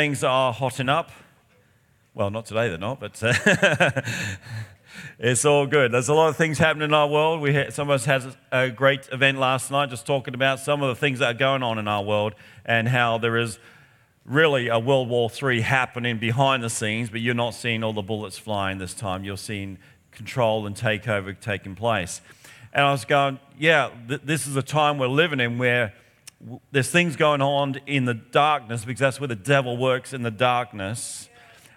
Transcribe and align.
Things 0.00 0.24
are 0.24 0.50
hotting 0.50 0.88
up. 0.88 1.10
Well, 2.14 2.30
not 2.30 2.46
today, 2.46 2.70
they're 2.70 2.78
not, 2.78 3.00
but 3.00 3.22
uh, 3.22 4.00
it's 5.18 5.44
all 5.44 5.66
good. 5.66 5.92
There's 5.92 6.08
a 6.08 6.14
lot 6.14 6.30
of 6.30 6.38
things 6.38 6.56
happening 6.56 6.86
in 6.86 6.94
our 6.94 7.06
world. 7.06 7.42
We 7.42 7.52
had, 7.52 7.74
some 7.74 7.90
of 7.90 7.96
us 7.96 8.06
had 8.06 8.22
a 8.50 8.70
great 8.70 9.10
event 9.12 9.38
last 9.38 9.70
night 9.70 9.90
just 9.90 10.06
talking 10.06 10.32
about 10.32 10.58
some 10.58 10.82
of 10.82 10.88
the 10.88 10.94
things 10.94 11.18
that 11.18 11.26
are 11.26 11.38
going 11.38 11.62
on 11.62 11.78
in 11.78 11.86
our 11.86 12.02
world 12.02 12.32
and 12.64 12.88
how 12.88 13.18
there 13.18 13.36
is 13.36 13.58
really 14.24 14.68
a 14.68 14.78
World 14.78 15.10
War 15.10 15.30
III 15.30 15.60
happening 15.60 16.16
behind 16.16 16.62
the 16.62 16.70
scenes, 16.70 17.10
but 17.10 17.20
you're 17.20 17.34
not 17.34 17.52
seeing 17.52 17.84
all 17.84 17.92
the 17.92 18.00
bullets 18.00 18.38
flying 18.38 18.78
this 18.78 18.94
time. 18.94 19.22
You're 19.22 19.36
seeing 19.36 19.76
control 20.12 20.66
and 20.66 20.74
takeover 20.74 21.38
taking 21.38 21.74
place. 21.74 22.22
And 22.72 22.86
I 22.86 22.92
was 22.92 23.04
going, 23.04 23.38
yeah, 23.58 23.90
th- 24.08 24.22
this 24.24 24.46
is 24.46 24.56
a 24.56 24.62
time 24.62 24.96
we're 24.96 25.08
living 25.08 25.40
in 25.40 25.58
where 25.58 25.92
there's 26.72 26.90
things 26.90 27.16
going 27.16 27.42
on 27.42 27.80
in 27.86 28.06
the 28.06 28.14
darkness 28.14 28.84
because 28.84 29.00
that's 29.00 29.20
where 29.20 29.28
the 29.28 29.36
devil 29.36 29.76
works 29.76 30.12
in 30.12 30.22
the 30.22 30.30
darkness 30.30 31.28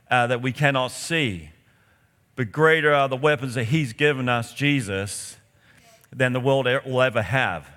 uh, 0.10 0.28
that 0.28 0.42
we 0.42 0.52
cannot 0.52 0.92
see. 0.92 1.50
But 2.36 2.52
greater 2.52 2.94
are 2.94 3.10
the 3.10 3.18
weapons 3.18 3.56
that 3.56 3.66
he's 3.66 3.94
given 3.94 4.30
us, 4.30 4.54
Jesus, 4.54 5.38
than 6.12 6.34
the 6.34 6.40
world 6.40 6.68
will 6.86 7.02
ever 7.02 7.22
have. 7.22 7.68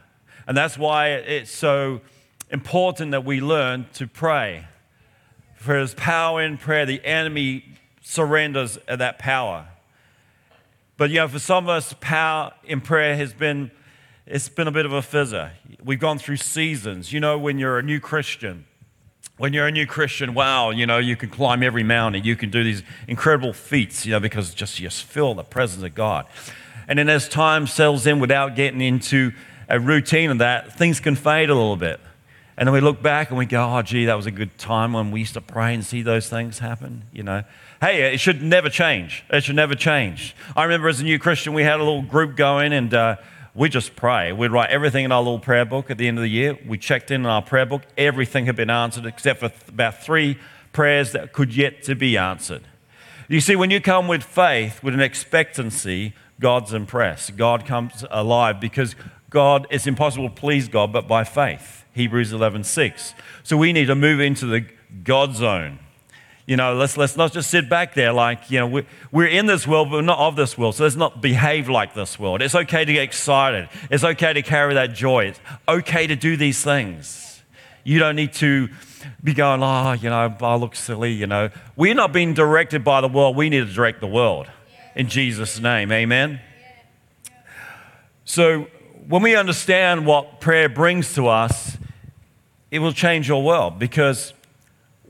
And 0.46 0.56
that's 0.56 0.78
why 0.78 1.08
it's 1.10 1.50
so 1.50 2.00
important 2.50 3.10
that 3.10 3.24
we 3.24 3.40
learn 3.40 3.86
to 3.94 4.06
pray. 4.06 4.66
For 5.56 5.78
his 5.78 5.94
power 5.94 6.42
in 6.42 6.58
prayer, 6.58 6.86
the 6.86 7.04
enemy 7.04 7.64
surrenders 8.00 8.78
that 8.86 9.18
power. 9.18 9.68
But 10.96 11.10
you 11.10 11.16
know, 11.16 11.28
for 11.28 11.40
some 11.40 11.64
of 11.64 11.70
us, 11.70 11.94
power 12.00 12.52
in 12.64 12.80
prayer 12.80 13.16
has 13.16 13.34
been 13.34 13.70
it's 14.26 14.48
been 14.48 14.66
a 14.66 14.72
bit 14.72 14.84
of 14.84 14.92
a 14.92 15.00
fizzer. 15.00 15.50
We've 15.84 16.00
gone 16.00 16.18
through 16.18 16.38
seasons. 16.38 17.12
You 17.12 17.20
know, 17.20 17.38
when 17.38 17.58
you're 17.58 17.78
a 17.78 17.82
new 17.82 18.00
Christian, 18.00 18.66
when 19.38 19.52
you're 19.52 19.68
a 19.68 19.72
new 19.72 19.86
Christian, 19.86 20.34
wow, 20.34 20.70
you 20.70 20.84
know, 20.84 20.98
you 20.98 21.14
can 21.14 21.30
climb 21.30 21.62
every 21.62 21.84
mountain, 21.84 22.24
you 22.24 22.34
can 22.34 22.50
do 22.50 22.64
these 22.64 22.82
incredible 23.06 23.52
feats, 23.52 24.04
you 24.04 24.12
know, 24.12 24.20
because 24.20 24.52
just 24.52 24.80
you 24.80 24.86
just 24.88 25.04
feel 25.04 25.34
the 25.34 25.44
presence 25.44 25.84
of 25.84 25.94
God. 25.94 26.26
And 26.88 26.98
then 26.98 27.08
as 27.08 27.28
time 27.28 27.66
settles 27.66 28.06
in 28.06 28.18
without 28.18 28.56
getting 28.56 28.80
into 28.80 29.32
a 29.68 29.78
routine 29.78 30.30
of 30.30 30.38
that, 30.38 30.76
things 30.76 30.98
can 30.98 31.14
fade 31.14 31.48
a 31.48 31.54
little 31.54 31.76
bit. 31.76 32.00
And 32.56 32.66
then 32.66 32.72
we 32.72 32.80
look 32.80 33.02
back 33.02 33.28
and 33.28 33.38
we 33.38 33.46
go, 33.46 33.76
oh, 33.76 33.82
gee, 33.82 34.06
that 34.06 34.14
was 34.14 34.26
a 34.26 34.30
good 34.30 34.56
time 34.56 34.94
when 34.94 35.10
we 35.10 35.20
used 35.20 35.34
to 35.34 35.40
pray 35.40 35.74
and 35.74 35.84
see 35.84 36.02
those 36.02 36.28
things 36.28 36.58
happen, 36.58 37.04
you 37.12 37.22
know. 37.22 37.44
Hey, 37.80 38.14
it 38.14 38.18
should 38.18 38.42
never 38.42 38.70
change. 38.70 39.24
It 39.28 39.44
should 39.44 39.56
never 39.56 39.74
change. 39.74 40.34
I 40.56 40.64
remember 40.64 40.88
as 40.88 41.00
a 41.00 41.04
new 41.04 41.18
Christian, 41.18 41.52
we 41.52 41.62
had 41.62 41.76
a 41.76 41.84
little 41.84 42.02
group 42.02 42.34
going 42.34 42.72
and, 42.72 42.94
uh, 42.94 43.16
we 43.56 43.70
just 43.70 43.96
pray. 43.96 44.32
We'd 44.32 44.52
write 44.52 44.68
everything 44.68 45.06
in 45.06 45.12
our 45.12 45.22
little 45.22 45.38
prayer 45.38 45.64
book 45.64 45.90
at 45.90 45.96
the 45.96 46.06
end 46.06 46.18
of 46.18 46.22
the 46.22 46.28
year. 46.28 46.58
We 46.66 46.76
checked 46.76 47.10
in, 47.10 47.22
in 47.22 47.26
our 47.26 47.40
prayer 47.40 47.64
book. 47.64 47.82
Everything 47.96 48.44
had 48.46 48.54
been 48.54 48.68
answered 48.68 49.06
except 49.06 49.40
for 49.40 49.50
about 49.68 50.02
three 50.02 50.38
prayers 50.72 51.12
that 51.12 51.32
could 51.32 51.56
yet 51.56 51.82
to 51.84 51.94
be 51.94 52.18
answered. 52.18 52.62
You 53.28 53.40
see, 53.40 53.56
when 53.56 53.70
you 53.70 53.80
come 53.80 54.08
with 54.08 54.22
faith, 54.22 54.82
with 54.82 54.92
an 54.92 55.00
expectancy, 55.00 56.12
God's 56.38 56.74
impressed. 56.74 57.36
God 57.36 57.64
comes 57.64 58.04
alive 58.10 58.60
because 58.60 58.94
God, 59.30 59.66
it's 59.70 59.86
impossible 59.86 60.28
to 60.28 60.34
please 60.34 60.68
God 60.68 60.92
but 60.92 61.08
by 61.08 61.24
faith. 61.24 61.84
Hebrews 61.94 62.34
11, 62.34 62.64
6. 62.64 63.14
So 63.42 63.56
we 63.56 63.72
need 63.72 63.86
to 63.86 63.94
move 63.94 64.20
into 64.20 64.44
the 64.44 64.66
God 65.02 65.34
zone. 65.34 65.78
You 66.46 66.56
know, 66.56 66.74
let's, 66.74 66.96
let's 66.96 67.16
not 67.16 67.32
just 67.32 67.50
sit 67.50 67.68
back 67.68 67.94
there 67.94 68.12
like, 68.12 68.52
you 68.52 68.60
know, 68.60 68.68
we're, 68.68 68.86
we're 69.10 69.26
in 69.26 69.46
this 69.46 69.66
world, 69.66 69.90
but 69.90 69.96
we're 69.96 70.02
not 70.02 70.20
of 70.20 70.36
this 70.36 70.56
world. 70.56 70.76
So 70.76 70.84
let's 70.84 70.94
not 70.94 71.20
behave 71.20 71.68
like 71.68 71.94
this 71.94 72.20
world. 72.20 72.40
It's 72.40 72.54
okay 72.54 72.84
to 72.84 72.92
get 72.92 73.02
excited. 73.02 73.68
It's 73.90 74.04
okay 74.04 74.32
to 74.32 74.42
carry 74.42 74.74
that 74.74 74.94
joy. 74.94 75.26
It's 75.26 75.40
okay 75.68 76.06
to 76.06 76.14
do 76.14 76.36
these 76.36 76.62
things. 76.62 77.42
You 77.82 77.98
don't 77.98 78.14
need 78.14 78.32
to 78.34 78.68
be 79.22 79.34
going, 79.34 79.60
oh, 79.62 79.92
you 79.92 80.08
know, 80.08 80.36
I 80.40 80.54
look 80.54 80.76
silly, 80.76 81.12
you 81.12 81.26
know. 81.26 81.50
We're 81.74 81.94
not 81.94 82.12
being 82.12 82.32
directed 82.32 82.84
by 82.84 83.00
the 83.00 83.08
world. 83.08 83.34
We 83.34 83.48
need 83.48 83.66
to 83.66 83.72
direct 83.72 84.00
the 84.00 84.06
world 84.06 84.46
in 84.94 85.08
Jesus' 85.08 85.58
name. 85.58 85.90
Amen. 85.90 86.40
So 88.24 88.68
when 89.08 89.22
we 89.22 89.34
understand 89.34 90.06
what 90.06 90.40
prayer 90.40 90.68
brings 90.68 91.14
to 91.14 91.26
us, 91.26 91.76
it 92.70 92.78
will 92.78 92.92
change 92.92 93.28
your 93.28 93.42
world 93.42 93.78
because 93.78 94.32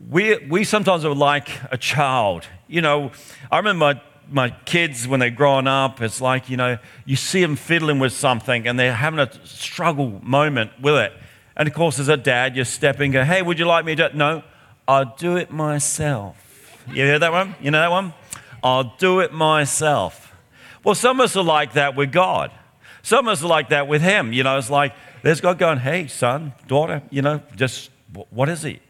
we, 0.08 0.36
we 0.48 0.64
sometimes 0.64 1.04
are 1.04 1.14
like 1.14 1.48
a 1.70 1.78
child. 1.78 2.44
You 2.68 2.80
know, 2.80 3.12
I 3.50 3.58
remember 3.58 3.94
my, 3.94 4.00
my 4.30 4.50
kids 4.64 5.06
when 5.06 5.20
they're 5.20 5.30
growing 5.30 5.66
up, 5.66 6.00
it's 6.02 6.20
like, 6.20 6.50
you 6.50 6.56
know, 6.56 6.78
you 7.04 7.16
see 7.16 7.40
them 7.40 7.56
fiddling 7.56 7.98
with 7.98 8.12
something 8.12 8.66
and 8.66 8.78
they're 8.78 8.94
having 8.94 9.20
a 9.20 9.30
struggle 9.44 10.20
moment 10.22 10.72
with 10.80 10.94
it. 10.94 11.12
And 11.56 11.66
of 11.68 11.74
course, 11.74 11.98
as 11.98 12.08
a 12.08 12.16
dad, 12.16 12.54
you're 12.56 12.64
stepping, 12.64 13.12
go, 13.12 13.24
hey, 13.24 13.42
would 13.42 13.58
you 13.58 13.64
like 13.66 13.84
me 13.84 13.94
to? 13.96 14.16
No, 14.16 14.42
I'll 14.86 15.14
do 15.16 15.36
it 15.36 15.50
myself. 15.50 16.36
You 16.88 17.04
hear 17.04 17.18
that 17.18 17.32
one? 17.32 17.54
You 17.60 17.70
know 17.70 17.80
that 17.80 17.90
one? 17.90 18.14
I'll 18.62 18.94
do 18.98 19.20
it 19.20 19.32
myself. 19.32 20.34
Well, 20.84 20.94
some 20.94 21.20
of 21.20 21.24
us 21.24 21.36
are 21.36 21.42
like 21.42 21.72
that 21.72 21.96
with 21.96 22.12
God. 22.12 22.52
Some 23.02 23.26
of 23.26 23.32
us 23.32 23.42
are 23.42 23.48
like 23.48 23.70
that 23.70 23.88
with 23.88 24.02
Him. 24.02 24.32
You 24.32 24.42
know, 24.42 24.58
it's 24.58 24.70
like, 24.70 24.94
there's 25.22 25.40
God 25.40 25.58
going, 25.58 25.78
hey, 25.78 26.06
son, 26.06 26.52
daughter, 26.68 27.02
you 27.10 27.22
know, 27.22 27.40
just 27.56 27.90
what 28.30 28.48
is 28.48 28.62
He? 28.62 28.80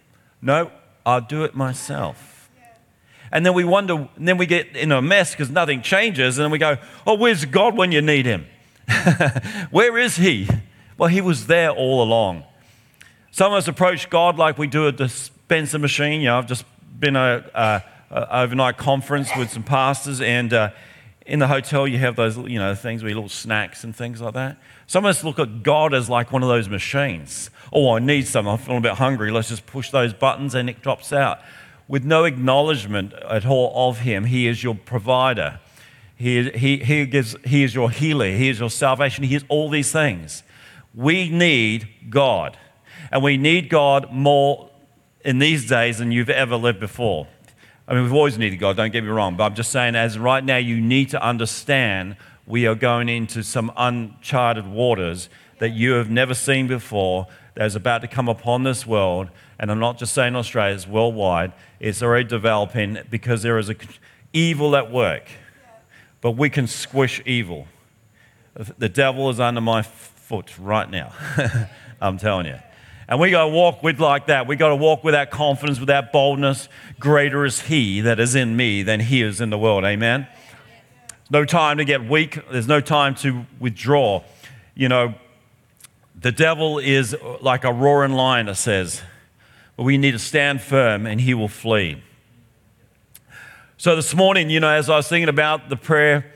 No, 0.42 0.70
I'll 1.06 1.20
do 1.20 1.44
it 1.44 1.54
myself. 1.54 2.50
And 3.32 3.46
then 3.46 3.54
we 3.54 3.64
wonder, 3.64 4.08
and 4.16 4.28
then 4.28 4.38
we 4.38 4.46
get 4.46 4.76
in 4.76 4.92
a 4.92 5.00
mess 5.00 5.30
because 5.32 5.50
nothing 5.50 5.80
changes, 5.82 6.36
and 6.36 6.44
then 6.44 6.50
we 6.50 6.58
go, 6.58 6.76
Oh, 7.06 7.14
where's 7.14 7.44
God 7.44 7.76
when 7.76 7.92
you 7.92 8.02
need 8.02 8.26
him? 8.26 8.46
Where 9.70 9.96
is 9.98 10.16
he? 10.16 10.48
Well, 10.98 11.08
he 11.08 11.20
was 11.20 11.46
there 11.46 11.70
all 11.70 12.02
along. 12.02 12.44
Some 13.30 13.52
of 13.52 13.58
us 13.58 13.68
approach 13.68 14.08
God 14.10 14.38
like 14.38 14.58
we 14.58 14.66
do 14.66 14.86
a 14.86 14.92
dispenser 14.92 15.78
machine. 15.78 16.20
You 16.20 16.28
know, 16.28 16.38
I've 16.38 16.46
just 16.46 16.64
been 16.98 17.16
a, 17.16 17.44
a, 17.54 17.82
a 18.10 18.38
overnight 18.42 18.78
conference 18.78 19.28
with 19.36 19.50
some 19.50 19.62
pastors, 19.62 20.20
and 20.20 20.52
uh, 20.52 20.70
in 21.26 21.38
the 21.40 21.48
hotel 21.48 21.86
you 21.86 21.98
have 21.98 22.16
those, 22.16 22.36
you 22.38 22.58
know, 22.58 22.74
things 22.74 23.02
where 23.02 23.12
little 23.12 23.28
snacks 23.28 23.84
and 23.84 23.94
things 23.94 24.20
like 24.20 24.34
that. 24.34 24.56
Some 24.86 25.04
of 25.04 25.10
us 25.10 25.24
look 25.24 25.38
at 25.38 25.62
God 25.62 25.92
as 25.92 26.08
like 26.08 26.32
one 26.32 26.42
of 26.42 26.48
those 26.48 26.68
machines. 26.68 27.50
Oh, 27.72 27.94
I 27.94 27.98
need 27.98 28.26
some. 28.26 28.46
I'm 28.46 28.58
feeling 28.58 28.78
a 28.78 28.82
bit 28.82 28.92
hungry. 28.92 29.30
Let's 29.30 29.48
just 29.48 29.66
push 29.66 29.90
those 29.90 30.12
buttons 30.12 30.54
and 30.54 30.70
it 30.70 30.82
drops 30.82 31.12
out. 31.12 31.40
With 31.88 32.04
no 32.04 32.24
acknowledgement 32.24 33.12
at 33.12 33.46
all 33.46 33.88
of 33.88 34.00
Him, 34.00 34.24
He 34.24 34.46
is 34.46 34.62
your 34.62 34.74
provider. 34.74 35.60
He, 36.16 36.50
he, 36.50 36.78
he, 36.78 37.04
gives, 37.06 37.36
he 37.44 37.62
is 37.62 37.74
your 37.74 37.90
healer. 37.90 38.30
He 38.30 38.48
is 38.48 38.58
your 38.58 38.70
salvation. 38.70 39.24
He 39.24 39.34
is 39.34 39.44
all 39.48 39.68
these 39.68 39.92
things. 39.92 40.42
We 40.94 41.28
need 41.28 41.88
God. 42.08 42.56
And 43.12 43.22
we 43.22 43.36
need 43.36 43.68
God 43.68 44.10
more 44.10 44.70
in 45.24 45.38
these 45.38 45.68
days 45.68 45.98
than 45.98 46.12
you've 46.12 46.30
ever 46.30 46.56
lived 46.56 46.80
before. 46.80 47.28
I 47.86 47.94
mean, 47.94 48.04
we've 48.04 48.14
always 48.14 48.38
needed 48.38 48.56
God, 48.56 48.76
don't 48.76 48.92
get 48.92 49.04
me 49.04 49.10
wrong, 49.10 49.36
but 49.36 49.44
I'm 49.44 49.54
just 49.54 49.70
saying, 49.70 49.94
as 49.94 50.18
right 50.18 50.42
now, 50.42 50.56
you 50.56 50.80
need 50.80 51.10
to 51.10 51.22
understand 51.22 52.16
we 52.46 52.66
are 52.66 52.74
going 52.74 53.08
into 53.08 53.42
some 53.42 53.70
uncharted 53.76 54.66
waters 54.66 55.28
that 55.58 55.70
you 55.70 55.92
have 55.92 56.10
never 56.10 56.34
seen 56.34 56.66
before 56.66 57.26
that 57.56 57.64
is 57.64 57.74
about 57.74 58.02
to 58.02 58.08
come 58.08 58.28
upon 58.28 58.62
this 58.62 58.86
world. 58.86 59.30
And 59.58 59.70
I'm 59.70 59.78
not 59.78 59.98
just 59.98 60.12
saying 60.12 60.36
Australia, 60.36 60.74
it's 60.74 60.86
worldwide. 60.86 61.52
It's 61.80 62.02
already 62.02 62.28
developing 62.28 62.98
because 63.10 63.42
there 63.42 63.58
is 63.58 63.70
a 63.70 63.76
evil 64.32 64.76
at 64.76 64.90
work. 64.92 65.24
But 66.20 66.32
we 66.32 66.50
can 66.50 66.66
squish 66.66 67.22
evil. 67.24 67.66
The 68.78 68.88
devil 68.88 69.28
is 69.30 69.40
under 69.40 69.60
my 69.60 69.82
foot 69.82 70.58
right 70.58 70.88
now. 70.88 71.12
I'm 72.00 72.18
telling 72.18 72.46
you. 72.46 72.58
And 73.08 73.20
we 73.20 73.30
got 73.30 73.44
to 73.44 73.50
walk 73.50 73.82
with 73.82 74.00
like 74.00 74.26
that. 74.26 74.46
We 74.46 74.56
got 74.56 74.70
to 74.70 74.76
walk 74.76 75.04
with 75.04 75.12
that 75.12 75.30
confidence, 75.30 75.78
with 75.78 75.88
that 75.88 76.12
boldness. 76.12 76.68
Greater 76.98 77.44
is 77.44 77.62
He 77.62 78.00
that 78.00 78.18
is 78.18 78.34
in 78.34 78.56
me 78.56 78.82
than 78.82 79.00
He 79.00 79.22
is 79.22 79.40
in 79.40 79.50
the 79.50 79.58
world. 79.58 79.84
Amen. 79.84 80.26
No 81.30 81.44
time 81.44 81.78
to 81.78 81.84
get 81.84 82.06
weak. 82.06 82.38
There's 82.50 82.68
no 82.68 82.80
time 82.80 83.14
to 83.16 83.46
withdraw. 83.60 84.22
You 84.74 84.88
know, 84.88 85.14
the 86.18 86.32
devil 86.32 86.78
is 86.78 87.14
like 87.40 87.64
a 87.64 87.72
roaring 87.72 88.12
lion, 88.12 88.48
it 88.48 88.54
says. 88.56 89.02
We 89.76 89.98
need 89.98 90.12
to 90.12 90.18
stand 90.18 90.62
firm 90.62 91.06
and 91.06 91.20
he 91.20 91.34
will 91.34 91.48
flee. 91.48 92.02
So 93.76 93.94
this 93.94 94.14
morning, 94.14 94.48
you 94.48 94.60
know, 94.60 94.70
as 94.70 94.88
I 94.88 94.96
was 94.96 95.08
thinking 95.08 95.28
about 95.28 95.68
the 95.68 95.76
prayer 95.76 96.32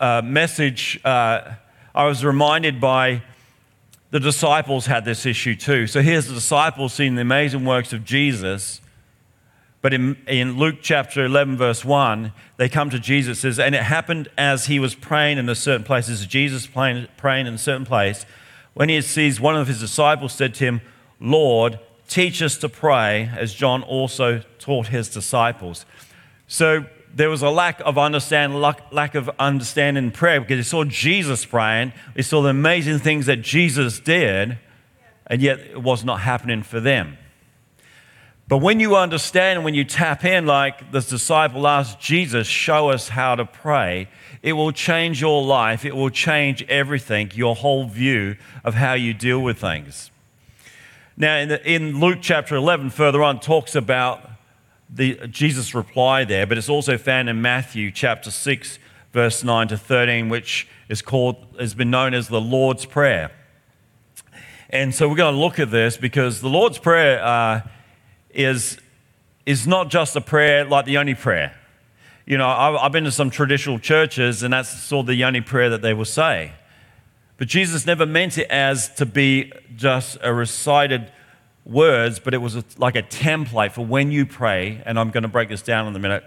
uh, 0.00 0.22
message, 0.24 1.00
uh, 1.04 1.52
I 1.94 2.06
was 2.06 2.24
reminded 2.24 2.80
by 2.80 3.22
the 4.10 4.18
disciples 4.18 4.86
had 4.86 5.04
this 5.04 5.24
issue 5.26 5.54
too. 5.54 5.86
So 5.86 6.02
here's 6.02 6.26
the 6.26 6.34
disciples 6.34 6.94
seeing 6.94 7.14
the 7.14 7.22
amazing 7.22 7.64
works 7.64 7.92
of 7.92 8.04
Jesus 8.04 8.80
but 9.80 9.94
in, 9.94 10.16
in 10.26 10.58
Luke 10.58 10.76
chapter 10.82 11.24
11, 11.24 11.56
verse 11.56 11.84
1, 11.84 12.32
they 12.56 12.68
come 12.68 12.90
to 12.90 12.98
Jesus, 12.98 13.40
says, 13.40 13.58
and 13.60 13.74
it 13.74 13.82
happened 13.82 14.28
as 14.36 14.66
he 14.66 14.80
was 14.80 14.94
praying 14.94 15.38
in 15.38 15.48
a 15.48 15.54
certain 15.54 15.84
place, 15.84 16.08
Jesus 16.26 16.66
praying, 16.66 17.06
praying 17.16 17.46
in 17.46 17.54
a 17.54 17.58
certain 17.58 17.86
place, 17.86 18.26
when 18.78 18.88
he 18.88 19.00
sees 19.00 19.40
one 19.40 19.56
of 19.56 19.66
his 19.66 19.80
disciples 19.80 20.32
said 20.32 20.54
to 20.54 20.64
him, 20.64 20.80
Lord, 21.18 21.80
teach 22.06 22.40
us 22.40 22.56
to 22.58 22.68
pray, 22.68 23.28
as 23.36 23.52
John 23.52 23.82
also 23.82 24.40
taught 24.60 24.86
his 24.86 25.08
disciples. 25.08 25.84
So 26.46 26.86
there 27.12 27.28
was 27.28 27.42
a 27.42 27.50
lack 27.50 27.80
of 27.80 27.98
understanding, 27.98 28.60
lack 28.60 29.16
of 29.16 29.28
understanding 29.40 30.04
in 30.04 30.10
prayer 30.12 30.40
because 30.40 30.58
he 30.58 30.62
saw 30.62 30.84
Jesus 30.84 31.44
praying, 31.44 31.92
he 32.14 32.22
saw 32.22 32.40
the 32.40 32.50
amazing 32.50 33.00
things 33.00 33.26
that 33.26 33.42
Jesus 33.42 33.98
did, 33.98 34.58
and 35.26 35.42
yet 35.42 35.58
it 35.58 35.82
was 35.82 36.04
not 36.04 36.20
happening 36.20 36.62
for 36.62 36.78
them. 36.78 37.18
But 38.48 38.58
when 38.58 38.80
you 38.80 38.96
understand, 38.96 39.62
when 39.62 39.74
you 39.74 39.84
tap 39.84 40.24
in, 40.24 40.46
like 40.46 40.90
this 40.90 41.06
disciple 41.06 41.66
asked 41.68 42.00
Jesus, 42.00 42.46
show 42.46 42.88
us 42.88 43.10
how 43.10 43.34
to 43.34 43.44
pray, 43.44 44.08
it 44.42 44.54
will 44.54 44.72
change 44.72 45.20
your 45.20 45.42
life. 45.44 45.84
It 45.84 45.94
will 45.94 46.08
change 46.08 46.62
everything, 46.62 47.30
your 47.34 47.54
whole 47.54 47.86
view 47.86 48.36
of 48.64 48.72
how 48.72 48.94
you 48.94 49.12
deal 49.12 49.40
with 49.40 49.58
things. 49.58 50.10
Now, 51.14 51.36
in, 51.36 51.48
the, 51.50 51.70
in 51.70 52.00
Luke 52.00 52.20
chapter 52.22 52.56
11, 52.56 52.88
further 52.90 53.22
on, 53.22 53.38
talks 53.38 53.74
about 53.74 54.30
the, 54.88 55.26
Jesus' 55.26 55.74
reply 55.74 56.24
there, 56.24 56.46
but 56.46 56.56
it's 56.56 56.70
also 56.70 56.96
found 56.96 57.28
in 57.28 57.42
Matthew 57.42 57.90
chapter 57.90 58.30
6, 58.30 58.78
verse 59.12 59.44
9 59.44 59.68
to 59.68 59.76
13, 59.76 60.30
which 60.30 60.66
is 60.88 61.02
called, 61.02 61.36
has 61.60 61.74
been 61.74 61.90
known 61.90 62.14
as 62.14 62.28
the 62.28 62.40
Lord's 62.40 62.86
Prayer. 62.86 63.30
And 64.70 64.94
so 64.94 65.06
we're 65.06 65.16
going 65.16 65.34
to 65.34 65.40
look 65.40 65.58
at 65.58 65.70
this 65.70 65.98
because 65.98 66.40
the 66.40 66.48
Lord's 66.48 66.78
Prayer. 66.78 67.22
Uh, 67.22 67.60
is, 68.30 68.78
is 69.46 69.66
not 69.66 69.88
just 69.88 70.16
a 70.16 70.20
prayer 70.20 70.64
like 70.64 70.84
the 70.84 70.98
only 70.98 71.14
prayer. 71.14 71.54
You 72.26 72.36
know, 72.36 72.46
I've, 72.46 72.92
been 72.92 73.04
to 73.04 73.10
some 73.10 73.30
traditional 73.30 73.78
churches, 73.78 74.42
and 74.42 74.52
that's 74.52 74.68
sort 74.68 75.04
of 75.04 75.06
the 75.08 75.24
only 75.24 75.40
prayer 75.40 75.70
that 75.70 75.80
they 75.80 75.94
will 75.94 76.04
say. 76.04 76.52
But 77.38 77.48
Jesus 77.48 77.86
never 77.86 78.04
meant 78.04 78.36
it 78.36 78.50
as 78.50 78.94
to 78.96 79.06
be 79.06 79.52
just 79.76 80.18
a 80.22 80.34
recited 80.34 81.10
words, 81.64 82.18
but 82.18 82.34
it 82.34 82.38
was 82.38 82.78
like 82.78 82.96
a 82.96 83.02
template 83.02 83.72
for 83.72 83.86
when 83.86 84.10
you 84.10 84.26
pray. 84.26 84.82
And 84.84 84.98
I'm 84.98 85.10
going 85.10 85.22
to 85.22 85.28
break 85.28 85.48
this 85.48 85.62
down 85.62 85.86
in 85.86 85.96
a 85.96 85.98
minute. 85.98 86.24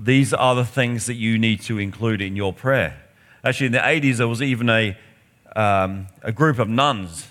These 0.00 0.32
are 0.32 0.54
the 0.54 0.64
things 0.64 1.06
that 1.06 1.14
you 1.14 1.38
need 1.38 1.62
to 1.62 1.78
include 1.78 2.20
in 2.20 2.36
your 2.36 2.52
prayer. 2.52 3.02
Actually, 3.42 3.66
in 3.66 3.72
the 3.72 3.78
80s, 3.78 4.18
there 4.18 4.28
was 4.28 4.42
even 4.42 4.68
a, 4.68 4.96
um, 5.56 6.06
a 6.22 6.30
group 6.30 6.58
of 6.58 6.68
nuns 6.68 7.26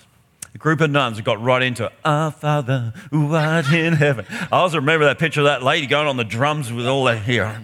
a 0.53 0.57
group 0.57 0.81
of 0.81 0.89
nuns 0.89 1.19
got 1.21 1.41
right 1.41 1.61
into 1.61 1.85
it. 1.85 1.93
Our 2.03 2.31
Father 2.31 2.93
who 3.11 3.33
art 3.33 3.71
in 3.71 3.93
heaven. 3.93 4.25
I 4.29 4.57
also 4.57 4.77
remember 4.77 5.05
that 5.05 5.19
picture 5.19 5.41
of 5.41 5.45
that 5.45 5.63
lady 5.63 5.87
going 5.87 6.07
on 6.07 6.17
the 6.17 6.23
drums 6.23 6.71
with 6.71 6.87
all 6.87 7.03
that 7.05 7.19
hair. 7.19 7.61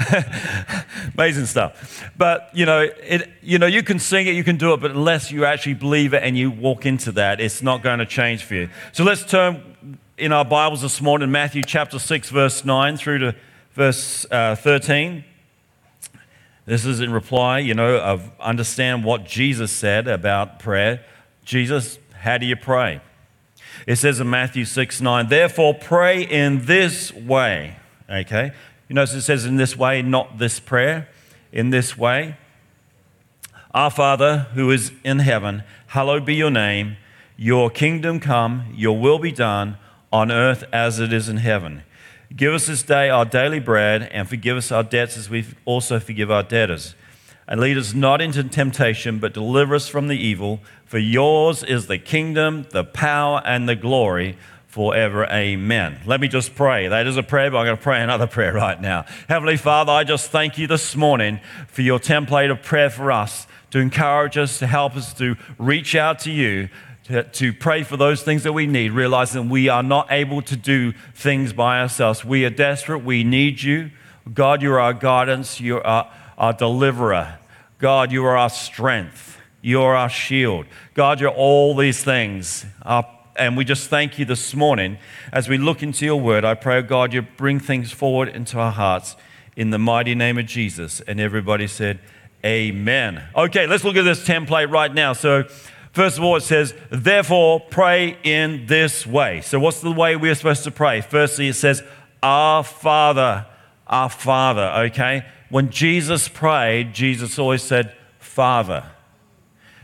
Amazing 1.14 1.46
stuff. 1.46 2.10
But 2.16 2.50
you 2.54 2.66
know, 2.66 2.80
it, 2.80 3.30
you 3.42 3.58
know, 3.58 3.66
you 3.66 3.82
can 3.82 3.98
sing 3.98 4.26
it, 4.26 4.34
you 4.34 4.44
can 4.44 4.56
do 4.56 4.72
it, 4.72 4.80
but 4.80 4.92
unless 4.92 5.30
you 5.30 5.44
actually 5.44 5.74
believe 5.74 6.14
it 6.14 6.22
and 6.22 6.36
you 6.36 6.50
walk 6.50 6.86
into 6.86 7.12
that, 7.12 7.40
it's 7.40 7.62
not 7.62 7.82
going 7.82 7.98
to 7.98 8.06
change 8.06 8.44
for 8.44 8.54
you. 8.54 8.68
So 8.92 9.04
let's 9.04 9.24
turn 9.24 9.98
in 10.16 10.32
our 10.32 10.44
Bibles 10.44 10.82
this 10.82 11.00
morning, 11.00 11.30
Matthew 11.30 11.62
chapter 11.62 11.98
6, 11.98 12.30
verse 12.30 12.64
9 12.64 12.96
through 12.96 13.18
to 13.18 13.34
verse 13.72 14.24
uh, 14.30 14.54
13. 14.54 15.24
This 16.64 16.84
is 16.84 17.00
in 17.00 17.12
reply, 17.12 17.58
you 17.58 17.74
know, 17.74 17.98
of 17.98 18.30
understand 18.38 19.04
what 19.04 19.24
Jesus 19.24 19.72
said 19.72 20.06
about 20.06 20.60
prayer. 20.60 21.04
Jesus 21.44 21.98
how 22.22 22.38
do 22.38 22.46
you 22.46 22.54
pray? 22.54 23.00
It 23.84 23.96
says 23.96 24.20
in 24.20 24.30
Matthew 24.30 24.64
6 24.64 25.00
9, 25.00 25.28
therefore 25.28 25.74
pray 25.74 26.22
in 26.22 26.66
this 26.66 27.12
way. 27.12 27.76
Okay? 28.08 28.52
You 28.88 28.94
notice 28.94 29.14
it 29.14 29.22
says 29.22 29.44
in 29.44 29.56
this 29.56 29.76
way, 29.76 30.02
not 30.02 30.38
this 30.38 30.60
prayer, 30.60 31.08
in 31.50 31.70
this 31.70 31.98
way. 31.98 32.36
Our 33.74 33.90
Father 33.90 34.46
who 34.54 34.70
is 34.70 34.92
in 35.02 35.18
heaven, 35.18 35.64
hallowed 35.88 36.24
be 36.24 36.36
your 36.36 36.50
name. 36.50 36.96
Your 37.36 37.70
kingdom 37.70 38.20
come, 38.20 38.72
your 38.72 39.00
will 39.00 39.18
be 39.18 39.32
done 39.32 39.76
on 40.12 40.30
earth 40.30 40.62
as 40.72 41.00
it 41.00 41.12
is 41.12 41.28
in 41.28 41.38
heaven. 41.38 41.82
Give 42.36 42.54
us 42.54 42.66
this 42.66 42.84
day 42.84 43.10
our 43.10 43.24
daily 43.24 43.58
bread 43.58 44.08
and 44.12 44.28
forgive 44.28 44.56
us 44.56 44.70
our 44.70 44.84
debts 44.84 45.16
as 45.16 45.28
we 45.28 45.44
also 45.64 45.98
forgive 45.98 46.30
our 46.30 46.44
debtors 46.44 46.94
and 47.52 47.60
lead 47.60 47.76
us 47.76 47.92
not 47.92 48.20
into 48.20 48.42
temptation, 48.44 49.18
but 49.18 49.34
deliver 49.34 49.74
us 49.74 49.88
from 49.88 50.08
the 50.08 50.16
evil. 50.16 50.60
For 50.92 50.98
yours 50.98 51.62
is 51.64 51.86
the 51.86 51.96
kingdom, 51.96 52.66
the 52.68 52.84
power, 52.84 53.40
and 53.46 53.66
the 53.66 53.74
glory 53.74 54.36
forever. 54.66 55.24
Amen. 55.24 55.98
Let 56.04 56.20
me 56.20 56.28
just 56.28 56.54
pray. 56.54 56.86
That 56.86 57.06
is 57.06 57.16
a 57.16 57.22
prayer, 57.22 57.50
but 57.50 57.56
I'm 57.56 57.64
going 57.64 57.78
to 57.78 57.82
pray 57.82 58.02
another 58.02 58.26
prayer 58.36 58.52
right 58.52 58.78
now. 58.78 59.06
Heavenly 59.26 59.56
Father, 59.56 59.90
I 59.90 60.04
just 60.04 60.30
thank 60.30 60.58
you 60.58 60.66
this 60.66 60.94
morning 60.94 61.40
for 61.66 61.80
your 61.80 61.98
template 61.98 62.50
of 62.50 62.62
prayer 62.62 62.90
for 62.90 63.10
us 63.10 63.46
to 63.70 63.78
encourage 63.78 64.36
us, 64.36 64.58
to 64.58 64.66
help 64.66 64.94
us 64.94 65.14
to 65.14 65.36
reach 65.56 65.94
out 65.94 66.18
to 66.18 66.30
you. 66.30 66.68
To, 67.32 67.54
pray 67.54 67.84
for 67.84 67.96
those 67.96 68.22
things 68.22 68.42
that 68.42 68.52
we 68.52 68.66
need, 68.66 68.92
realizing 68.92 69.48
we 69.48 69.70
are 69.70 69.82
not 69.82 70.12
able 70.12 70.42
to 70.42 70.56
do 70.56 70.92
things 71.14 71.54
by 71.54 71.80
ourselves. 71.80 72.22
We 72.22 72.44
are 72.44 72.50
desperate. 72.50 72.98
We 72.98 73.24
need 73.24 73.62
you. 73.62 73.92
God, 74.34 74.60
you're 74.60 74.78
our 74.78 74.92
guidance. 74.92 75.58
You're 75.58 75.86
our, 75.86 76.12
our 76.36 76.52
deliverer. 76.52 77.38
God, 77.78 78.12
you 78.12 78.26
are 78.26 78.36
our 78.36 78.50
strength. 78.50 79.38
You 79.62 79.80
are 79.82 79.94
our 79.94 80.08
shield. 80.08 80.66
God, 80.94 81.20
you're 81.20 81.30
all 81.30 81.76
these 81.76 82.02
things. 82.02 82.66
and 83.36 83.56
we 83.56 83.64
just 83.64 83.88
thank 83.88 84.18
you 84.18 84.24
this 84.24 84.54
morning 84.54 84.98
as 85.32 85.48
we 85.48 85.56
look 85.56 85.82
into 85.82 86.04
your 86.04 86.20
word. 86.20 86.44
I 86.44 86.54
pray, 86.54 86.78
oh 86.78 86.82
God, 86.82 87.14
you 87.14 87.22
bring 87.22 87.60
things 87.60 87.92
forward 87.92 88.28
into 88.28 88.58
our 88.58 88.72
hearts 88.72 89.16
in 89.56 89.70
the 89.70 89.78
mighty 89.78 90.14
name 90.14 90.36
of 90.36 90.46
Jesus. 90.46 91.00
And 91.02 91.20
everybody 91.20 91.66
said, 91.68 92.00
Amen. 92.44 93.22
Okay, 93.36 93.68
let's 93.68 93.84
look 93.84 93.94
at 93.94 94.02
this 94.02 94.26
template 94.26 94.68
right 94.68 94.92
now. 94.92 95.12
So, 95.12 95.44
first 95.92 96.18
of 96.18 96.24
all, 96.24 96.34
it 96.34 96.42
says, 96.42 96.74
Therefore, 96.90 97.60
pray 97.60 98.18
in 98.24 98.66
this 98.66 99.06
way. 99.06 99.42
So, 99.42 99.60
what's 99.60 99.80
the 99.80 99.92
way 99.92 100.16
we're 100.16 100.34
supposed 100.34 100.64
to 100.64 100.72
pray? 100.72 101.02
Firstly, 101.02 101.46
it 101.48 101.54
says, 101.54 101.84
Our 102.20 102.64
Father, 102.64 103.46
our 103.86 104.10
Father, 104.10 104.86
okay? 104.86 105.24
when 105.50 105.68
Jesus 105.68 106.28
prayed, 106.28 106.94
Jesus 106.94 107.38
always 107.38 107.62
said, 107.62 107.94
Father. 108.18 108.84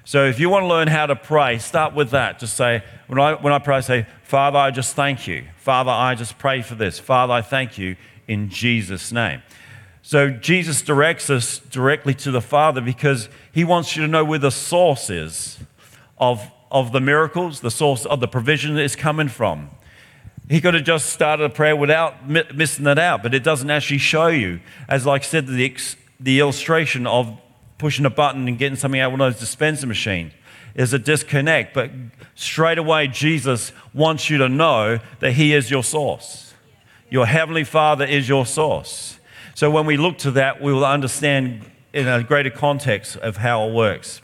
So 0.08 0.25
if 0.25 0.40
you 0.40 0.49
want 0.49 0.62
to 0.62 0.69
learn 0.69 0.88
how 0.88 1.05
to 1.05 1.14
pray, 1.14 1.58
start 1.58 1.93
with 1.93 2.12
that. 2.12 2.38
Just 2.38 2.56
say, 2.56 2.82
when 3.08 3.19
I, 3.19 3.34
when 3.34 3.52
I 3.52 3.58
pray, 3.58 3.76
I 3.76 3.81
say, 3.81 4.06
Father, 4.22 4.56
I 4.56 4.70
just 4.70 4.96
thank 4.96 5.28
you. 5.28 5.44
Father, 5.58 5.90
I 5.90 6.14
just 6.14 6.38
pray 6.38 6.62
for 6.62 6.75
this. 6.75 6.99
Father, 6.99 7.34
I 7.34 7.43
thank 7.43 7.76
you 7.76 7.94
in 8.26 8.49
Jesus' 8.49 9.12
name. 9.12 9.43
So 10.00 10.31
Jesus 10.31 10.81
directs 10.81 11.28
us 11.28 11.58
directly 11.58 12.14
to 12.14 12.31
the 12.31 12.40
Father 12.40 12.81
because 12.81 13.28
he 13.52 13.64
wants 13.64 13.96
you 13.96 14.02
to 14.02 14.08
know 14.08 14.25
where 14.25 14.38
the 14.38 14.50
source 14.50 15.10
is 15.10 15.58
of, 16.16 16.40
of 16.72 16.93
the 16.93 17.02
miracles, 17.02 17.60
the 17.60 17.70
source 17.70 18.06
of 18.06 18.20
the 18.20 18.28
provision 18.28 18.78
is 18.78 18.96
coming 18.96 19.28
from. 19.28 19.69
He 20.48 20.62
could 20.62 20.72
have 20.72 20.84
just 20.84 21.10
started 21.10 21.44
a 21.44 21.50
prayer 21.50 21.77
without 21.77 22.27
missing 22.27 22.84
that 22.84 22.98
out, 22.98 23.22
but 23.22 23.34
it 23.34 23.44
doesn't 23.44 23.69
actually 23.69 23.98
show 23.98 24.29
you. 24.29 24.60
As 24.88 25.05
like 25.05 25.20
I 25.20 25.27
said, 25.27 25.48
the, 25.48 25.77
the 26.19 26.41
illustration 26.41 27.06
of 27.06 27.38
pushing 27.79 28.05
a 28.05 28.11
button 28.11 28.47
and 28.49 28.58
getting 28.58 28.77
something 28.77 29.01
out 29.01 29.06
of 29.06 29.13
one 29.13 29.20
of 29.20 29.32
those 29.32 29.41
dispenser 29.41 29.87
machines 29.87 30.32
is 30.75 30.93
a 30.93 30.99
disconnect. 30.99 31.75
But 31.75 31.91
straight 32.35 32.79
away, 32.79 33.08
Jesus 33.08 33.73
wants 33.94 34.29
you 34.29 34.39
to 34.39 34.49
know 34.49 34.99
that 35.20 35.32
He 35.32 35.55
is 35.55 35.70
your 35.70 35.82
source. 35.82 36.55
Your 37.11 37.27
Heavenly 37.27 37.65
Father 37.65 38.05
is 38.05 38.29
your 38.29 38.47
source. 38.47 39.19
So 39.55 39.70
when 39.70 39.87
we 39.87 39.97
look 39.97 40.19
to 40.19 40.31
that, 40.32 40.61
we 40.61 40.73
will 40.73 40.85
understand 40.85 41.69
in 41.93 42.06
a 42.06 42.23
greater 42.23 42.51
context 42.51 43.17
of 43.17 43.39
how 43.39 43.69
it 43.69 43.73
works. 43.73 44.20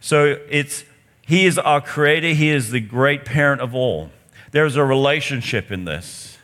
So 0.00 0.38
it's 0.50 0.84
He 1.26 1.46
is 1.46 1.58
our 1.58 1.80
Creator, 1.80 2.28
He 2.34 2.50
is 2.50 2.70
the 2.70 2.80
great 2.80 3.24
parent 3.24 3.60
of 3.60 3.74
all. 3.74 4.10
There's 4.50 4.76
a 4.76 4.84
relationship 4.84 5.72
in 5.72 5.84
this. 5.84 6.38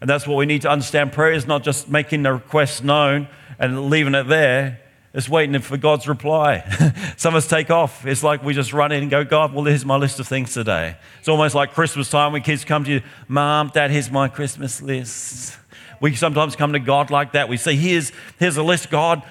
And 0.00 0.10
that's 0.10 0.26
what 0.26 0.36
we 0.36 0.46
need 0.46 0.62
to 0.62 0.70
understand. 0.70 1.12
Prayer 1.12 1.32
is 1.32 1.46
not 1.46 1.62
just 1.62 1.88
making 1.88 2.22
the 2.22 2.32
request 2.34 2.84
known 2.84 3.28
and 3.58 3.88
leaving 3.88 4.14
it 4.14 4.24
there. 4.24 4.80
It's 5.14 5.28
waiting 5.28 5.58
for 5.60 5.76
God's 5.76 6.06
reply. 6.06 6.60
Some 7.16 7.34
of 7.34 7.38
us 7.38 7.46
take 7.46 7.70
off. 7.70 8.04
It's 8.06 8.22
like 8.22 8.42
we 8.42 8.52
just 8.52 8.72
run 8.72 8.92
in 8.92 9.02
and 9.02 9.10
go, 9.10 9.24
God, 9.24 9.54
well, 9.54 9.64
here's 9.64 9.84
my 9.84 9.96
list 9.96 10.20
of 10.20 10.28
things 10.28 10.52
today. 10.52 10.96
It's 11.18 11.28
almost 11.28 11.54
like 11.54 11.72
Christmas 11.72 12.10
time 12.10 12.32
when 12.32 12.42
kids 12.42 12.64
come 12.64 12.84
to 12.84 12.90
you, 12.90 13.02
Mom, 13.28 13.70
Dad, 13.72 13.90
here's 13.90 14.10
my 14.10 14.28
Christmas 14.28 14.82
list. 14.82 15.56
We 16.00 16.14
sometimes 16.14 16.56
come 16.56 16.74
to 16.74 16.78
God 16.78 17.10
like 17.10 17.32
that. 17.32 17.48
We 17.48 17.56
say, 17.56 17.76
here's, 17.76 18.12
here's 18.38 18.56
a 18.56 18.62
list, 18.62 18.90
God, 18.90 19.22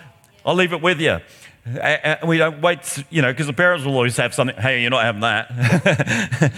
I'll 0.45 0.55
leave 0.55 0.73
it 0.73 0.81
with 0.81 0.99
you. 0.99 1.19
And 1.65 2.29
we 2.29 2.37
don't 2.37 2.61
wait, 2.61 3.03
you 3.09 3.21
know, 3.23 3.31
because 3.31 3.47
the 3.47 3.53
parents 3.53 3.85
will 3.85 3.95
always 3.95 4.17
have 4.17 4.33
something, 4.35 4.55
hey, 4.55 4.81
you're 4.81 4.91
not 4.91 5.03
having 5.03 5.21
that. 5.21 6.53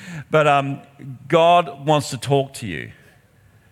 but 0.30 0.46
um, 0.46 0.80
God 1.28 1.86
wants 1.86 2.10
to 2.10 2.16
talk 2.16 2.54
to 2.54 2.66
you. 2.66 2.92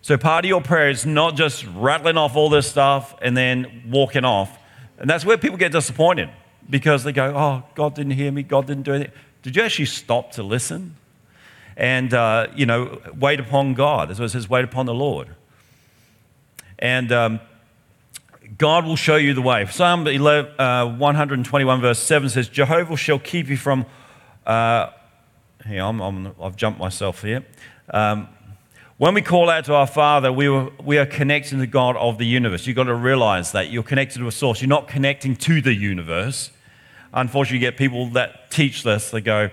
So 0.01 0.17
part 0.17 0.45
of 0.45 0.49
your 0.49 0.61
prayer 0.61 0.89
is 0.89 1.05
not 1.05 1.35
just 1.35 1.65
rattling 1.75 2.15
off 2.15 2.35
all 2.35 2.49
this 2.49 2.69
stuff 2.69 3.15
and 3.21 3.35
then 3.35 3.83
walking 3.89 4.23
off. 4.23 4.57
And 4.97 5.09
that's 5.09 5.25
where 5.25 5.37
people 5.37 5.57
get 5.57 5.71
disappointed 5.71 6.29
because 6.69 7.03
they 7.03 7.11
go, 7.11 7.33
oh, 7.35 7.63
God 7.75 7.95
didn't 7.95 8.13
hear 8.13 8.31
me, 8.31 8.43
God 8.43 8.67
didn't 8.67 8.83
do 8.83 8.93
anything. 8.93 9.13
Did 9.43 9.55
you 9.55 9.63
actually 9.63 9.85
stop 9.85 10.31
to 10.33 10.43
listen? 10.43 10.95
And, 11.75 12.13
uh, 12.13 12.47
you 12.55 12.65
know, 12.65 12.99
wait 13.17 13.39
upon 13.39 13.75
God. 13.75 14.09
That's 14.09 14.19
what 14.19 14.25
it 14.25 14.29
says, 14.29 14.49
wait 14.49 14.65
upon 14.65 14.87
the 14.87 14.93
Lord. 14.93 15.29
And 16.79 17.11
um, 17.11 17.39
God 18.57 18.85
will 18.85 18.95
show 18.95 19.15
you 19.15 19.33
the 19.33 19.41
way. 19.41 19.65
Psalm 19.67 20.07
11, 20.07 20.59
uh, 20.59 20.95
121, 20.97 21.81
verse 21.81 21.99
7 21.99 22.29
says, 22.29 22.49
Jehovah 22.49 22.97
shall 22.97 23.19
keep 23.19 23.47
you 23.47 23.57
from. 23.57 23.85
Uh, 24.45 24.89
here, 25.65 25.83
I'm, 25.83 25.99
I'm, 25.99 26.33
I've 26.41 26.55
jumped 26.55 26.79
myself 26.79 27.21
here. 27.21 27.45
Um, 27.89 28.27
when 28.97 29.13
we 29.13 29.21
call 29.21 29.49
out 29.49 29.65
to 29.65 29.75
our 29.75 29.85
Father, 29.85 30.33
we, 30.33 30.49
were, 30.49 30.71
we 30.83 30.97
are 30.97 31.05
connecting 31.05 31.59
to 31.59 31.67
God 31.67 31.95
of 31.97 32.17
the 32.17 32.25
universe. 32.25 32.65
You've 32.65 32.75
got 32.75 32.85
to 32.85 32.95
realize 32.95 33.51
that. 33.51 33.69
You're 33.69 33.83
connected 33.83 34.19
to 34.19 34.27
a 34.27 34.31
source. 34.31 34.61
You're 34.61 34.69
not 34.69 34.87
connecting 34.87 35.35
to 35.35 35.61
the 35.61 35.73
universe. 35.73 36.51
Unfortunately, 37.13 37.59
you 37.59 37.71
get 37.71 37.77
people 37.77 38.07
that 38.11 38.49
teach 38.49 38.83
this. 38.83 39.11
They 39.11 39.21
go, 39.21 39.51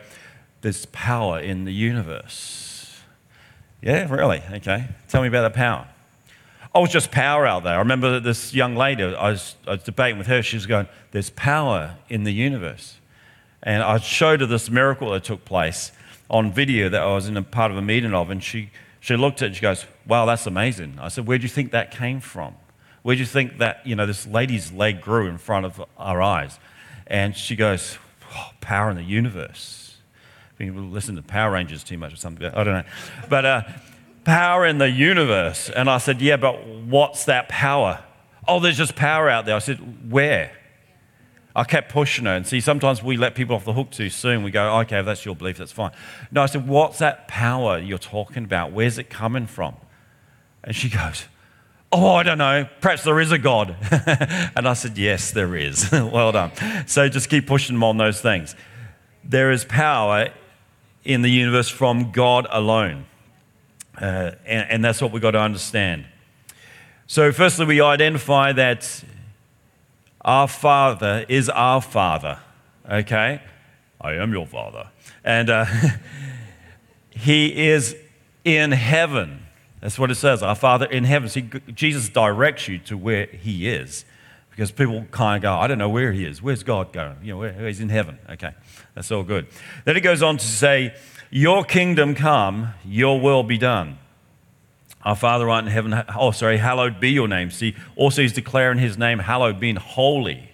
There's 0.62 0.86
power 0.86 1.40
in 1.40 1.64
the 1.64 1.72
universe. 1.72 3.00
Yeah, 3.82 4.10
really? 4.10 4.42
Okay. 4.50 4.88
Tell 5.08 5.20
me 5.20 5.28
about 5.28 5.52
the 5.52 5.56
power. 5.56 5.86
Oh, 6.74 6.84
it's 6.84 6.92
just 6.92 7.12
power 7.12 7.46
out 7.46 7.64
there. 7.64 7.74
I 7.74 7.78
remember 7.78 8.18
this 8.18 8.54
young 8.54 8.74
lady, 8.74 9.04
I 9.04 9.30
was, 9.30 9.56
I 9.66 9.72
was 9.72 9.82
debating 9.82 10.18
with 10.18 10.26
her. 10.26 10.42
She 10.42 10.56
was 10.56 10.64
going, 10.64 10.88
There's 11.10 11.30
power 11.30 11.96
in 12.08 12.24
the 12.24 12.32
universe. 12.32 12.96
And 13.62 13.82
I 13.82 13.98
showed 13.98 14.40
her 14.40 14.46
this 14.46 14.70
miracle 14.70 15.10
that 15.10 15.24
took 15.24 15.44
place 15.44 15.92
on 16.30 16.50
video 16.50 16.88
that 16.88 17.02
I 17.02 17.14
was 17.14 17.28
in 17.28 17.36
a 17.36 17.42
part 17.42 17.70
of 17.70 17.76
a 17.76 17.82
meeting 17.82 18.14
of. 18.14 18.30
And 18.30 18.42
she, 18.42 18.70
she 19.04 19.16
looked 19.16 19.42
at 19.42 19.44
it 19.44 19.46
and 19.48 19.56
she 19.56 19.60
goes, 19.60 19.84
Wow, 20.06 20.24
that's 20.24 20.46
amazing. 20.46 20.94
I 20.98 21.08
said, 21.08 21.26
Where 21.26 21.36
do 21.36 21.42
you 21.42 21.50
think 21.50 21.72
that 21.72 21.90
came 21.90 22.20
from? 22.20 22.54
Where 23.02 23.14
do 23.14 23.20
you 23.20 23.26
think 23.26 23.58
that, 23.58 23.86
you 23.86 23.94
know, 23.94 24.06
this 24.06 24.26
lady's 24.26 24.72
leg 24.72 25.02
grew 25.02 25.28
in 25.28 25.36
front 25.36 25.66
of 25.66 25.84
our 25.98 26.22
eyes? 26.22 26.58
And 27.06 27.36
she 27.36 27.54
goes, 27.54 27.98
oh, 28.34 28.48
Power 28.62 28.88
in 28.88 28.96
the 28.96 29.02
universe. 29.02 29.98
People 30.56 30.80
listen 30.84 31.16
to 31.16 31.22
Power 31.22 31.52
Rangers 31.52 31.84
too 31.84 31.98
much 31.98 32.14
or 32.14 32.16
something. 32.16 32.46
I 32.46 32.64
don't 32.64 32.72
know. 32.72 32.84
But 33.28 33.44
uh, 33.44 33.62
power 34.24 34.64
in 34.64 34.78
the 34.78 34.88
universe. 34.88 35.68
And 35.68 35.90
I 35.90 35.98
said, 35.98 36.22
Yeah, 36.22 36.38
but 36.38 36.66
what's 36.66 37.26
that 37.26 37.50
power? 37.50 38.02
Oh, 38.48 38.58
there's 38.58 38.78
just 38.78 38.96
power 38.96 39.28
out 39.28 39.44
there. 39.44 39.54
I 39.54 39.58
said, 39.58 40.10
Where? 40.10 40.50
I 41.56 41.64
kept 41.64 41.90
pushing 41.90 42.24
her. 42.24 42.34
And 42.34 42.46
see, 42.46 42.60
sometimes 42.60 43.02
we 43.02 43.16
let 43.16 43.34
people 43.34 43.54
off 43.54 43.64
the 43.64 43.72
hook 43.72 43.90
too 43.90 44.10
soon. 44.10 44.42
We 44.42 44.50
go, 44.50 44.78
okay, 44.80 44.98
if 44.98 45.06
that's 45.06 45.24
your 45.24 45.36
belief, 45.36 45.58
that's 45.58 45.72
fine. 45.72 45.92
No, 46.32 46.42
I 46.42 46.46
said, 46.46 46.66
what's 46.66 46.98
that 46.98 47.28
power 47.28 47.78
you're 47.78 47.98
talking 47.98 48.44
about? 48.44 48.72
Where's 48.72 48.98
it 48.98 49.08
coming 49.08 49.46
from? 49.46 49.76
And 50.64 50.74
she 50.74 50.88
goes, 50.88 51.26
oh, 51.92 52.14
I 52.16 52.24
don't 52.24 52.38
know. 52.38 52.68
Perhaps 52.80 53.04
there 53.04 53.20
is 53.20 53.30
a 53.30 53.38
God. 53.38 53.76
and 54.56 54.66
I 54.66 54.72
said, 54.74 54.98
yes, 54.98 55.30
there 55.30 55.54
is. 55.54 55.90
well 55.92 56.32
done. 56.32 56.50
So 56.86 57.08
just 57.08 57.30
keep 57.30 57.46
pushing 57.46 57.76
them 57.76 57.84
on 57.84 57.98
those 57.98 58.20
things. 58.20 58.56
There 59.22 59.52
is 59.52 59.64
power 59.64 60.30
in 61.04 61.22
the 61.22 61.30
universe 61.30 61.68
from 61.68 62.10
God 62.10 62.46
alone. 62.50 63.06
Uh, 63.96 64.32
and, 64.44 64.70
and 64.70 64.84
that's 64.84 65.00
what 65.00 65.12
we've 65.12 65.22
got 65.22 65.32
to 65.32 65.40
understand. 65.40 66.06
So, 67.06 67.30
firstly, 67.32 67.66
we 67.66 67.80
identify 67.80 68.52
that 68.52 69.04
our 70.24 70.48
Father 70.48 71.26
is 71.28 71.48
our 71.50 71.82
Father, 71.82 72.38
okay? 72.90 73.42
I 74.00 74.14
am 74.14 74.32
your 74.32 74.46
Father. 74.46 74.88
And 75.24 75.50
uh, 75.50 75.66
He 77.10 77.68
is 77.68 77.96
in 78.44 78.72
heaven. 78.72 79.46
That's 79.80 79.98
what 79.98 80.10
it 80.10 80.16
says, 80.16 80.42
our 80.42 80.54
Father 80.54 80.86
in 80.86 81.04
heaven. 81.04 81.28
See, 81.28 81.48
Jesus 81.74 82.08
directs 82.08 82.68
you 82.68 82.78
to 82.80 82.96
where 82.96 83.26
He 83.26 83.68
is 83.68 84.04
because 84.50 84.70
people 84.70 85.06
kind 85.10 85.36
of 85.36 85.42
go, 85.42 85.52
I 85.52 85.66
don't 85.66 85.78
know 85.78 85.88
where 85.88 86.12
He 86.12 86.24
is. 86.24 86.40
Where's 86.40 86.62
God 86.62 86.92
going? 86.92 87.16
You 87.22 87.34
know, 87.34 87.66
He's 87.66 87.80
in 87.80 87.88
heaven. 87.88 88.18
Okay, 88.30 88.52
that's 88.94 89.10
all 89.10 89.22
good. 89.22 89.46
Then 89.84 89.96
it 89.96 90.00
goes 90.00 90.22
on 90.22 90.38
to 90.38 90.46
say, 90.46 90.94
Your 91.30 91.64
kingdom 91.64 92.14
come, 92.14 92.74
your 92.84 93.20
will 93.20 93.42
be 93.42 93.58
done. 93.58 93.98
Our 95.04 95.16
Father 95.16 95.50
art 95.50 95.64
in 95.64 95.70
heaven, 95.70 96.02
oh, 96.16 96.30
sorry, 96.30 96.56
hallowed 96.56 96.98
be 96.98 97.10
your 97.10 97.28
name. 97.28 97.50
See, 97.50 97.76
also 97.94 98.22
he's 98.22 98.32
declaring 98.32 98.78
his 98.78 98.96
name, 98.96 99.18
hallowed, 99.18 99.60
being 99.60 99.76
holy. 99.76 100.50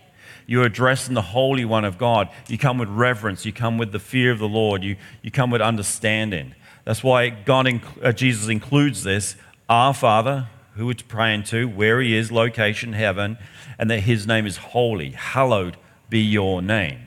You're 0.47 0.66
addressing 0.66 1.14
the 1.14 1.23
Holy 1.23 1.64
One 1.64 1.85
of 1.85 1.97
God. 1.97 2.28
You 2.49 2.59
come 2.59 2.78
with 2.78 2.88
reverence. 2.88 3.47
You 3.47 3.52
come 3.52 3.78
with 3.78 3.92
the 3.92 4.00
fear 4.00 4.33
of 4.33 4.40
the 4.40 4.49
Lord. 4.49 4.83
You, 4.83 4.97
you 5.23 5.30
come 5.30 5.52
with 5.52 5.61
understanding. 5.61 6.57
That's 6.85 7.04
why 7.04 7.28
God, 7.30 7.80
uh, 8.02 8.11
Jesus 8.11 8.49
includes 8.49 9.04
this. 9.04 9.37
Our 9.69 9.95
Father, 9.95 10.49
who 10.75 10.87
we're 10.87 10.95
praying 11.07 11.45
to, 11.45 11.69
where 11.69 12.00
he 12.00 12.16
is, 12.16 12.33
location, 12.33 12.95
heaven, 12.95 13.38
and 13.78 13.88
that 13.90 14.00
his 14.00 14.26
name 14.26 14.45
is 14.45 14.57
holy. 14.57 15.11
Hallowed 15.11 15.76
be 16.09 16.19
your 16.19 16.61
name. 16.61 16.99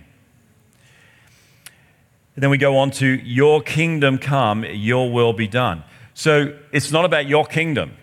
And 2.35 2.43
then 2.43 2.49
we 2.49 2.57
go 2.57 2.77
on 2.77 2.91
to, 2.91 3.05
Your 3.05 3.61
kingdom 3.61 4.19
come, 4.19 4.63
your 4.63 5.11
will 5.11 5.33
be 5.33 5.47
done. 5.47 5.83
So 6.13 6.57
it's 6.71 6.91
not 6.91 7.05
about 7.05 7.27
your 7.27 7.45
kingdom. 7.45 7.93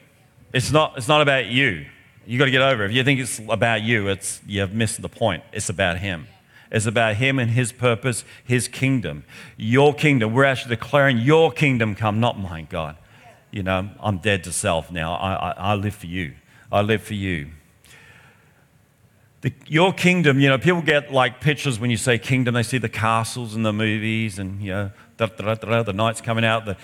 It's 0.53 0.73
not, 0.73 0.97
it's 0.97 1.09
not 1.09 1.23
about 1.23 1.47
you. 1.47 1.87
You 2.27 2.39
got 2.39 2.47
to 2.47 2.51
get 2.51 2.63
over 2.63 2.85
it. 2.85 2.91
If 2.91 2.97
you 2.97 3.05
think 3.05 3.21
it's 3.21 3.41
about 3.49 3.83
you, 3.83 4.09
it's, 4.09 4.41
you've 4.47 4.75
missed 4.75 5.01
the 5.01 5.09
point. 5.09 5.43
It's 5.53 5.69
about 5.69 5.99
Him. 5.99 6.27
It's 6.71 6.87
about 6.87 7.17
Him 7.17 7.39
and 7.39 7.51
His 7.51 7.73
purpose, 7.73 8.25
His 8.45 8.69
kingdom. 8.69 9.25
Your 9.57 9.95
kingdom. 9.95 10.33
We're 10.33 10.45
actually 10.45 10.77
declaring 10.77 11.19
your 11.19 11.51
kingdom 11.51 11.95
come, 11.95 12.21
not 12.21 12.39
mine, 12.39 12.69
God. 12.71 12.97
You 13.51 13.63
know, 13.63 13.91
I'm 14.01 14.19
dead 14.19 14.45
to 14.45 14.53
self 14.53 14.93
now. 14.93 15.15
I, 15.15 15.33
I, 15.33 15.51
I 15.73 15.75
live 15.75 15.95
for 15.95 16.07
you. 16.07 16.35
I 16.71 16.83
live 16.83 17.03
for 17.03 17.15
you. 17.15 17.51
The, 19.41 19.53
your 19.67 19.93
kingdom, 19.93 20.39
you 20.39 20.49
know, 20.49 20.59
people 20.59 20.83
get 20.83 21.13
like 21.13 21.41
pictures 21.41 21.81
when 21.81 21.91
you 21.91 21.97
say 21.97 22.19
kingdom, 22.19 22.55
they 22.55 22.63
see 22.63 22.79
the 22.79 22.91
castles 22.91 23.57
in 23.57 23.63
the 23.63 23.73
movies 23.73 24.39
and, 24.39 24.61
you 24.63 24.71
know, 24.71 24.91
the 25.29 25.93
knights 25.95 26.21
coming 26.21 26.45
out. 26.45 26.67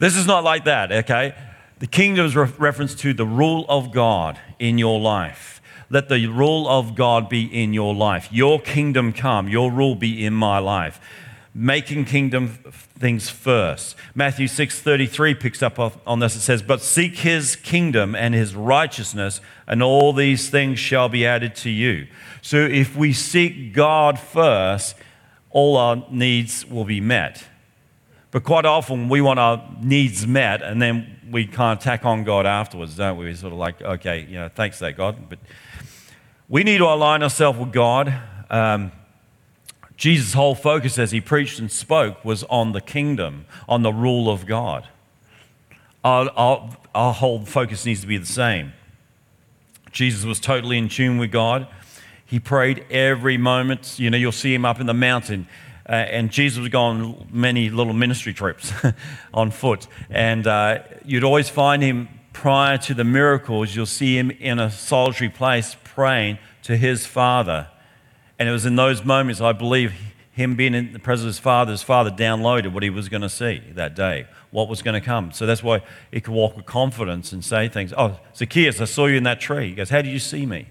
This 0.00 0.16
is 0.16 0.26
not 0.26 0.44
like 0.44 0.64
that, 0.64 0.92
okay? 0.92 1.34
The 1.78 1.86
kingdom 1.86 2.26
is 2.26 2.34
re- 2.36 2.48
reference 2.58 2.94
to 2.96 3.12
the 3.12 3.26
rule 3.26 3.66
of 3.68 3.92
God 3.92 4.38
in 4.58 4.78
your 4.78 4.98
life. 5.00 5.60
Let 5.90 6.08
the 6.08 6.26
rule 6.26 6.68
of 6.68 6.94
God 6.94 7.28
be 7.28 7.44
in 7.44 7.74
your 7.74 7.94
life. 7.94 8.28
Your 8.30 8.60
kingdom 8.60 9.12
come, 9.12 9.48
your 9.48 9.70
rule 9.70 9.94
be 9.94 10.24
in 10.24 10.32
my 10.32 10.58
life 10.58 11.00
making 11.54 12.04
kingdom 12.04 12.58
things 12.98 13.28
first. 13.28 13.96
Matthew 14.14 14.46
6:33 14.46 15.34
picks 15.34 15.62
up 15.62 15.78
on 16.06 16.20
this 16.20 16.36
it 16.36 16.40
says, 16.40 16.62
"But 16.62 16.80
seek 16.80 17.18
his 17.18 17.56
kingdom 17.56 18.14
and 18.14 18.34
his 18.34 18.54
righteousness, 18.54 19.40
and 19.66 19.82
all 19.82 20.12
these 20.12 20.48
things 20.48 20.78
shall 20.78 21.08
be 21.08 21.26
added 21.26 21.54
to 21.56 21.70
you." 21.70 22.06
So 22.40 22.58
if 22.58 22.96
we 22.96 23.12
seek 23.12 23.72
God 23.72 24.18
first, 24.18 24.94
all 25.50 25.76
our 25.76 26.04
needs 26.10 26.64
will 26.66 26.84
be 26.84 27.00
met. 27.00 27.44
But 28.30 28.44
quite 28.44 28.64
often 28.64 29.08
we 29.08 29.20
want 29.20 29.40
our 29.40 29.62
needs 29.82 30.26
met 30.26 30.62
and 30.62 30.80
then 30.80 31.18
we 31.30 31.46
kind 31.46 31.76
of 31.76 31.82
tack 31.82 32.04
on 32.04 32.24
God 32.24 32.46
afterwards, 32.46 32.96
don't 32.96 33.16
we? 33.16 33.26
We're 33.26 33.34
sort 33.34 33.52
of 33.52 33.58
like, 33.58 33.80
okay, 33.82 34.26
you 34.28 34.38
know, 34.38 34.48
thanks 34.48 34.78
that 34.80 34.96
God. 34.96 35.28
But 35.28 35.38
we 36.48 36.62
need 36.64 36.78
to 36.78 36.86
align 36.86 37.22
ourselves 37.22 37.58
with 37.58 37.72
God. 37.72 38.12
Um, 38.48 38.92
Jesus' 39.96 40.32
whole 40.32 40.54
focus 40.54 40.98
as 40.98 41.10
he 41.10 41.20
preached 41.20 41.58
and 41.58 41.70
spoke 41.70 42.24
was 42.24 42.42
on 42.44 42.72
the 42.72 42.80
kingdom, 42.80 43.46
on 43.68 43.82
the 43.82 43.92
rule 43.92 44.30
of 44.30 44.46
God. 44.46 44.88
Our, 46.02 46.30
our, 46.30 46.76
our, 46.94 47.12
whole 47.12 47.44
focus 47.44 47.84
needs 47.84 48.00
to 48.00 48.06
be 48.06 48.16
the 48.16 48.24
same. 48.24 48.72
Jesus 49.92 50.24
was 50.24 50.40
totally 50.40 50.78
in 50.78 50.88
tune 50.88 51.18
with 51.18 51.30
God. 51.30 51.68
He 52.30 52.40
prayed 52.40 52.86
every 52.90 53.36
moment. 53.36 53.98
You 53.98 54.08
know, 54.08 54.16
you'll 54.16 54.32
see 54.32 54.54
him 54.54 54.64
up 54.64 54.80
in 54.80 54.86
the 54.86 54.94
mountain. 54.94 55.46
Uh, 55.88 55.92
and 55.92 56.30
Jesus 56.30 56.60
was 56.60 56.68
going 56.68 57.28
many 57.30 57.68
little 57.68 57.92
ministry 57.92 58.32
trips 58.32 58.72
on 59.34 59.50
foot. 59.50 59.88
And 60.08 60.46
uh, 60.46 60.84
you'd 61.04 61.24
always 61.24 61.48
find 61.48 61.82
him 61.82 62.08
prior 62.32 62.78
to 62.78 62.94
the 62.94 63.04
miracles, 63.04 63.74
you'll 63.74 63.86
see 63.86 64.16
him 64.16 64.30
in 64.30 64.58
a 64.58 64.70
solitary 64.70 65.28
place 65.28 65.76
praying 65.84 66.38
to 66.62 66.76
his 66.76 67.04
Father 67.04 67.66
and 68.40 68.48
it 68.48 68.52
was 68.52 68.64
in 68.64 68.74
those 68.74 69.04
moments, 69.04 69.42
I 69.42 69.52
believe, 69.52 69.92
him 70.32 70.56
being 70.56 70.72
in 70.72 70.94
the 70.94 70.98
presence 70.98 71.24
of 71.24 71.26
his 71.26 71.38
father, 71.38 71.72
his 71.72 71.82
father 71.82 72.10
downloaded 72.10 72.72
what 72.72 72.82
he 72.82 72.88
was 72.88 73.10
going 73.10 73.20
to 73.20 73.28
see 73.28 73.62
that 73.74 73.94
day, 73.94 74.26
what 74.50 74.66
was 74.66 74.80
going 74.80 74.98
to 74.98 75.04
come. 75.04 75.30
So 75.30 75.44
that's 75.44 75.62
why 75.62 75.82
he 76.10 76.22
could 76.22 76.32
walk 76.32 76.56
with 76.56 76.64
confidence 76.64 77.32
and 77.32 77.44
say 77.44 77.68
things. 77.68 77.92
Oh, 77.94 78.18
Zacchaeus, 78.34 78.80
I 78.80 78.86
saw 78.86 79.04
you 79.04 79.18
in 79.18 79.24
that 79.24 79.42
tree. 79.42 79.68
He 79.68 79.74
goes, 79.74 79.90
How 79.90 80.00
did 80.00 80.10
you 80.10 80.18
see 80.18 80.46
me? 80.46 80.68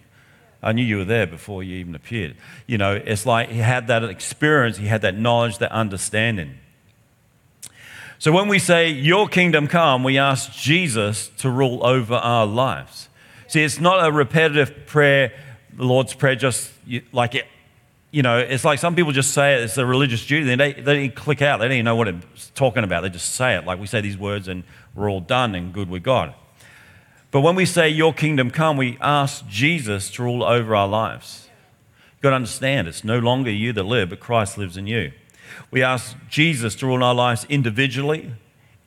I 0.62 0.74
knew 0.74 0.84
you 0.84 0.98
were 0.98 1.06
there 1.06 1.25
before 1.25 1.63
you 1.63 1.78
even 1.78 1.96
appeared. 1.96 2.36
You 2.68 2.78
know, 2.78 2.94
it's 2.94 3.25
like 3.25 3.50
he 3.50 3.60
had 3.60 3.88
that 3.88 4.04
experience, 4.04 4.78
he 4.78 4.88
had 4.88 5.01
that 5.01 5.18
knowledge, 5.18 5.58
that 5.60 5.72
understanding. 5.72 6.58
So 8.18 8.32
when 8.32 8.50
we 8.50 8.60
say, 8.60 8.89
Your 8.89 9.28
kingdom 9.30 9.68
come, 9.68 10.04
we 10.04 10.18
ask 10.18 10.51
Jesus 10.51 11.30
to 11.38 11.50
rule 11.50 11.86
over 11.86 12.16
our 12.16 12.46
lives. 12.46 13.08
See, 13.48 13.63
it's 13.63 13.80
not 13.80 14.06
a 14.06 14.12
repetitive 14.12 14.86
prayer, 14.86 15.32
the 15.74 15.86
Lord's 15.86 16.13
Prayer, 16.13 16.36
just 16.36 16.72
like 17.12 17.36
it 17.36 17.46
you 18.12 18.24
know, 18.24 18.39
it's 18.39 18.66
like 18.66 18.80
some 18.80 18.96
people 18.96 19.12
just 19.12 19.34
say 19.34 19.56
it, 19.56 19.63
it's 19.63 19.78
a 19.78 19.86
religious 19.86 20.25
duty. 20.25 20.56
They, 20.56 20.74
they 20.74 21.08
don't 21.08 21.16
click 21.16 21.42
out. 21.42 21.60
They 21.60 21.66
don't 21.66 21.74
even 21.74 21.86
know 21.86 21.96
what 21.96 22.08
it's 22.08 22.50
talking 22.56 22.84
about. 22.84 23.01
They 23.01 23.10
just 23.10 23.36
say 23.36 23.56
it. 23.56 23.66
Like 23.66 23.80
we 23.80 23.86
say 23.86 24.01
these 24.01 24.18
words 24.18 24.48
and 24.48 24.63
we're 24.96 25.10
all 25.10 25.22
done 25.22 25.54
and 25.54 25.72
good 25.72 25.89
with 25.89 26.04
God. 26.04 26.34
But 27.32 27.42
when 27.42 27.56
we 27.56 27.66
say, 27.66 27.90
Your 27.90 28.14
kingdom 28.14 28.52
come, 28.52 28.78
we 28.78 28.98
ask 29.02 29.48
Jesus 29.48 30.10
to 30.12 30.24
rule 30.24 30.44
over 30.44 30.76
our 30.76 30.88
lives. 30.88 31.50
You've 32.14 32.24
got 32.24 32.30
to 32.32 32.36
understand, 32.38 32.88
it's 32.88 33.04
no 33.04 33.20
longer 33.20 33.52
you 33.52 33.72
that 33.74 33.84
live, 33.84 34.10
but 34.10 34.20
Christ 34.20 34.58
lives 34.58 34.78
in 34.78 34.88
you. 34.88 35.12
We 35.72 35.84
ask 35.84 36.16
Jesus 36.30 36.76
to 36.76 36.88
rule 36.88 37.04
our 37.04 37.16
lives 37.16 37.46
individually, 37.50 38.34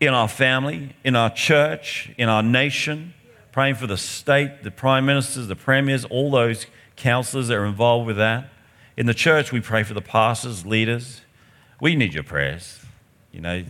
in 0.00 0.08
our 0.08 0.28
family, 0.28 0.94
in 1.04 1.16
our 1.16 1.30
church, 1.30 2.10
in 2.18 2.28
our 2.28 2.42
nation, 2.42 3.14
praying 3.52 3.76
for 3.76 3.86
the 3.86 3.96
state, 3.96 4.62
the 4.62 4.70
prime 4.70 5.06
ministers, 5.06 5.46
the 5.46 5.56
premiers, 5.56 6.04
all 6.04 6.30
those 6.30 6.66
councilors 6.96 7.48
that 7.48 7.56
are 7.56 7.64
involved 7.64 8.06
with 8.06 8.16
that. 8.16 8.50
In 8.96 9.06
the 9.06 9.14
church, 9.14 9.52
we 9.52 9.60
pray 9.60 9.82
for 9.82 9.94
the 9.94 10.02
pastors, 10.02 10.66
leaders. 10.66 11.22
We 11.80 11.96
need 11.96 12.14
your 12.14 12.24
prayers. 12.24 12.80
You 13.32 13.40
know, 13.40 13.64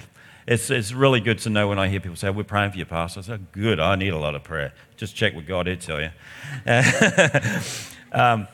it's, 0.46 0.70
it's 0.70 0.92
really 0.92 1.20
good 1.20 1.38
to 1.40 1.50
know 1.50 1.68
when 1.68 1.78
I 1.78 1.88
hear 1.88 2.00
people 2.00 2.16
say, 2.16 2.30
We're 2.30 2.44
praying 2.44 2.72
for 2.72 2.76
your 2.76 2.86
pastor. 2.86 3.20
I 3.20 3.22
say, 3.22 3.38
Good, 3.52 3.80
I 3.80 3.96
need 3.96 4.12
a 4.12 4.18
lot 4.18 4.34
of 4.34 4.42
prayer. 4.42 4.72
Just 4.96 5.14
check 5.14 5.34
with 5.34 5.46
God, 5.46 5.66
he'll 5.66 5.76
tell 5.76 6.00
you. 6.00 6.10
um, 8.12 8.48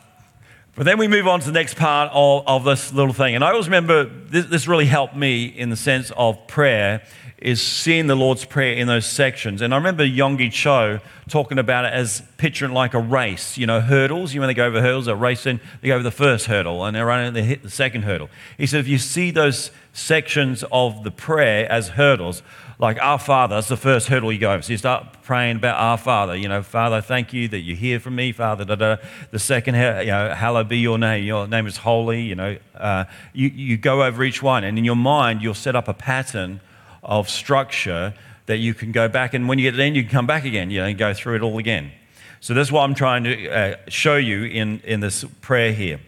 but 0.75 0.85
then 0.85 0.99
we 0.99 1.09
move 1.09 1.27
on 1.27 1.41
to 1.41 1.47
the 1.47 1.53
next 1.53 1.75
part 1.75 2.11
of, 2.13 2.45
of 2.47 2.65
this 2.65 2.93
little 2.93 3.13
thing. 3.13 3.35
And 3.35 3.43
I 3.43 3.51
always 3.51 3.67
remember 3.67 4.05
this, 4.05 4.47
this 4.47 4.69
really 4.69 4.87
helped 4.87 5.17
me 5.17 5.47
in 5.47 5.71
the 5.71 5.77
sense 5.77 6.13
of 6.17 6.47
prayer 6.47 7.03
is 7.39 7.63
seeing 7.63 8.09
the 8.09 8.17
Lord's 8.17 8.45
Prayer 8.45 8.75
in 8.75 8.89
those 8.89 9.07
sections. 9.07 9.63
And 9.63 9.73
I 9.73 9.77
remember 9.77 10.05
Yonggi 10.05 10.51
Cho 10.53 11.01
talking 11.29 11.59
about 11.59 11.85
it 11.85 11.93
as 11.93 12.23
picturing 12.37 12.73
like 12.73 12.95
a 12.95 12.99
race, 12.99 13.57
you 13.57 13.67
know, 13.67 13.81
hurdles. 13.81 14.35
You 14.35 14.41
know, 14.41 14.47
when 14.47 14.49
they 14.49 14.55
go 14.55 14.67
over 14.67 14.81
hurdles, 14.81 15.07
they're 15.07 15.15
racing, 15.15 15.61
they 15.81 15.89
go 15.89 15.95
over 15.95 16.03
the 16.03 16.11
first 16.11 16.47
hurdle 16.47 16.85
and 16.85 16.97
they're 16.97 17.07
running, 17.07 17.33
they 17.35 17.45
hit 17.45 17.63
the 17.63 17.71
second 17.71 18.03
hurdle. 18.03 18.29
He 18.57 18.67
said, 18.67 18.81
if 18.81 18.89
you 18.89 18.99
see 18.99 19.31
those 19.31 19.71
sections 19.99 20.65
of 20.71 21.05
the 21.05 21.11
prayer 21.11 21.71
as 21.71 21.89
hurdles, 21.89 22.43
like 22.79 22.99
Our 23.03 23.19
Father, 23.19 23.57
that's 23.57 23.69
the 23.69 23.77
first 23.77 24.07
hurdle 24.07 24.33
you 24.33 24.39
go 24.39 24.53
over. 24.53 24.63
So 24.63 24.71
you 24.71 24.79
start 24.79 25.23
praying 25.23 25.57
about 25.57 25.79
Our 25.81 25.99
Father. 25.99 26.37
You 26.37 26.49
know, 26.49 26.63
Father, 26.63 27.01
thank 27.01 27.33
you 27.33 27.49
that 27.49 27.61
you 27.61 27.75
hear 27.75 27.99
from 27.99 28.15
me, 28.15 28.31
Father. 28.33 28.65
Da, 28.65 28.77
da. 28.77 28.97
The 29.33 29.39
second, 29.39 29.75
you 29.75 30.13
know, 30.13 30.35
hallowed 30.35 30.69
be 30.69 30.79
your 30.79 30.99
name. 30.99 31.25
Your 31.25 31.49
name 31.49 31.67
is 31.67 31.79
holy. 31.79 32.23
You 32.23 32.37
know, 32.37 32.57
uh, 32.77 33.05
you, 33.33 33.49
you 33.49 33.77
go 33.77 34.05
over 34.05 34.23
each 34.23 34.43
one, 34.43 34.63
and 34.65 34.79
in 34.79 34.85
your 34.85 34.97
mind, 34.97 35.43
you'll 35.43 35.55
set 35.55 35.75
up 35.75 35.89
a 35.89 35.95
pattern 35.95 36.61
of 37.03 37.29
structure 37.29 38.15
that 38.47 38.59
you 38.59 38.75
can 38.75 38.93
go 38.93 39.09
back, 39.09 39.35
and 39.35 39.49
when 39.49 39.59
you 39.59 39.65
get 39.65 39.73
to 39.73 39.77
the 39.77 39.83
end, 39.83 39.97
you 39.97 40.03
can 40.03 40.11
come 40.11 40.27
back 40.27 40.45
again, 40.45 40.71
you 40.71 40.81
know, 40.81 40.87
and 40.87 40.97
go 40.97 41.13
through 41.13 41.37
it 41.37 41.43
all 41.43 41.59
again. 41.59 41.93
So 42.41 42.55
that's 42.55 42.73
what 42.73 42.83
I'm 42.83 42.95
trying 42.95 43.25
to 43.25 43.49
uh, 43.49 43.77
show 43.89 44.17
you 44.17 44.45
in, 44.45 44.81
in 44.85 45.01
this 45.01 45.25
prayer 45.43 45.73
here. 45.73 46.01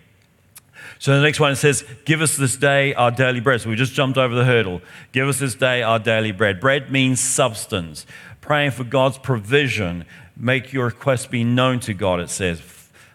So 1.00 1.16
the 1.16 1.23
next 1.23 1.40
one 1.40 1.57
says, 1.57 1.83
Give 2.04 2.21
us 2.21 2.37
this 2.37 2.57
day 2.57 2.92
our 2.92 3.11
daily 3.11 3.40
bread. 3.40 3.62
So 3.62 3.71
we 3.71 3.75
just 3.75 3.95
jumped 3.95 4.19
over 4.19 4.35
the 4.35 4.45
hurdle. 4.45 4.83
Give 5.12 5.26
us 5.28 5.38
this 5.38 5.54
day 5.54 5.83
our 5.83 5.99
daily 5.99 6.30
bread. 6.30 6.61
Bread 6.61 6.92
means 6.92 7.21
substance. 7.21 8.04
Praying 8.42 8.73
for 8.73 8.85
God's 8.85 9.16
provision. 9.16 10.04
Make 10.37 10.75
your 10.75 10.85
request 10.85 11.30
be 11.30 11.42
known 11.42 11.80
to 11.80 11.95
God, 11.95 12.21
it 12.21 12.28
says. 12.28 12.61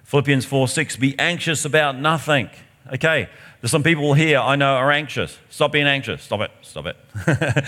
Philippians 0.04 0.46
4 0.46 0.68
6, 0.68 0.96
be 0.98 1.18
anxious 1.20 1.64
about 1.64 1.98
nothing. 1.98 2.50
Okay, 2.92 3.30
there's 3.62 3.72
some 3.72 3.84
people 3.84 4.16
here 4.16 4.40
I 4.40 4.56
know 4.56 4.74
are 4.74 4.92
anxious. 4.92 5.38
Stop 5.50 5.72
being 5.72 5.88
anxious. 5.88 6.24
Stop 6.24 6.42
it. 6.42 6.52
Stop 6.64 6.88
it. 6.88 6.98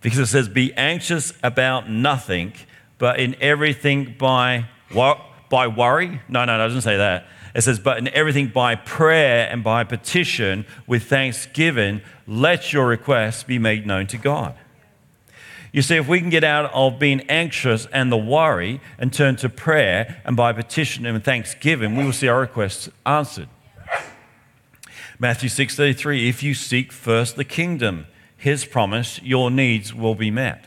because 0.00 0.20
it 0.20 0.26
says, 0.26 0.48
be 0.48 0.72
anxious 0.74 1.32
about 1.42 1.90
nothing, 1.90 2.52
but 2.98 3.18
in 3.18 3.34
everything 3.40 4.14
by 4.16 4.66
what? 4.92 5.20
By 5.50 5.66
worry? 5.66 6.20
No, 6.28 6.44
no, 6.44 6.56
no, 6.56 6.64
it 6.64 6.68
doesn't 6.68 6.82
say 6.82 6.96
that. 6.98 7.26
It 7.56 7.62
says, 7.62 7.78
But 7.78 7.96
in 7.96 8.08
everything 8.08 8.48
by 8.48 8.74
prayer 8.74 9.48
and 9.50 9.64
by 9.64 9.82
petition 9.82 10.66
with 10.86 11.04
thanksgiving, 11.04 12.02
let 12.26 12.70
your 12.70 12.86
requests 12.86 13.44
be 13.44 13.58
made 13.58 13.86
known 13.86 14.06
to 14.08 14.18
God. 14.18 14.54
You 15.72 15.80
see, 15.80 15.96
if 15.96 16.06
we 16.06 16.20
can 16.20 16.28
get 16.28 16.44
out 16.44 16.70
of 16.74 16.98
being 16.98 17.22
anxious 17.30 17.86
and 17.86 18.12
the 18.12 18.16
worry 18.18 18.82
and 18.98 19.10
turn 19.10 19.36
to 19.36 19.48
prayer 19.48 20.20
and 20.26 20.36
by 20.36 20.52
petition 20.52 21.06
and 21.06 21.24
thanksgiving, 21.24 21.96
we 21.96 22.04
will 22.04 22.12
see 22.12 22.28
our 22.28 22.40
requests 22.40 22.90
answered. 23.06 23.48
Matthew 25.18 25.48
6:33 25.48 26.28
If 26.28 26.42
you 26.42 26.52
seek 26.52 26.92
first 26.92 27.36
the 27.36 27.44
kingdom, 27.44 28.06
his 28.36 28.66
promise, 28.66 29.18
your 29.22 29.50
needs 29.50 29.94
will 29.94 30.14
be 30.14 30.30
met. 30.30 30.66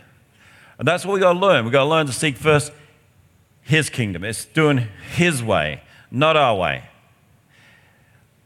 And 0.80 0.88
that's 0.88 1.06
what 1.06 1.14
we 1.14 1.20
got 1.20 1.34
to 1.34 1.40
learn. 1.40 1.66
We 1.66 1.72
got 1.72 1.84
to 1.84 1.90
learn 1.90 2.08
to 2.08 2.14
seek 2.14 2.36
first 2.36 2.72
his 3.62 3.92
kingdom. 3.92 4.24
It's 4.24 4.46
doing 4.46 4.88
his 5.14 5.44
way 5.44 5.82
not 6.12 6.36
our 6.36 6.56
way. 6.56 6.84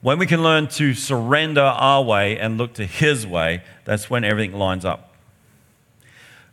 When 0.02 0.20
we 0.20 0.26
can 0.26 0.44
learn 0.44 0.68
to 0.68 0.94
surrender 0.94 1.62
our 1.62 2.04
way 2.04 2.38
and 2.38 2.58
look 2.58 2.74
to 2.74 2.86
His 2.86 3.26
way, 3.26 3.64
that's 3.86 4.10
when 4.10 4.24
everything 4.24 4.58
lines 4.58 4.84
up. 4.84 5.14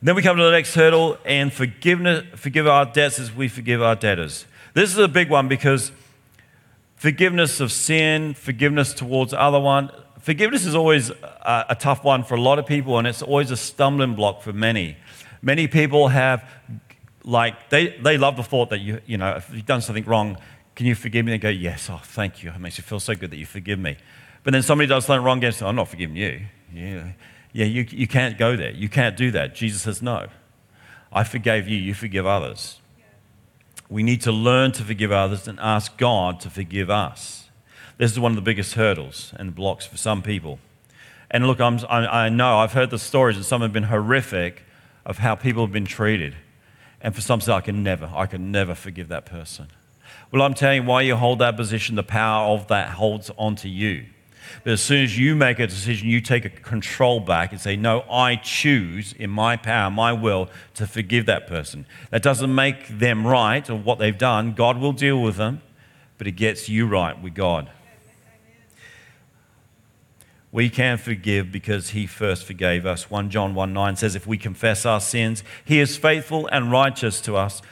Then 0.02 0.14
we 0.14 0.23
come 0.23 0.37
to 0.37 0.45
the 0.45 0.52
next 0.52 0.75
hurdle 0.75 1.18
and 1.25 1.53
forgiveness, 1.53 2.25
forgive 2.37 2.66
our 2.66 2.87
debts 2.87 3.18
as 3.18 3.35
we 3.35 3.49
forgive 3.49 3.83
our 3.83 3.96
debtors. 3.96 4.46
This 4.73 4.90
is 4.90 4.99
a 4.99 5.09
big 5.09 5.29
one 5.29 5.49
because 5.49 5.92
forgiveness 6.96 7.61
of 7.61 7.73
sin, 7.73 8.35
forgiveness 8.35 8.94
towards 8.94 9.35
other 9.35 9.61
one, 9.61 9.90
forgiveness 10.20 10.64
is 10.64 10.75
always 10.75 11.11
a, 11.11 11.66
a 11.70 11.75
tough 11.75 12.05
one 12.05 12.23
for 12.23 12.37
a 12.37 12.40
lot 12.40 12.59
of 12.59 12.66
people 12.66 12.99
and 12.99 13.07
it's 13.07 13.20
always 13.20 13.51
a 13.51 13.57
stumbling 13.57 14.14
block 14.14 14.42
for 14.42 14.53
many. 14.53 14.96
Many 15.42 15.66
people 15.66 16.09
have 16.09 16.49
like 17.25 17.68
they, 17.68 17.88
they 17.99 18.16
love 18.16 18.37
the 18.37 18.42
thought 18.42 18.70
that 18.70 18.81
you 18.81 19.01
you 19.07 19.18
know 19.18 19.33
if 19.37 19.51
you've 19.53 19.66
done 19.66 19.83
something 19.83 20.05
wrong 20.05 20.38
can 20.81 20.87
you 20.87 20.95
forgive 20.95 21.27
me? 21.27 21.33
And 21.33 21.43
go, 21.43 21.51
Yes, 21.51 21.90
oh, 21.90 22.01
thank 22.03 22.43
you. 22.43 22.51
It 22.53 22.59
makes 22.59 22.79
you 22.79 22.83
feel 22.83 23.01
so 23.01 23.14
good 23.14 23.31
that 23.33 23.37
you 23.37 23.45
forgive 23.45 23.79
me. 23.79 23.99
But 24.43 24.55
then 24.55 24.62
somebody 24.62 24.88
does 24.88 25.05
something 25.05 25.23
wrong 25.23 25.37
against 25.37 25.61
you. 25.61 25.66
I'm 25.66 25.77
not 25.77 25.88
forgiving 25.88 26.16
you. 26.16 26.47
Yeah, 26.73 27.12
yeah 27.53 27.66
you, 27.66 27.87
you 27.90 28.07
can't 28.07 28.38
go 28.38 28.57
there. 28.57 28.71
You 28.71 28.88
can't 28.88 29.14
do 29.14 29.31
that. 29.33 29.55
Jesus 29.55 29.83
says, 29.83 30.01
No. 30.01 30.29
I 31.12 31.23
forgave 31.23 31.69
you, 31.69 31.77
you 31.77 31.93
forgive 31.93 32.25
others. 32.25 32.81
We 33.90 34.03
need 34.03 34.23
to 34.23 34.33
learn 34.33 34.73
to 34.73 34.83
forgive 34.83 35.12
others 35.12 35.47
and 35.47 35.61
ask 35.61 35.99
God 35.99 36.40
to 36.40 36.49
forgive 36.49 36.88
us. 36.88 37.51
This 37.99 38.11
is 38.12 38.19
one 38.19 38.33
of 38.33 38.37
the 38.37 38.40
biggest 38.40 38.73
hurdles 38.73 39.35
and 39.37 39.55
blocks 39.55 39.85
for 39.85 39.99
some 39.99 40.23
people. 40.23 40.61
And 41.31 41.47
look, 41.47 41.61
I'm, 41.61 41.79
I, 41.90 42.25
I 42.25 42.29
know 42.31 42.57
I've 42.57 42.73
heard 42.73 42.88
the 42.88 42.99
stories, 42.99 43.37
and 43.37 43.45
some 43.45 43.61
have 43.61 43.75
been 43.75 43.83
horrific 43.83 44.62
of 45.05 45.19
how 45.19 45.35
people 45.35 45.62
have 45.62 45.75
been 45.75 45.85
treated. 45.85 46.37
And 47.03 47.14
for 47.14 47.21
some, 47.21 47.43
say, 47.43 47.53
I 47.53 47.61
can 47.61 47.83
never, 47.83 48.11
I 48.14 48.25
can 48.25 48.51
never 48.51 48.75
forgive 48.75 49.09
that 49.09 49.27
person. 49.27 49.69
Well, 50.33 50.43
I'm 50.43 50.55
telling 50.55 50.83
you, 50.83 50.88
why 50.88 51.03
you 51.03 51.16
hold 51.16 51.40
that 51.40 51.57
position, 51.57 51.97
the 51.97 52.03
power 52.03 52.55
of 52.55 52.69
that 52.69 52.90
holds 52.90 53.31
onto 53.37 53.69
you. 53.69 54.07
But 54.64 54.75
as 54.75 54.81
soon 54.81 55.03
as 55.03 55.19
you 55.19 55.35
make 55.35 55.59
a 55.59 55.66
decision, 55.66 56.09
you 56.09 56.21
take 56.21 56.45
a 56.45 56.51
control 56.51 57.21
back 57.21 57.53
and 57.53 57.61
say, 57.61 57.77
No, 57.77 58.03
I 58.11 58.37
choose 58.37 59.12
in 59.12 59.31
my 59.31 59.57
power, 59.57 59.90
my 59.90 60.12
will, 60.12 60.49
to 60.75 60.87
forgive 60.87 61.27
that 61.27 61.47
person. 61.47 61.87
That 62.11 62.23
doesn't 62.23 62.55
make 62.55 62.88
them 62.88 63.27
right 63.27 63.69
or 63.69 63.77
what 63.77 63.99
they've 63.99 64.16
done. 64.16 64.53
God 64.53 64.79
will 64.79 64.93
deal 64.93 65.21
with 65.21 65.37
them, 65.37 65.62
but 66.19 66.27
it 66.27 66.33
gets 66.33 66.69
you 66.69 66.87
right 66.87 67.21
with 67.21 67.35
God. 67.35 67.71
We 70.53 70.69
can 70.69 70.99
forgive 70.99 71.53
because 71.53 71.90
he 71.90 72.09
first 72.09 72.45
forgave 72.45 72.85
us. 72.85 73.09
1 73.09 73.31
John 73.31 73.55
1 73.55 73.73
9 73.73 73.97
says, 73.97 74.16
If 74.16 74.27
we 74.27 74.37
confess 74.37 74.85
our 74.85 75.01
sins, 75.01 75.45
he 75.64 75.79
is 75.79 75.97
faithful 75.97 76.49
and 76.49 76.73
righteous 76.73 77.21
to 77.23 77.37
us 77.37 77.62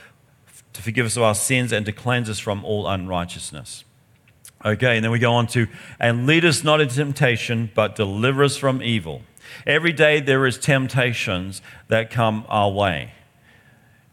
to 0.78 0.84
forgive 0.84 1.04
us 1.04 1.16
of 1.16 1.24
our 1.24 1.34
sins 1.34 1.72
and 1.72 1.84
to 1.84 1.92
cleanse 1.92 2.30
us 2.30 2.38
from 2.38 2.64
all 2.64 2.86
unrighteousness. 2.86 3.84
Okay, 4.64 4.94
and 4.94 5.04
then 5.04 5.10
we 5.10 5.18
go 5.18 5.32
on 5.34 5.48
to, 5.48 5.66
and 5.98 6.24
lead 6.24 6.44
us 6.44 6.62
not 6.62 6.80
into 6.80 6.94
temptation, 6.94 7.70
but 7.74 7.96
deliver 7.96 8.44
us 8.44 8.56
from 8.56 8.80
evil. 8.80 9.22
Every 9.66 9.92
day 9.92 10.20
there 10.20 10.46
is 10.46 10.56
temptations 10.56 11.62
that 11.88 12.10
come 12.10 12.44
our 12.48 12.70
way. 12.70 13.12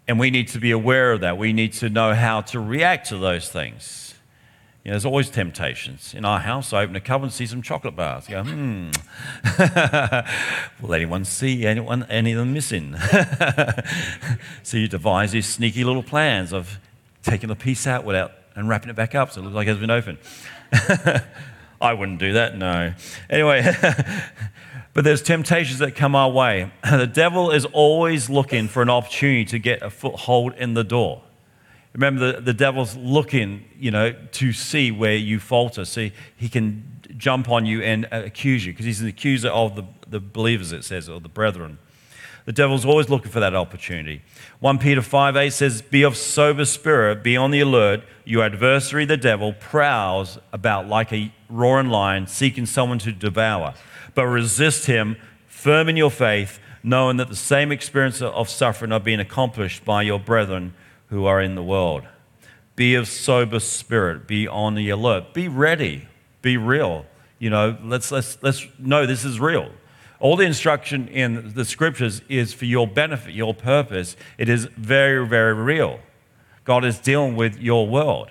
And 0.07 0.19
we 0.19 0.31
need 0.31 0.47
to 0.49 0.59
be 0.59 0.71
aware 0.71 1.11
of 1.11 1.21
that. 1.21 1.37
We 1.37 1.53
need 1.53 1.73
to 1.73 1.89
know 1.89 2.13
how 2.13 2.41
to 2.41 2.59
react 2.59 3.09
to 3.09 3.17
those 3.17 3.49
things. 3.49 4.04
You 4.85 4.91
know, 4.91 4.93
there's 4.93 5.05
always 5.05 5.31
temptations. 5.31 6.13
In 6.13 6.25
our 6.25 6.39
house, 6.39 6.71
I 6.71 6.83
open 6.83 6.95
a 6.95 6.99
cupboard 6.99 7.25
and 7.25 7.33
see 7.33 7.47
some 7.47 7.63
chocolate 7.63 7.95
bars. 7.95 8.29
I 8.29 8.33
go, 8.33 8.43
hmm. 8.43 8.91
Will 10.85 10.93
anyone 10.93 11.25
see 11.25 11.65
anyone, 11.65 12.03
any 12.03 12.33
of 12.33 12.37
them 12.37 12.53
missing? 12.53 12.95
so 14.63 14.77
you 14.77 14.87
devise 14.87 15.31
these 15.31 15.47
sneaky 15.47 15.83
little 15.83 16.03
plans 16.03 16.53
of 16.53 16.77
taking 17.23 17.49
a 17.49 17.55
piece 17.55 17.87
out 17.87 18.05
without 18.05 18.33
and 18.55 18.69
wrapping 18.69 18.91
it 18.91 18.95
back 18.95 19.15
up 19.15 19.31
so 19.31 19.41
it 19.41 19.45
looks 19.45 19.55
like 19.55 19.65
it 19.65 19.71
has 19.71 19.79
been 19.79 19.89
opened. 19.89 20.19
I 21.81 21.93
wouldn't 21.93 22.19
do 22.19 22.33
that, 22.33 22.55
no. 22.55 22.93
Anyway, 23.27 23.63
but 24.93 25.03
there's 25.03 25.23
temptations 25.23 25.79
that 25.79 25.95
come 25.95 26.15
our 26.15 26.29
way. 26.29 26.71
The 26.83 27.07
devil 27.07 27.49
is 27.49 27.65
always 27.65 28.29
looking 28.29 28.67
for 28.67 28.83
an 28.83 28.91
opportunity 28.91 29.45
to 29.45 29.57
get 29.57 29.81
a 29.81 29.89
foothold 29.89 30.53
in 30.53 30.75
the 30.75 30.83
door. 30.83 31.23
Remember, 31.95 32.33
the, 32.33 32.41
the 32.41 32.53
devil's 32.53 32.97
looking, 32.97 33.63
you 33.79 33.89
know, 33.89 34.13
to 34.33 34.51
see 34.51 34.91
where 34.91 35.15
you 35.15 35.39
falter. 35.39 35.85
See, 35.85 36.11
he 36.35 36.49
can 36.49 36.99
jump 37.15 37.47
on 37.49 37.65
you 37.65 37.81
and 37.81 38.05
accuse 38.11 38.65
you 38.65 38.73
because 38.73 38.85
he's 38.85 38.99
an 38.99 39.07
accuser 39.07 39.47
of 39.47 39.77
the, 39.77 39.85
the 40.05 40.19
believers, 40.19 40.73
it 40.73 40.83
says, 40.83 41.07
or 41.07 41.21
the 41.21 41.29
brethren. 41.29 41.79
The 42.43 42.51
devil's 42.51 42.85
always 42.85 43.09
looking 43.09 43.31
for 43.31 43.39
that 43.39 43.55
opportunity. 43.55 44.21
1 44.59 44.77
Peter 44.77 45.01
5 45.01 45.37
8 45.37 45.49
says, 45.53 45.81
Be 45.81 46.03
of 46.03 46.17
sober 46.17 46.65
spirit, 46.65 47.23
be 47.23 47.37
on 47.37 47.51
the 47.51 47.61
alert. 47.61 48.03
Your 48.25 48.43
adversary, 48.43 49.05
the 49.05 49.15
devil, 49.15 49.53
prowls 49.53 50.37
about 50.51 50.89
like 50.89 51.13
a 51.13 51.31
roaring 51.49 51.87
lion, 51.87 52.27
seeking 52.27 52.65
someone 52.65 52.99
to 52.99 53.13
devour. 53.13 53.73
But 54.15 54.25
resist 54.25 54.87
him, 54.87 55.15
firm 55.47 55.87
in 55.87 55.95
your 55.95 56.11
faith, 56.11 56.59
knowing 56.83 57.15
that 57.17 57.29
the 57.29 57.37
same 57.37 57.71
experience 57.71 58.21
of 58.21 58.49
suffering 58.49 58.91
are 58.91 58.99
being 58.99 59.21
accomplished 59.21 59.85
by 59.85 60.01
your 60.01 60.19
brethren 60.19 60.73
who 61.15 61.25
are 61.25 61.41
in 61.41 61.55
the 61.55 61.63
world. 61.63 62.03
Be 62.75 62.93
of 62.95 63.07
sober 63.07 63.61
spirit, 63.61 64.27
be 64.27 64.49
on 64.49 64.75
the 64.75 64.89
alert, 64.89 65.33
be 65.33 65.47
ready, 65.47 66.09
be 66.41 66.57
real. 66.57 67.05
You 67.39 67.49
know, 67.49 67.77
let's, 67.81 68.11
let's, 68.11 68.37
let's 68.41 68.67
know 68.77 69.05
this 69.05 69.23
is 69.23 69.39
real. 69.39 69.71
All 70.19 70.35
the 70.35 70.43
instruction 70.43 71.07
in 71.07 71.53
the 71.53 71.63
scriptures 71.63 72.21
is 72.27 72.53
for 72.53 72.65
your 72.65 72.85
benefit, 72.85 73.33
your 73.33 73.53
purpose. 73.53 74.17
It 74.37 74.49
is 74.49 74.65
very, 74.75 75.25
very 75.25 75.53
real. 75.53 76.01
God 76.65 76.83
is 76.83 76.99
dealing 76.99 77.37
with 77.37 77.57
your 77.59 77.87
world. 77.87 78.29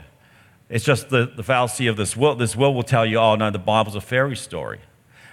It's 0.68 0.84
just 0.84 1.08
the, 1.08 1.32
the 1.34 1.42
fallacy 1.42 1.86
of 1.86 1.96
this 1.96 2.14
world. 2.14 2.38
This 2.38 2.54
world 2.54 2.76
will 2.76 2.82
tell 2.82 3.06
you, 3.06 3.16
oh, 3.18 3.34
no, 3.34 3.50
the 3.50 3.58
Bible's 3.58 3.96
a 3.96 4.00
fairy 4.02 4.36
story. 4.36 4.80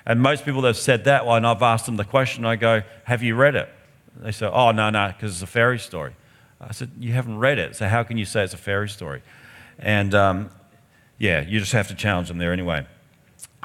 And 0.05 0.21
most 0.21 0.45
people 0.45 0.61
that 0.61 0.69
have 0.69 0.77
said 0.77 1.03
that, 1.03 1.25
when 1.25 1.43
I've 1.43 1.61
asked 1.61 1.85
them 1.85 1.97
the 1.97 2.05
question, 2.05 2.45
I 2.45 2.55
go, 2.55 2.83
have 3.03 3.21
you 3.21 3.35
read 3.35 3.55
it? 3.55 3.67
They 4.15 4.31
say, 4.31 4.45
oh, 4.45 4.71
no, 4.71 4.89
no, 4.89 5.07
because 5.07 5.33
it's 5.33 5.41
a 5.41 5.47
fairy 5.47 5.79
story. 5.79 6.13
I 6.61 6.71
said, 6.71 6.91
You 6.99 7.13
haven't 7.13 7.39
read 7.39 7.57
it, 7.57 7.75
so 7.75 7.87
how 7.87 8.03
can 8.03 8.17
you 8.17 8.25
say 8.25 8.43
it's 8.43 8.53
a 8.53 8.57
fairy 8.57 8.89
story? 8.89 9.21
And 9.79 10.13
um, 10.13 10.49
yeah, 11.17 11.41
you 11.41 11.59
just 11.59 11.71
have 11.73 11.87
to 11.87 11.95
challenge 11.95 12.27
them 12.27 12.37
there 12.37 12.53
anyway. 12.53 12.85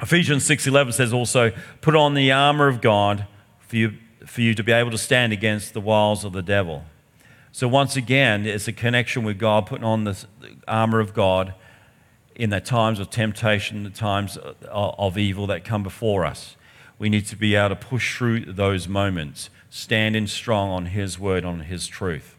Ephesians 0.01 0.47
6:11 0.47 0.93
says 0.93 1.13
also, 1.13 1.51
"Put 1.81 1.95
on 1.95 2.13
the 2.13 2.31
armor 2.31 2.67
of 2.67 2.81
God, 2.81 3.25
for 3.59 3.75
you, 3.75 3.93
for 4.25 4.41
you 4.41 4.53
to 4.53 4.63
be 4.63 4.71
able 4.71 4.91
to 4.91 4.97
stand 4.97 5.33
against 5.33 5.73
the 5.73 5.81
wiles 5.81 6.23
of 6.23 6.33
the 6.33 6.41
devil. 6.41 6.85
So, 7.51 7.67
once 7.67 7.95
again, 7.95 8.45
it's 8.45 8.67
a 8.67 8.73
connection 8.73 9.23
with 9.23 9.39
God, 9.39 9.65
putting 9.65 9.85
on 9.85 10.03
the 10.03 10.25
armor 10.67 10.99
of 10.99 11.13
God 11.13 11.53
in 12.35 12.49
the 12.51 12.61
times 12.61 12.99
of 12.99 13.09
temptation, 13.09 13.83
the 13.83 13.89
times 13.89 14.37
of 14.37 15.17
evil 15.17 15.47
that 15.47 15.63
come 15.63 15.81
before 15.81 16.25
us. 16.25 16.55
We 16.99 17.09
need 17.09 17.25
to 17.27 17.35
be 17.35 17.55
able 17.55 17.69
to 17.69 17.75
push 17.75 18.17
through 18.17 18.53
those 18.53 18.87
moments, 18.87 19.49
standing 19.69 20.27
strong 20.27 20.69
on 20.69 20.85
His 20.87 21.17
word, 21.17 21.45
on 21.45 21.61
His 21.61 21.87
truth. 21.87 22.36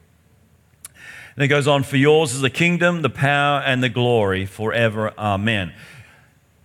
And 1.39 1.45
it 1.45 1.49
goes 1.49 1.69
on, 1.69 1.85
For 1.85 1.97
yours 1.97 2.35
is 2.35 2.41
the 2.41 2.51
kingdom, 2.51 3.03
the 3.03 3.09
power, 3.09 3.61
and 3.61 3.81
the 3.81 3.89
glory 3.89 4.45
forever. 4.45 5.13
Amen. 5.17 5.73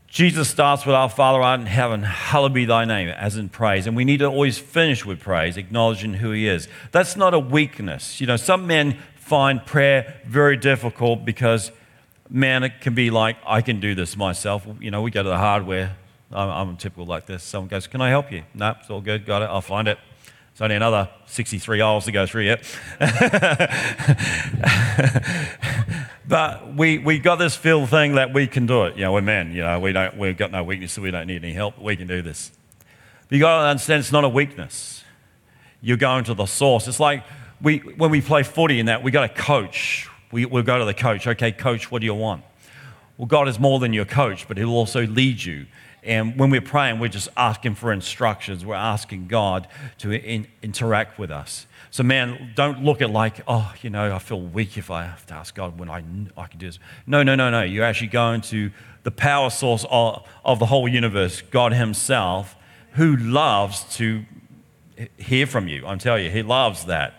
Jesus 0.08 0.50
starts 0.50 0.84
with 0.84 0.96
our 0.96 1.10
Father 1.10 1.44
art 1.44 1.60
in 1.60 1.68
heaven, 1.68 2.02
hallowed 2.02 2.56
be 2.56 2.66
thy 2.66 2.84
name, 2.84 3.10
as 3.10 3.38
in 3.38 3.50
praise. 3.50 3.86
And 3.86 3.96
we 3.96 4.04
need 4.04 4.18
to 4.18 4.26
always 4.26 4.58
finish 4.58 5.06
with 5.06 5.20
praise, 5.20 5.58
acknowledging 5.58 6.16
who 6.16 6.32
he 6.32 6.48
is. 6.48 6.68
That's 6.92 7.16
not 7.16 7.36
a 7.36 7.40
weakness. 7.40 8.20
You 8.20 8.26
know, 8.26 8.36
some 8.36 8.66
men 8.66 8.98
find 9.16 9.64
prayer 9.64 10.20
very 10.26 10.58
difficult 10.58 11.24
because, 11.24 11.72
man, 12.28 12.64
it 12.64 12.82
can 12.82 12.96
be 12.96 13.12
like, 13.12 13.38
I 13.46 13.62
can 13.62 13.80
do 13.80 13.94
this 13.94 14.18
myself. 14.18 14.66
You 14.80 14.90
know, 14.90 15.04
we 15.04 15.12
go 15.12 15.22
to 15.22 15.30
the 15.30 15.38
hardware. 15.38 15.98
I'm, 16.32 16.50
I'm 16.50 16.78
typical 16.78 17.06
like 17.06 17.28
this. 17.28 17.44
Someone 17.44 17.68
goes, 17.68 17.86
Can 17.86 18.02
I 18.02 18.10
help 18.10 18.32
you? 18.32 18.42
No, 18.56 18.70
nope, 18.70 18.78
it's 18.82 18.90
all 18.90 19.02
good. 19.02 19.28
Got 19.28 19.44
it. 19.44 19.50
I'll 19.52 19.62
find 19.62 19.88
it. 19.88 20.00
It's 20.54 20.62
only 20.62 20.76
another 20.76 21.10
63 21.26 21.82
aisles 21.82 22.06
to 22.06 22.12
go 22.12 22.28
through 22.28 22.44
yet. 22.44 22.64
but 26.28 26.76
we, 26.76 27.00
we 27.00 27.18
got 27.18 27.38
this 27.38 27.56
feel 27.56 27.88
thing 27.88 28.14
that 28.16 28.36
we 28.36 28.46
can 28.46 28.68
do 28.68 28.84
it. 28.84 28.96
You 28.96 29.02
know, 29.02 29.14
we're 29.14 29.22
men, 29.22 29.52
you 29.52 29.64
know, 29.64 29.80
we 29.80 29.94
don't, 29.94 30.16
we've 30.16 30.38
got 30.38 30.52
no 30.52 30.64
weakness, 30.64 30.92
so 30.92 31.02
we 31.02 31.10
don't 31.10 31.26
need 31.26 31.44
any 31.44 31.54
help. 31.54 31.80
We 31.80 31.96
can 31.96 32.06
do 32.06 32.22
this. 32.22 32.52
But 33.28 33.36
you 33.36 33.40
got 33.40 33.64
to 33.64 33.68
understand 33.68 34.02
it's 34.02 34.12
not 34.12 34.26
a 34.26 34.30
weakness. 34.30 35.04
You're 35.82 35.98
going 35.98 36.24
to 36.26 36.36
the 36.36 36.46
source. 36.46 36.88
It's 36.88 37.00
like 37.00 37.24
we, 37.60 37.80
when 37.80 38.12
we 38.12 38.22
play 38.22 38.44
footy 38.44 38.80
in 38.80 38.86
that, 38.86 39.02
we 39.02 39.10
got 39.10 39.24
a 39.24 39.34
coach. 39.34 40.08
We, 40.32 40.46
we'll 40.46 40.62
go 40.62 40.78
to 40.78 40.86
the 40.86 40.94
coach. 40.94 41.26
Okay, 41.26 41.52
coach, 41.52 41.90
what 41.90 42.00
do 42.00 42.06
you 42.06 42.14
want? 42.14 42.44
Well, 43.18 43.26
God 43.26 43.48
is 43.48 43.60
more 43.60 43.80
than 43.80 43.92
your 43.92 44.06
coach, 44.06 44.48
but 44.48 44.58
He'll 44.58 44.70
also 44.70 45.08
lead 45.08 45.44
you. 45.44 45.66
And 46.06 46.38
when 46.38 46.50
we're 46.50 46.62
praying, 46.62 47.00
we're 47.00 47.08
just 47.08 47.30
asking 47.38 47.76
for 47.76 47.92
instructions. 47.92 48.66
We're 48.66 48.76
asking 48.76 49.28
God 49.28 49.68
to 50.00 50.12
in, 50.12 50.48
interact 50.62 51.18
with 51.18 51.32
us. 51.32 51.66
So, 51.92 52.04
man, 52.04 52.54
don't 52.56 52.84
look 52.84 53.02
at 53.02 53.12
like, 53.12 53.42
oh, 53.48 53.74
you 53.82 53.90
know, 53.90 54.14
I 54.14 54.20
feel 54.20 54.42
weak 54.42 54.78
if 54.78 54.90
I 54.90 55.04
have 55.04 55.26
to 55.28 55.36
ask 55.36 55.54
God 55.54 55.80
when 55.80 55.90
I, 55.90 56.04
I 56.36 56.48
can 56.48 56.60
do 56.60 56.66
this. 56.66 56.80
No, 57.06 57.24
no, 57.24 57.36
no, 57.36 57.50
no. 57.50 57.62
You're 57.62 57.86
actually 57.86 58.08
going 58.08 58.42
to 58.42 58.72
the 59.04 59.12
power 59.12 59.50
source 59.50 59.86
of, 59.90 60.28
of 60.44 60.60
the 60.60 60.66
whole 60.66 60.88
universe, 60.88 61.42
God 61.42 61.74
Himself, 61.74 62.56
who 62.94 63.16
loves 63.16 63.84
to 63.98 64.26
hear 65.18 65.46
from 65.46 65.68
you. 65.68 65.86
I'm 65.86 66.00
telling 66.00 66.26
you, 66.26 66.32
He 66.32 66.44
loves 66.44 66.86
that 66.86 67.14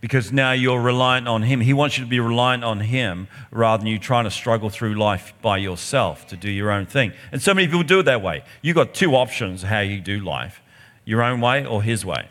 because 0.00 0.32
now 0.32 0.52
you're 0.52 0.80
reliant 0.80 1.26
on 1.28 1.42
Him. 1.42 1.60
He 1.60 1.72
wants 1.72 1.98
you 1.98 2.04
to 2.04 2.10
be 2.10 2.20
reliant 2.20 2.64
on 2.64 2.80
Him 2.80 3.28
rather 3.50 3.82
than 3.82 3.88
you 3.88 3.98
trying 3.98 4.24
to 4.24 4.30
struggle 4.30 4.70
through 4.70 4.94
life 4.94 5.32
by 5.42 5.58
yourself 5.58 6.26
to 6.28 6.36
do 6.36 6.50
your 6.50 6.70
own 6.70 6.86
thing. 6.86 7.12
And 7.32 7.42
so 7.42 7.54
many 7.54 7.66
people 7.66 7.82
do 7.82 8.00
it 8.00 8.04
that 8.04 8.22
way. 8.22 8.44
You've 8.62 8.76
got 8.76 8.94
two 8.94 9.14
options 9.14 9.62
how 9.62 9.80
you 9.80 10.00
do 10.00 10.20
life 10.20 10.62
your 11.04 11.22
own 11.22 11.40
way 11.40 11.64
or 11.64 11.82
His 11.82 12.04
way. 12.04 12.28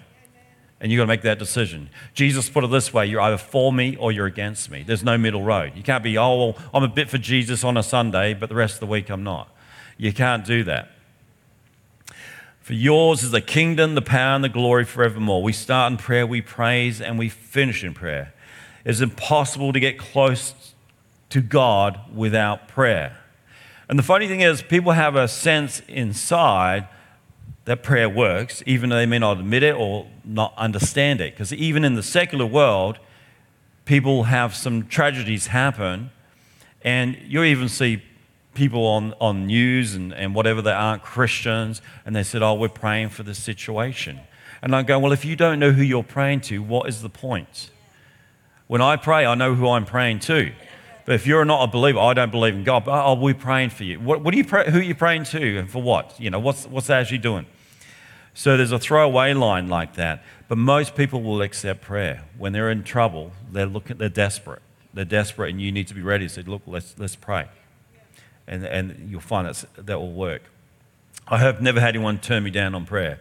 And 0.82 0.92
you've 0.92 1.00
got 1.00 1.06
to 1.06 1.08
make 1.08 1.22
that 1.22 1.40
decision. 1.40 1.90
Jesus 2.14 2.50
put 2.50 2.64
it 2.64 2.70
this 2.70 2.94
way 2.94 3.06
you're 3.06 3.22
either 3.22 3.38
for 3.38 3.72
me 3.72 3.96
or 3.96 4.12
you're 4.12 4.26
against 4.26 4.70
me. 4.70 4.84
There's 4.84 5.04
no 5.04 5.18
middle 5.18 5.42
road. 5.42 5.72
You 5.76 5.84
can't 5.84 6.04
be, 6.04 6.18
oh, 6.18 6.38
well, 6.38 6.58
I'm 6.74 6.84
a 6.84 6.88
bit 6.88 7.10
for 7.10 7.18
Jesus 7.18 7.64
on 7.64 7.78
a 7.78 7.84
Sunday, 7.84 8.34
but 8.34 8.50
the 8.50 8.56
rest 8.56 8.76
of 8.76 8.80
the 8.82 8.88
week 8.88 9.10
I'm 9.10 9.24
not. 9.24 9.50
You 9.98 10.12
can't 10.12 10.46
do 10.46 10.64
that. 10.66 10.92
For 12.66 12.74
yours 12.74 13.22
is 13.22 13.30
the 13.30 13.42
kingdom, 13.42 13.94
the 13.94 14.02
power, 14.02 14.34
and 14.34 14.44
the 14.44 14.50
glory 14.50 14.86
forevermore. 14.86 15.44
We 15.44 15.54
start 15.54 15.92
in 15.92 16.00
prayer, 16.00 16.26
we 16.26 16.42
praise, 16.42 17.00
and 17.00 17.20
we 17.20 17.30
finish 17.30 17.84
in 17.84 17.94
prayer. 17.94 18.34
It's 18.84 19.02
impossible 19.02 19.72
to 19.72 19.80
get 19.80 20.00
close 20.00 20.74
to 21.30 21.42
God 21.42 22.00
without 22.12 22.68
prayer. 22.68 23.20
And 23.88 24.00
the 24.00 24.04
funny 24.04 24.28
thing 24.28 24.42
is, 24.42 24.64
people 24.64 24.94
have 24.94 25.16
a 25.16 25.28
sense 25.28 25.84
inside 25.88 26.88
that 27.66 27.84
prayer 27.84 28.10
works, 28.10 28.64
even 28.66 28.90
though 28.90 28.96
they 28.96 29.06
may 29.06 29.20
not 29.20 29.38
admit 29.38 29.62
it 29.62 29.76
or 29.76 30.08
not 30.24 30.52
understand 30.58 31.22
it. 31.22 31.36
Because 31.36 31.54
even 31.54 31.86
in 31.86 31.94
the 31.94 32.02
secular 32.02 32.48
world, 32.48 32.98
people 33.86 34.24
have 34.24 34.56
some 34.56 34.88
tragedies 34.88 35.46
happen, 35.46 36.10
and 36.82 37.16
you 37.28 37.44
even 37.44 37.70
see 37.70 38.02
people 38.56 38.86
on, 38.88 39.14
on 39.22 39.46
news 39.46 39.94
and, 39.94 40.14
and 40.14 40.34
whatever 40.34 40.62
that 40.64 40.76
aren't 40.76 41.04
Christians, 41.04 41.82
and 42.06 42.16
they 42.16 42.24
said, 42.24 42.42
Oh, 42.42 42.56
we're 42.56 42.70
praying 42.70 43.10
for 43.10 43.24
this 43.24 43.38
situation. 43.38 44.20
And 44.62 44.76
I 44.76 44.82
go, 44.82 44.98
Well, 44.98 45.12
if 45.12 45.24
you 45.24 45.36
don't 45.36 45.60
know 45.60 45.72
who 45.72 45.84
you're 45.84 46.04
praying 46.04 46.42
to, 46.42 46.64
what 46.64 46.90
is 46.90 47.02
the 47.02 47.10
point? 47.10 47.70
When 48.68 48.82
I 48.82 48.96
pray, 48.96 49.26
I 49.26 49.36
know 49.36 49.54
who 49.54 49.70
I'm 49.70 49.86
praying 49.86 50.20
to. 50.22 50.52
But 51.06 51.14
if 51.14 51.28
you're 51.28 51.46
not 51.46 51.70
a 51.70 51.72
believer, 51.72 52.00
I 52.00 52.16
don't 52.16 52.32
believe 52.32 52.56
in 52.56 52.64
God, 52.64 52.86
but 52.86 53.06
oh, 53.06 53.14
we're 53.14 53.36
praying 53.36 53.70
for 53.70 53.84
you. 53.84 54.00
What, 54.00 54.22
what 54.22 54.34
are 54.34 54.38
you 54.38 54.46
pray, 54.46 54.72
who 54.72 54.80
are 54.80 54.84
you 54.84 54.96
praying 54.96 55.26
to 55.26 55.60
and 55.60 55.70
for 55.70 55.84
what? 55.84 56.20
You 56.20 56.32
know, 56.32 56.40
what's, 56.40 56.66
what's 56.66 56.88
that 56.88 57.02
actually 57.02 57.20
doing? 57.20 57.46
So 58.34 58.58
there's 58.58 58.72
a 58.72 58.80
throwaway 58.80 59.34
line 59.34 59.70
like 59.70 59.94
that. 59.96 60.24
But 60.48 60.58
most 60.58 60.96
people 60.96 61.22
will 61.22 61.44
accept 61.44 61.82
prayer. 61.82 62.24
When 62.38 62.54
they're 62.54 62.72
in 62.72 62.84
trouble, 62.84 63.34
they're, 63.52 63.68
looking, 63.68 63.98
they're 63.98 64.10
desperate. 64.10 64.64
They're 64.96 65.06
desperate, 65.06 65.52
and 65.52 65.62
you 65.62 65.72
need 65.72 65.88
to 65.90 65.94
be 65.94 66.02
ready 66.02 66.26
to 66.26 66.34
say, 66.34 66.42
Look, 66.42 66.64
let's, 66.66 66.96
let's 66.98 67.16
pray 67.16 67.48
and, 68.48 68.66
and 68.66 69.10
you'll 69.10 69.22
find 69.22 69.48
that 69.48 69.86
that 69.86 70.00
will 70.00 70.12
work. 70.12 70.44
I 71.28 71.38
have 71.40 71.62
never 71.62 71.80
had 71.80 71.90
anyone 71.96 72.20
turn 72.20 72.44
me 72.44 72.52
down 72.52 72.76
on 72.76 72.86
prayer. 72.86 73.20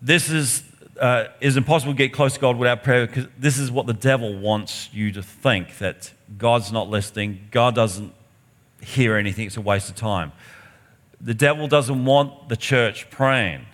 This 0.00 0.30
is, 0.30 0.62
uh, 1.00 1.26
is 1.40 1.56
impossible 1.56 1.92
to 1.92 1.96
get 1.96 2.12
close 2.12 2.34
to 2.34 2.40
God 2.40 2.56
without 2.56 2.82
prayer 2.82 3.06
because 3.06 3.26
this 3.38 3.58
is 3.58 3.70
what 3.70 3.86
the 3.86 3.94
devil 3.94 4.38
wants 4.38 4.88
you 4.92 5.12
to 5.12 5.22
think 5.22 5.78
that 5.78 6.12
God's 6.38 6.72
not 6.72 6.88
listening, 6.88 7.48
God 7.50 7.74
doesn't 7.74 8.12
hear 8.80 9.16
anything, 9.16 9.46
it's 9.46 9.56
a 9.56 9.60
waste 9.60 9.90
of 9.90 9.96
time. 9.96 10.32
The 11.20 11.34
devil 11.34 11.66
doesn't 11.66 12.04
want 12.04 12.48
the 12.48 12.56
church 12.56 13.10
praying 13.10 13.66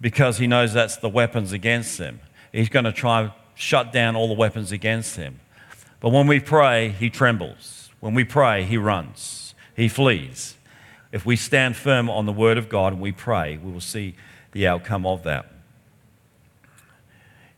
because 0.00 0.38
he 0.38 0.46
knows 0.46 0.72
that's 0.72 0.96
the 0.96 1.08
weapons 1.08 1.52
against 1.52 1.98
him. 1.98 2.20
He's 2.50 2.68
going 2.68 2.84
to 2.84 2.92
try 2.92 3.22
and 3.22 3.32
shut 3.54 3.92
down 3.92 4.16
all 4.16 4.28
the 4.28 4.34
weapons 4.34 4.72
against 4.72 5.16
him. 5.16 5.40
But 6.00 6.10
when 6.10 6.26
we 6.26 6.40
pray, 6.40 6.88
he 6.88 7.08
trembles. 7.08 7.81
When 8.02 8.14
we 8.14 8.24
pray, 8.24 8.64
he 8.64 8.78
runs, 8.78 9.54
he 9.76 9.86
flees. 9.86 10.56
If 11.12 11.24
we 11.24 11.36
stand 11.36 11.76
firm 11.76 12.10
on 12.10 12.26
the 12.26 12.32
word 12.32 12.58
of 12.58 12.68
God 12.68 12.94
and 12.94 13.00
we 13.00 13.12
pray, 13.12 13.58
we 13.58 13.70
will 13.70 13.80
see 13.80 14.16
the 14.50 14.66
outcome 14.66 15.06
of 15.06 15.22
that. 15.22 15.52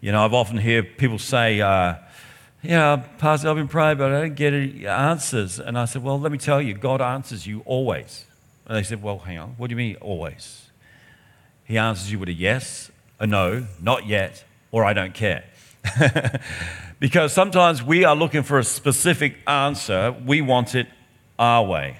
You 0.02 0.12
know, 0.12 0.22
I've 0.22 0.34
often 0.34 0.58
heard 0.58 0.98
people 0.98 1.18
say, 1.18 1.62
uh, 1.62 1.94
yeah, 2.60 2.96
Pastor, 3.16 3.48
I've 3.48 3.56
been 3.56 3.68
praying, 3.68 3.96
but 3.96 4.12
I 4.12 4.20
don't 4.20 4.34
get 4.34 4.52
any 4.52 4.86
answers. 4.86 5.58
And 5.58 5.78
I 5.78 5.86
said, 5.86 6.02
Well, 6.02 6.20
let 6.20 6.30
me 6.30 6.36
tell 6.36 6.60
you, 6.60 6.74
God 6.74 7.00
answers 7.00 7.46
you 7.46 7.62
always. 7.64 8.26
And 8.66 8.76
they 8.76 8.82
said, 8.82 9.02
Well, 9.02 9.20
hang 9.20 9.38
on, 9.38 9.54
what 9.56 9.68
do 9.68 9.72
you 9.72 9.78
mean 9.78 9.96
always? 9.96 10.68
He 11.64 11.78
answers 11.78 12.12
you 12.12 12.18
with 12.18 12.28
a 12.28 12.34
yes, 12.34 12.90
a 13.18 13.26
no, 13.26 13.66
not 13.80 14.06
yet, 14.06 14.44
or 14.70 14.84
I 14.84 14.92
don't 14.92 15.14
care. 15.14 15.44
because 17.04 17.34
sometimes 17.34 17.82
we 17.82 18.04
are 18.04 18.16
looking 18.16 18.42
for 18.42 18.58
a 18.58 18.64
specific 18.64 19.36
answer, 19.46 20.16
we 20.24 20.40
want 20.40 20.74
it 20.74 20.86
our 21.38 21.62
way. 21.62 21.98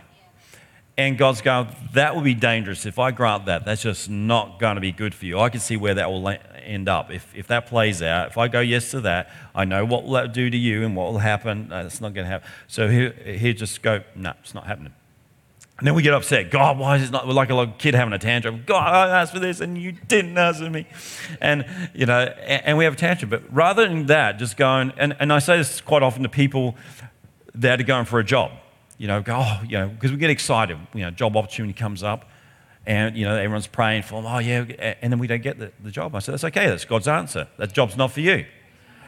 And 0.96 1.18
God's 1.18 1.42
going, 1.42 1.68
that 1.92 2.14
would 2.14 2.24
be 2.24 2.32
dangerous. 2.32 2.86
If 2.86 2.98
I 2.98 3.10
grant 3.10 3.44
that, 3.44 3.66
that's 3.66 3.82
just 3.82 4.08
not 4.08 4.58
going 4.58 4.76
to 4.76 4.80
be 4.80 4.92
good 4.92 5.14
for 5.14 5.26
you. 5.26 5.38
I 5.38 5.50
can 5.50 5.60
see 5.60 5.76
where 5.76 5.92
that 5.92 6.10
will 6.10 6.26
end 6.64 6.88
up. 6.88 7.10
If, 7.10 7.36
if 7.36 7.48
that 7.48 7.66
plays 7.66 8.00
out, 8.00 8.28
if 8.28 8.38
I 8.38 8.48
go 8.48 8.60
yes 8.60 8.92
to 8.92 9.02
that, 9.02 9.30
I 9.54 9.66
know 9.66 9.84
what 9.84 10.04
will 10.04 10.12
that 10.12 10.32
do 10.32 10.48
to 10.48 10.56
you 10.56 10.86
and 10.86 10.96
what 10.96 11.12
will 11.12 11.18
happen. 11.18 11.68
It's 11.70 12.00
not 12.00 12.14
going 12.14 12.24
to 12.24 12.30
happen. 12.30 12.48
So 12.66 12.88
he, 12.88 13.10
he 13.36 13.52
just 13.52 13.82
go, 13.82 14.04
no, 14.16 14.32
it's 14.40 14.54
not 14.54 14.66
happening. 14.66 14.94
And 15.78 15.87
then 15.87 15.94
we 15.94 16.02
get 16.02 16.14
upset. 16.14 16.50
God, 16.50 16.78
why 16.78 16.96
is 16.96 17.08
it 17.08 17.10
not 17.10 17.26
like 17.26 17.50
a 17.50 17.54
little 17.54 17.74
kid 17.74 17.94
having 17.94 18.14
a 18.14 18.18
tantrum? 18.18 18.62
God, 18.64 18.87
I 18.87 19.20
asked 19.20 19.32
for 19.32 19.40
this 19.40 19.60
and 19.60 19.76
you 19.76 19.90
didn't 19.92 20.38
answer 20.38 20.70
me. 20.70 20.87
And, 21.40 21.66
you 21.92 22.06
know, 22.06 22.20
and, 22.20 22.64
and 22.64 22.78
we 22.78 22.84
have 22.84 22.92
a 22.92 22.96
tantrum. 22.96 23.28
But 23.28 23.42
rather 23.52 23.88
than 23.88 24.06
that, 24.06 24.38
just 24.38 24.56
going, 24.56 24.92
and, 24.96 25.16
and 25.18 25.32
I 25.32 25.40
say 25.40 25.56
this 25.56 25.80
quite 25.80 26.04
often 26.04 26.22
to 26.22 26.28
people 26.28 26.76
that 27.56 27.80
are 27.80 27.84
going 27.84 28.04
for 28.04 28.20
a 28.20 28.24
job. 28.24 28.52
You 28.98 29.08
know, 29.08 29.20
go, 29.20 29.37
oh, 29.40 29.60
you 29.64 29.76
know, 29.76 29.88
because 29.88 30.12
we 30.12 30.16
get 30.16 30.30
excited. 30.30 30.78
You 30.94 31.02
know, 31.02 31.10
job 31.10 31.37
opportunity 31.37 31.72
comes 31.72 32.04
up 32.04 32.30
and, 32.87 33.16
you 33.16 33.24
know, 33.24 33.34
everyone's 33.34 33.66
praying 33.66 34.02
for 34.02 34.22
them. 34.22 34.32
Oh, 34.32 34.38
yeah. 34.38 34.94
And 35.02 35.12
then 35.12 35.18
we 35.18 35.26
don't 35.26 35.42
get 35.42 35.58
the, 35.58 35.72
the 35.82 35.90
job. 35.90 36.14
I 36.14 36.20
said, 36.20 36.34
that's 36.34 36.44
okay. 36.44 36.66
That's 36.66 36.84
God's 36.84 37.08
answer. 37.08 37.48
That 37.56 37.72
job's 37.72 37.96
not 37.96 38.12
for 38.12 38.20
you. 38.20 38.46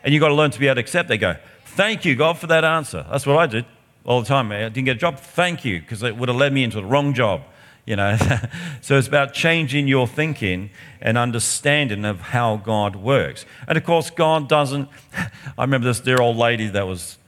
And 0.02 0.12
you've 0.12 0.20
got 0.20 0.28
to 0.28 0.34
learn 0.34 0.50
to 0.50 0.58
be 0.58 0.66
able 0.66 0.76
to 0.76 0.80
accept. 0.80 1.08
They 1.08 1.18
go, 1.18 1.36
thank 1.64 2.04
you, 2.04 2.16
God, 2.16 2.38
for 2.38 2.48
that 2.48 2.64
answer. 2.64 3.06
That's 3.08 3.24
what 3.24 3.36
I 3.36 3.46
did 3.46 3.66
all 4.06 4.22
the 4.22 4.28
time. 4.28 4.50
I 4.52 4.68
didn't 4.68 4.84
get 4.84 4.96
a 4.96 5.00
job. 5.00 5.18
Thank 5.18 5.64
you, 5.64 5.80
because 5.80 6.02
it 6.02 6.16
would 6.16 6.28
have 6.28 6.38
led 6.38 6.52
me 6.52 6.64
into 6.64 6.76
the 6.76 6.86
wrong 6.86 7.12
job. 7.12 7.42
You 7.84 7.94
know, 7.94 8.16
so 8.80 8.98
it's 8.98 9.06
about 9.06 9.32
changing 9.32 9.86
your 9.86 10.08
thinking 10.08 10.70
and 11.00 11.16
understanding 11.16 12.04
of 12.04 12.20
how 12.20 12.56
God 12.56 12.96
works. 12.96 13.46
And 13.68 13.78
of 13.78 13.84
course, 13.84 14.10
God 14.10 14.48
doesn't. 14.48 14.88
I 15.58 15.62
remember 15.62 15.86
this 15.86 16.00
dear 16.00 16.20
old 16.20 16.36
lady 16.36 16.66
that 16.68 16.86
was, 16.86 17.18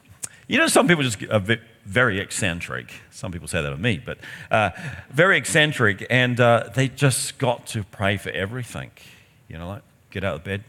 you 0.48 0.58
know, 0.58 0.66
some 0.66 0.88
people 0.88 1.04
just 1.04 1.22
are 1.30 1.58
very 1.84 2.20
eccentric. 2.20 2.92
Some 3.10 3.30
people 3.30 3.46
say 3.46 3.62
that 3.62 3.72
of 3.72 3.78
me, 3.78 4.02
but 4.04 4.18
uh, 4.50 4.70
very 5.10 5.38
eccentric, 5.38 6.06
and 6.10 6.40
uh, 6.40 6.70
they 6.74 6.88
just 6.88 7.38
got 7.38 7.66
to 7.68 7.84
pray 7.84 8.16
for 8.16 8.30
everything. 8.30 8.90
You 9.48 9.58
know, 9.58 9.68
like 9.68 9.82
get 10.10 10.24
out 10.24 10.34
of 10.34 10.44
bed, 10.44 10.64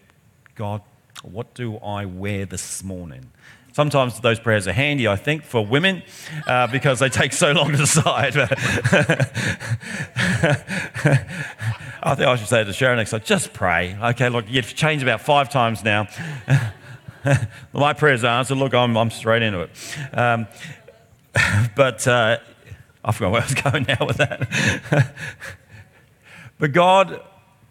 God, 0.54 0.82
what 1.24 1.54
do 1.56 1.78
I 1.78 2.06
wear 2.06 2.46
this 2.46 2.84
morning? 2.84 3.32
Sometimes 3.72 4.20
those 4.20 4.40
prayers 4.40 4.68
are 4.68 4.74
handy, 4.74 5.08
I 5.08 5.16
think, 5.16 5.44
for 5.44 5.66
women 5.66 6.04
uh, 6.48 6.68
because 6.68 7.00
they 7.00 7.10
take 7.10 7.34
so 7.34 7.52
long 7.52 7.72
to 7.72 7.78
decide. 7.78 8.36
I 12.02 12.16
think 12.16 12.28
I 12.28 12.36
should 12.36 12.48
say 12.48 12.64
to 12.64 12.74
Sharon 12.74 12.98
next 12.98 13.12
time, 13.12 13.22
just 13.24 13.54
pray. 13.54 13.96
Okay, 14.02 14.30
look, 14.30 14.46
you've 14.48 14.74
changed 14.74 15.04
about 15.04 15.22
five 15.22 15.50
times 15.50 15.84
now. 15.84 16.08
My 17.74 17.94
prayers 17.94 18.24
are 18.24 18.40
answered. 18.40 18.58
Look, 18.58 18.74
I'm, 18.74 18.98
I'm 18.98 19.12
straight 19.12 19.44
into 19.44 19.62
it. 19.62 19.72
Um, 20.14 20.48
but 21.76 22.08
uh, 22.08 22.38
I 23.04 23.12
forgot 23.12 23.32
where 23.32 23.42
I 23.42 23.46
was 23.46 23.54
going 23.54 23.86
now 23.88 24.06
with 24.06 24.18
that. 24.18 25.14
but 26.58 26.72
God, 26.72 27.22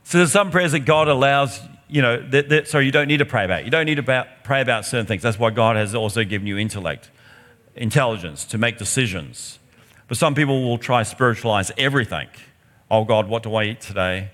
so 0.05 0.19
there's 0.19 0.33
some 0.33 0.51
prayers 0.51 0.73
that 0.73 0.81
God 0.81 1.09
allows 1.09 1.61
you 1.89 2.03
know, 2.03 2.21
that, 2.31 2.49
that, 2.51 2.69
so 2.69 2.79
you 2.79 2.93
don't 2.93 3.09
need 3.09 3.19
to 3.19 3.25
pray 3.25 3.45
about. 3.45 3.65
You 3.65 3.71
don't 3.71 3.87
need 3.87 3.97
to 3.97 4.03
about, 4.03 4.45
pray 4.45 4.61
about 4.61 4.85
certain 4.85 5.07
things. 5.07 5.23
That's 5.23 5.39
why 5.39 5.51
God 5.51 5.77
has 5.77 5.95
also 5.95 6.23
given 6.25 6.47
you 6.47 6.59
intellect, 6.59 7.11
intelligence 7.75 8.45
to 8.47 8.59
make 8.59 8.79
decisions. 8.79 9.59
But 10.07 10.19
some 10.19 10.35
people 10.35 10.65
will 10.65 10.79
try 10.79 11.03
spiritualize 11.03 11.73
everything. 11.79 12.29
Oh 12.91 13.05
God, 13.05 13.29
what 13.29 13.43
do 13.43 13.55
I 13.55 13.65
eat 13.65 13.81
today? 13.81 14.31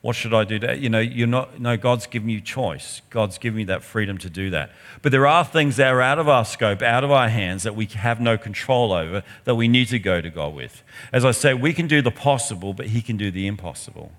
What 0.00 0.16
should 0.16 0.34
I 0.34 0.42
do? 0.42 0.58
Today? 0.58 0.78
You 0.78 0.88
know, 0.88 0.98
you're 0.98 1.28
not. 1.28 1.60
No, 1.60 1.76
God's 1.76 2.08
given 2.08 2.28
you 2.28 2.40
choice. 2.40 3.02
God's 3.10 3.38
given 3.38 3.60
you 3.60 3.66
that 3.66 3.84
freedom 3.84 4.18
to 4.18 4.28
do 4.28 4.50
that. 4.50 4.72
But 5.00 5.12
there 5.12 5.28
are 5.28 5.44
things 5.44 5.76
that 5.76 5.92
are 5.92 6.02
out 6.02 6.18
of 6.18 6.28
our 6.28 6.44
scope, 6.44 6.82
out 6.82 7.04
of 7.04 7.12
our 7.12 7.28
hands, 7.28 7.62
that 7.62 7.76
we 7.76 7.86
have 7.86 8.20
no 8.20 8.36
control 8.36 8.92
over, 8.92 9.22
that 9.44 9.54
we 9.54 9.68
need 9.68 9.86
to 9.88 10.00
go 10.00 10.20
to 10.20 10.28
God 10.28 10.54
with. 10.54 10.82
As 11.12 11.24
I 11.24 11.30
say, 11.30 11.54
we 11.54 11.72
can 11.72 11.86
do 11.86 12.02
the 12.02 12.10
possible, 12.10 12.74
but 12.74 12.86
He 12.86 13.00
can 13.00 13.16
do 13.16 13.30
the 13.30 13.46
impossible. 13.46 14.10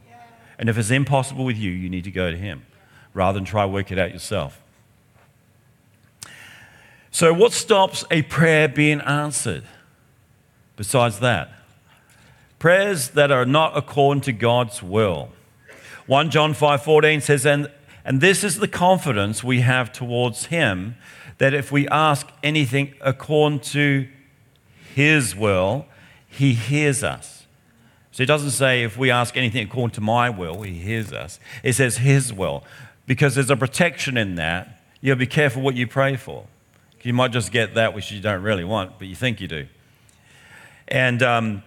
And 0.57 0.69
if 0.69 0.77
it's 0.77 0.91
impossible 0.91 1.43
with 1.43 1.57
you, 1.57 1.71
you 1.71 1.89
need 1.89 2.05
to 2.05 2.11
go 2.11 2.31
to 2.31 2.37
Him 2.37 2.65
rather 3.13 3.37
than 3.37 3.45
try 3.45 3.63
to 3.63 3.67
work 3.67 3.91
it 3.91 3.99
out 3.99 4.11
yourself. 4.11 4.61
So, 7.11 7.31
what 7.33 7.51
stops 7.53 8.03
a 8.09 8.23
prayer 8.23 8.67
being 8.67 8.99
answered 9.01 9.63
besides 10.75 11.19
that? 11.19 11.51
Prayers 12.57 13.09
that 13.09 13.31
are 13.31 13.45
not 13.45 13.77
according 13.77 14.21
to 14.21 14.31
God's 14.31 14.81
will. 14.81 15.29
1 16.07 16.31
John 16.31 16.53
5:14 16.53 17.21
says 17.21 17.45
and 17.45 17.69
and 18.05 18.19
this 18.19 18.43
is 18.43 18.57
the 18.57 18.67
confidence 18.67 19.43
we 19.43 19.61
have 19.61 19.91
towards 19.91 20.47
him 20.47 20.95
that 21.37 21.53
if 21.53 21.71
we 21.71 21.87
ask 21.87 22.27
anything 22.41 22.93
according 22.99 23.59
to 23.59 24.07
his 24.93 25.35
will, 25.35 25.85
he 26.27 26.53
hears 26.53 27.03
us. 27.03 27.45
So 28.11 28.23
it 28.23 28.27
doesn't 28.27 28.51
say 28.51 28.83
if 28.83 28.97
we 28.97 29.09
ask 29.09 29.37
anything 29.37 29.65
according 29.65 29.95
to 29.95 30.01
my 30.01 30.29
will, 30.29 30.61
he 30.61 30.73
hears 30.73 31.11
us. 31.13 31.39
It 31.63 31.73
says 31.73 31.97
his 31.97 32.33
will 32.33 32.63
because 33.05 33.35
there's 33.35 33.49
a 33.49 33.57
protection 33.57 34.17
in 34.17 34.35
that. 34.35 34.81
You 35.01 35.11
gotta 35.11 35.19
be 35.19 35.27
careful 35.27 35.61
what 35.61 35.75
you 35.75 35.87
pray 35.87 36.15
for. 36.15 36.45
You 37.03 37.13
might 37.13 37.31
just 37.31 37.51
get 37.51 37.75
that 37.75 37.93
which 37.93 38.11
you 38.11 38.21
don't 38.21 38.41
really 38.41 38.63
want, 38.63 38.97
but 38.97 39.09
you 39.09 39.15
think 39.15 39.41
you 39.41 39.47
do. 39.49 39.67
And 40.87 41.21
um, 41.21 41.63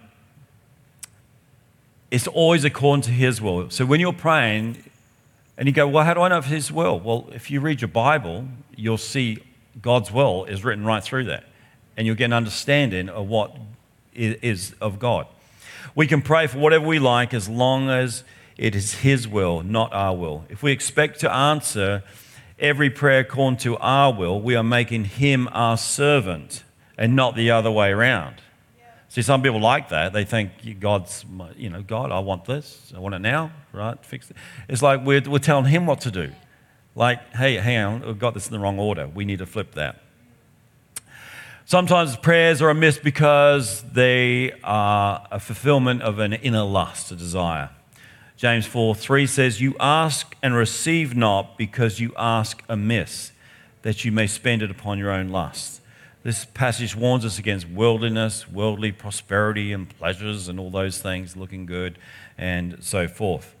it's 2.09 2.27
always 2.27 2.63
according 2.63 3.03
to 3.03 3.11
His 3.11 3.39
will. 3.39 3.69
So 3.69 3.85
when 3.85 3.99
you're 3.99 4.13
praying 4.13 4.83
and 5.57 5.67
you 5.67 5.73
go, 5.73 5.87
Well, 5.87 6.03
how 6.03 6.15
do 6.15 6.21
I 6.21 6.29
know 6.29 6.39
if 6.39 6.45
His 6.45 6.71
will? 6.71 6.99
Well, 6.99 7.29
if 7.33 7.51
you 7.51 7.59
read 7.59 7.81
your 7.81 7.87
Bible, 7.87 8.47
you'll 8.75 8.97
see 8.97 9.43
God's 9.79 10.11
will 10.11 10.45
is 10.45 10.63
written 10.63 10.85
right 10.85 11.03
through 11.03 11.25
that. 11.25 11.43
And 11.95 12.07
you'll 12.07 12.15
get 12.15 12.25
an 12.25 12.33
understanding 12.33 13.09
of 13.09 13.27
what 13.27 13.55
is 14.13 14.73
of 14.81 14.97
God. 14.97 15.27
We 15.93 16.07
can 16.07 16.21
pray 16.21 16.47
for 16.47 16.57
whatever 16.57 16.85
we 16.85 16.99
like 16.99 17.33
as 17.33 17.47
long 17.47 17.89
as 17.89 18.23
it 18.57 18.75
is 18.75 18.95
His 18.95 19.27
will, 19.27 19.61
not 19.61 19.93
our 19.93 20.15
will. 20.15 20.45
If 20.49 20.63
we 20.63 20.71
expect 20.71 21.19
to 21.21 21.31
answer 21.31 22.03
every 22.59 22.89
prayer 22.89 23.19
according 23.19 23.57
to 23.59 23.77
our 23.77 24.13
will, 24.13 24.41
we 24.41 24.55
are 24.55 24.63
making 24.63 25.05
Him 25.05 25.47
our 25.51 25.77
servant 25.77 26.63
and 26.97 27.15
not 27.15 27.35
the 27.35 27.51
other 27.51 27.71
way 27.71 27.91
around. 27.91 28.35
See, 29.09 29.21
some 29.21 29.41
people 29.41 29.61
like 29.61 29.89
that. 29.89 30.13
They 30.13 30.25
think 30.25 30.79
God's, 30.79 31.25
you 31.55 31.69
know, 31.69 31.81
God, 31.81 32.11
I 32.11 32.19
want 32.19 32.45
this. 32.45 32.91
I 32.95 32.99
want 32.99 33.15
it 33.15 33.19
now, 33.19 33.51
right? 33.71 33.97
Fix 34.03 34.29
it. 34.29 34.37
It's 34.67 34.81
like 34.81 35.05
we're, 35.05 35.21
we're 35.21 35.39
telling 35.39 35.65
Him 35.65 35.85
what 35.85 36.01
to 36.01 36.11
do. 36.11 36.31
Like, 36.95 37.35
hey, 37.35 37.55
hang 37.55 37.83
on, 37.83 38.05
we've 38.05 38.19
got 38.19 38.33
this 38.33 38.47
in 38.47 38.53
the 38.53 38.59
wrong 38.59 38.79
order. 38.79 39.07
We 39.07 39.23
need 39.23 39.39
to 39.39 39.45
flip 39.45 39.75
that. 39.75 40.01
Sometimes 41.65 42.15
prayers 42.15 42.61
are 42.61 42.69
amiss 42.69 42.97
because 42.97 43.83
they 43.83 44.53
are 44.63 45.27
a 45.29 45.39
fulfillment 45.39 46.01
of 46.01 46.17
an 46.19 46.33
inner 46.33 46.63
lust, 46.63 47.11
a 47.11 47.15
desire. 47.15 47.69
James 48.37 48.67
4 48.67 48.93
3 48.93 49.25
says, 49.25 49.59
You 49.59 49.75
ask 49.79 50.35
and 50.43 50.55
receive 50.55 51.15
not 51.15 51.57
because 51.57 51.99
you 51.99 52.13
ask 52.15 52.63
amiss, 52.69 53.31
that 53.81 54.05
you 54.05 54.11
may 54.11 54.27
spend 54.27 54.61
it 54.61 54.69
upon 54.69 54.99
your 54.99 55.09
own 55.09 55.29
lust. 55.29 55.81
This 56.21 56.45
passage 56.45 56.95
warns 56.95 57.25
us 57.25 57.39
against 57.39 57.67
worldliness, 57.67 58.47
worldly 58.47 58.91
prosperity 58.91 59.73
and 59.73 59.89
pleasures 59.89 60.47
and 60.47 60.59
all 60.59 60.69
those 60.69 61.01
things, 61.01 61.35
looking 61.35 61.65
good 61.65 61.97
and 62.37 62.77
so 62.83 63.07
forth. 63.07 63.55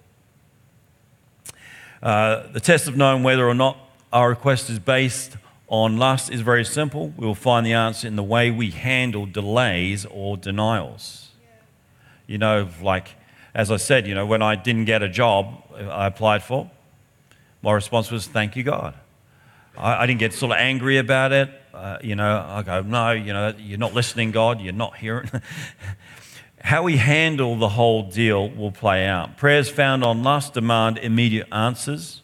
Uh, 2.03 2.45
the 2.51 2.59
test 2.59 2.87
of 2.87 2.95
knowing 2.95 3.23
whether 3.23 3.47
or 3.47 3.55
not 3.55 3.79
our 4.13 4.29
request 4.29 4.69
is 4.69 4.77
based 4.77 5.37
on 5.69 5.97
lust 5.97 6.29
is 6.29 6.41
very 6.41 6.63
simple. 6.63 7.13
We 7.17 7.25
will 7.25 7.35
find 7.35 7.65
the 7.65 7.73
answer 7.73 8.07
in 8.07 8.15
the 8.15 8.23
way 8.23 8.51
we 8.51 8.69
handle 8.69 9.25
delays 9.25 10.05
or 10.05 10.37
denials. 10.37 11.29
You 12.27 12.37
know, 12.37 12.69
like 12.81 13.15
as 13.53 13.71
I 13.71 13.77
said, 13.77 14.07
you 14.07 14.15
know, 14.15 14.25
when 14.25 14.41
I 14.41 14.55
didn't 14.55 14.85
get 14.85 15.01
a 15.01 15.09
job 15.09 15.63
I 15.75 16.07
applied 16.07 16.43
for, 16.43 16.69
my 17.61 17.73
response 17.73 18.11
was, 18.11 18.27
thank 18.27 18.55
you, 18.55 18.63
God. 18.63 18.93
I, 19.77 20.03
I 20.03 20.05
didn't 20.07 20.19
get 20.19 20.33
sort 20.33 20.51
of 20.51 20.57
angry 20.57 20.97
about 20.97 21.31
it. 21.31 21.49
Uh, 21.73 21.97
you 22.01 22.15
know, 22.15 22.45
I 22.47 22.63
go, 22.63 22.81
no, 22.81 23.11
you 23.11 23.33
know, 23.33 23.53
you're 23.57 23.77
not 23.77 23.93
listening, 23.93 24.31
God, 24.31 24.61
you're 24.61 24.73
not 24.73 24.97
hearing. 24.97 25.29
How 26.61 26.83
we 26.83 26.97
handle 26.97 27.55
the 27.55 27.69
whole 27.69 28.03
deal 28.03 28.49
will 28.49 28.71
play 28.71 29.05
out. 29.05 29.37
Prayers 29.37 29.69
found 29.69 30.03
on 30.03 30.23
lust 30.23 30.53
demand 30.53 30.97
immediate 30.97 31.47
answers. 31.51 32.21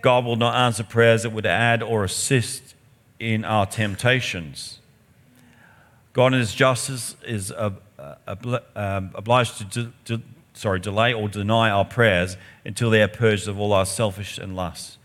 God 0.00 0.24
will 0.24 0.36
not 0.36 0.54
answer 0.54 0.82
prayers 0.82 1.24
that 1.24 1.30
would 1.30 1.46
add 1.46 1.82
or 1.82 2.04
assist 2.04 2.74
in 3.18 3.44
our 3.44 3.66
temptations. 3.66 4.78
God 6.12 6.32
in 6.32 6.40
His 6.40 6.54
justice 6.54 7.16
is 7.26 7.52
uh, 7.52 7.70
uh, 7.98 8.58
um, 8.74 9.10
obliged 9.14 9.70
to, 9.72 9.92
to, 10.04 10.22
sorry, 10.56 10.80
delay 10.80 11.12
or 11.12 11.28
deny 11.28 11.70
our 11.70 11.84
prayers 11.84 12.36
until 12.64 12.90
they 12.90 13.02
are 13.02 13.08
purged 13.08 13.46
of 13.46 13.60
all 13.60 13.72
our 13.72 13.86
selfish 13.86 14.38
and 14.38 14.56
lusts. 14.56 14.98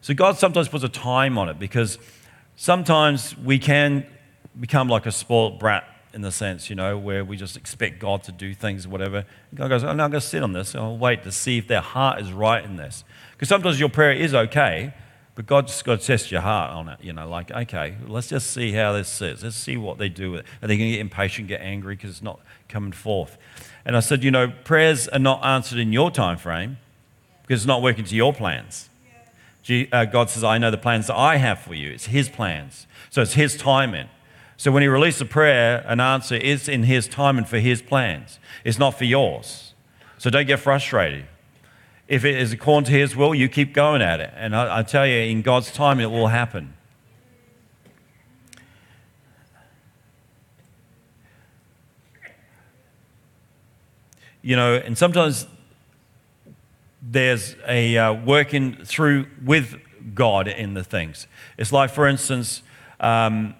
So 0.00 0.14
God 0.14 0.36
sometimes 0.36 0.68
puts 0.68 0.84
a 0.84 0.88
time 0.88 1.38
on 1.38 1.48
it 1.48 1.58
because 1.58 1.98
sometimes 2.56 3.36
we 3.36 3.58
can 3.58 4.06
become 4.58 4.88
like 4.88 5.06
a 5.06 5.12
spoiled 5.12 5.58
brat 5.58 5.84
in 6.12 6.22
the 6.22 6.32
sense, 6.32 6.70
you 6.70 6.76
know, 6.76 6.96
where 6.96 7.24
we 7.24 7.36
just 7.36 7.56
expect 7.56 7.98
God 7.98 8.22
to 8.24 8.32
do 8.32 8.54
things, 8.54 8.86
or 8.86 8.88
whatever. 8.90 9.24
God 9.54 9.68
goes, 9.68 9.84
oh, 9.84 9.92
no, 9.92 10.04
I'm 10.04 10.10
going 10.10 10.20
to 10.20 10.26
sit 10.26 10.42
on 10.42 10.52
this. 10.52 10.74
I'll 10.74 10.96
wait 10.96 11.22
to 11.24 11.32
see 11.32 11.58
if 11.58 11.68
their 11.68 11.80
heart 11.80 12.20
is 12.20 12.32
right 12.32 12.64
in 12.64 12.76
this. 12.76 13.04
Because 13.32 13.48
sometimes 13.48 13.78
your 13.78 13.88
prayer 13.88 14.12
is 14.12 14.34
okay, 14.34 14.94
but 15.38 15.46
God 15.46 15.68
just 15.68 15.84
got 15.84 16.00
to 16.00 16.04
test 16.04 16.32
your 16.32 16.40
heart 16.40 16.72
on 16.72 16.88
it. 16.88 16.98
You 17.00 17.12
know, 17.12 17.28
like, 17.28 17.52
okay, 17.52 17.94
let's 18.08 18.26
just 18.26 18.50
see 18.50 18.72
how 18.72 18.92
this 18.92 19.08
sits. 19.08 19.44
Let's 19.44 19.54
see 19.54 19.76
what 19.76 19.96
they 19.96 20.08
do 20.08 20.32
with 20.32 20.40
it. 20.40 20.46
Are 20.60 20.66
they 20.66 20.76
going 20.76 20.90
to 20.90 20.96
get 20.96 21.00
impatient, 21.00 21.46
get 21.46 21.60
angry 21.60 21.94
because 21.94 22.10
it's 22.10 22.24
not 22.24 22.40
coming 22.68 22.90
forth? 22.90 23.38
And 23.84 23.96
I 23.96 24.00
said, 24.00 24.24
you 24.24 24.32
know, 24.32 24.48
prayers 24.48 25.06
are 25.06 25.20
not 25.20 25.44
answered 25.44 25.78
in 25.78 25.92
your 25.92 26.10
time 26.10 26.38
frame 26.38 26.78
because 27.42 27.60
it's 27.60 27.68
not 27.68 27.82
working 27.82 28.04
to 28.06 28.16
your 28.16 28.32
plans. 28.32 28.88
Uh, 29.92 30.06
God 30.06 30.28
says, 30.28 30.42
I 30.42 30.58
know 30.58 30.72
the 30.72 30.76
plans 30.76 31.06
that 31.06 31.14
I 31.14 31.36
have 31.36 31.60
for 31.60 31.72
you. 31.72 31.92
It's 31.92 32.06
His 32.06 32.28
plans. 32.28 32.88
So 33.08 33.22
it's 33.22 33.34
His 33.34 33.56
timing. 33.56 34.08
So 34.56 34.72
when 34.72 34.82
He 34.82 34.88
releases 34.88 35.20
a 35.20 35.24
prayer, 35.24 35.84
an 35.86 36.00
answer 36.00 36.34
is 36.34 36.68
in 36.68 36.82
His 36.82 37.06
time 37.06 37.38
and 37.38 37.48
for 37.48 37.60
His 37.60 37.80
plans. 37.80 38.40
It's 38.64 38.80
not 38.80 38.98
for 38.98 39.04
yours. 39.04 39.72
So 40.18 40.30
don't 40.30 40.48
get 40.48 40.58
frustrated. 40.58 41.26
If 42.08 42.24
it 42.24 42.36
is 42.36 42.52
according 42.52 42.86
to 42.86 42.92
His 42.92 43.14
will, 43.14 43.34
you 43.34 43.48
keep 43.48 43.72
going 43.72 44.02
at 44.02 44.20
it. 44.20 44.32
And 44.34 44.56
I, 44.56 44.78
I 44.78 44.82
tell 44.82 45.06
you, 45.06 45.16
in 45.16 45.42
God's 45.42 45.70
time, 45.70 46.00
it 46.00 46.10
will 46.10 46.28
happen. 46.28 46.74
you 54.48 54.56
know, 54.56 54.76
and 54.76 54.96
sometimes 54.96 55.46
there's 57.02 57.54
a 57.66 57.98
uh, 57.98 58.12
working 58.14 58.76
through 58.84 59.26
with 59.44 59.76
God 60.14 60.48
in 60.48 60.72
the 60.72 60.82
things. 60.82 61.26
It's 61.58 61.70
like, 61.70 61.90
for 61.90 62.06
instance, 62.06 62.62
um, 62.98 63.54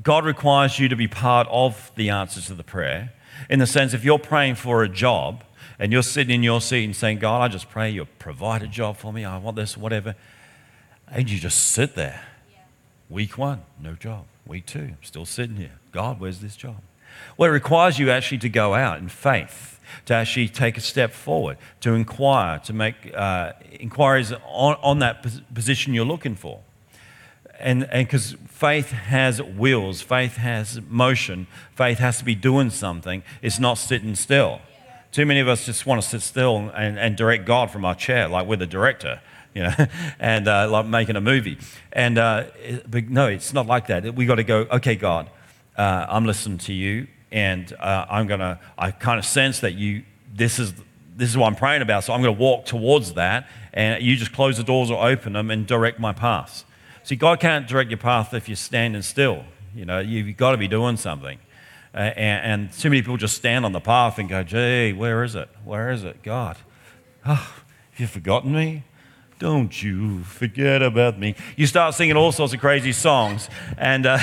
God 0.00 0.24
requires 0.24 0.78
you 0.78 0.88
to 0.88 0.94
be 0.94 1.08
part 1.08 1.48
of 1.50 1.90
the 1.96 2.10
answers 2.10 2.46
to 2.46 2.54
the 2.54 2.62
prayer. 2.62 3.12
In 3.50 3.58
the 3.58 3.66
sense, 3.66 3.94
if 3.94 4.04
you're 4.04 4.18
praying 4.18 4.54
for 4.54 4.84
a 4.84 4.88
job 4.88 5.42
and 5.78 5.92
you're 5.92 6.02
sitting 6.02 6.34
in 6.34 6.42
your 6.42 6.60
seat 6.60 6.84
and 6.84 6.96
saying, 6.96 7.18
God, 7.18 7.42
I 7.42 7.48
just 7.48 7.70
pray 7.70 7.90
you 7.90 8.04
provide 8.18 8.62
a 8.62 8.66
job 8.66 8.96
for 8.96 9.12
me, 9.12 9.24
I 9.24 9.38
want 9.38 9.56
this, 9.56 9.76
whatever, 9.76 10.14
and 11.08 11.30
you 11.30 11.38
just 11.38 11.70
sit 11.70 11.94
there. 11.94 12.24
Week 13.10 13.36
one, 13.36 13.62
no 13.80 13.94
job. 13.94 14.24
Week 14.46 14.66
two, 14.66 14.80
I'm 14.80 14.98
still 15.02 15.26
sitting 15.26 15.56
here. 15.56 15.78
God, 15.92 16.18
where's 16.18 16.40
this 16.40 16.56
job? 16.56 16.76
Well, 17.36 17.50
it 17.50 17.52
requires 17.52 17.98
you 17.98 18.10
actually 18.10 18.38
to 18.38 18.48
go 18.48 18.74
out 18.74 18.98
in 18.98 19.08
faith, 19.08 19.80
to 20.06 20.14
actually 20.14 20.48
take 20.48 20.76
a 20.76 20.80
step 20.80 21.12
forward, 21.12 21.58
to 21.80 21.94
inquire, 21.94 22.58
to 22.60 22.72
make 22.72 22.94
uh, 23.14 23.52
inquiries 23.70 24.32
on, 24.46 24.76
on 24.82 24.98
that 25.00 25.24
position 25.54 25.94
you're 25.94 26.04
looking 26.04 26.34
for. 26.34 26.60
And 27.60 27.88
because 27.92 28.34
faith 28.48 28.90
has 28.90 29.40
wheels, 29.40 30.02
faith 30.02 30.36
has 30.36 30.80
motion, 30.88 31.46
faith 31.76 31.98
has 31.98 32.18
to 32.18 32.24
be 32.24 32.34
doing 32.34 32.70
something, 32.70 33.22
it's 33.40 33.60
not 33.60 33.74
sitting 33.74 34.16
still. 34.16 34.60
Too 35.12 35.26
many 35.26 35.40
of 35.40 35.48
us 35.48 35.66
just 35.66 35.84
want 35.84 36.02
to 36.02 36.08
sit 36.08 36.22
still 36.22 36.56
and, 36.74 36.98
and 36.98 37.16
direct 37.16 37.44
God 37.44 37.70
from 37.70 37.84
our 37.84 37.94
chair, 37.94 38.28
like 38.28 38.46
we're 38.46 38.56
the 38.56 38.66
director, 38.66 39.20
you 39.54 39.62
know, 39.62 39.74
and 40.18 40.48
uh, 40.48 40.68
like 40.70 40.86
making 40.86 41.16
a 41.16 41.20
movie. 41.20 41.58
And 41.92 42.16
uh, 42.16 42.44
but 42.88 43.10
no, 43.10 43.28
it's 43.28 43.52
not 43.52 43.66
like 43.66 43.88
that. 43.88 44.14
We 44.14 44.24
got 44.24 44.36
to 44.36 44.44
go. 44.44 44.66
Okay, 44.70 44.96
God, 44.96 45.28
uh, 45.76 46.06
I'm 46.08 46.24
listening 46.24 46.56
to 46.58 46.72
you, 46.72 47.08
and 47.30 47.70
uh, 47.74 48.06
I'm 48.08 48.26
gonna. 48.26 48.58
I 48.78 48.90
kind 48.90 49.18
of 49.18 49.26
sense 49.26 49.60
that 49.60 49.74
you. 49.74 50.02
This 50.34 50.58
is 50.58 50.72
this 51.14 51.28
is 51.28 51.36
what 51.36 51.46
I'm 51.46 51.56
praying 51.56 51.82
about. 51.82 52.04
So 52.04 52.14
I'm 52.14 52.22
going 52.22 52.34
to 52.34 52.40
walk 52.40 52.64
towards 52.64 53.12
that, 53.12 53.48
and 53.74 54.02
you 54.02 54.16
just 54.16 54.32
close 54.32 54.56
the 54.56 54.64
doors 54.64 54.90
or 54.90 55.06
open 55.06 55.34
them 55.34 55.50
and 55.50 55.66
direct 55.66 56.00
my 56.00 56.14
path. 56.14 56.64
See, 57.02 57.16
God 57.16 57.38
can't 57.38 57.68
direct 57.68 57.90
your 57.90 57.98
path 57.98 58.32
if 58.32 58.48
you're 58.48 58.56
standing 58.56 59.02
still. 59.02 59.44
You 59.74 59.84
know, 59.84 59.98
you've 60.00 60.36
got 60.38 60.52
to 60.52 60.56
be 60.56 60.68
doing 60.68 60.96
something. 60.96 61.38
And, 61.94 62.16
and, 62.16 62.72
too 62.72 62.88
many 62.88 63.02
people 63.02 63.18
just 63.18 63.36
stand 63.36 63.66
on 63.66 63.72
the 63.72 63.80
path 63.80 64.18
and 64.18 64.28
go, 64.28 64.42
gee, 64.42 64.94
where 64.94 65.22
is 65.24 65.34
it? 65.34 65.48
Where 65.62 65.90
is 65.90 66.04
it? 66.04 66.22
God, 66.22 66.56
oh, 67.26 67.34
have 67.34 68.00
you 68.00 68.06
forgotten 68.06 68.52
me? 68.52 68.84
Don't 69.38 69.82
you 69.82 70.22
forget 70.22 70.82
about 70.82 71.18
me. 71.18 71.34
You 71.56 71.66
start 71.66 71.94
singing 71.94 72.16
all 72.16 72.32
sorts 72.32 72.54
of 72.54 72.60
crazy 72.60 72.92
songs, 72.92 73.50
and, 73.76 74.06
uh, 74.06 74.18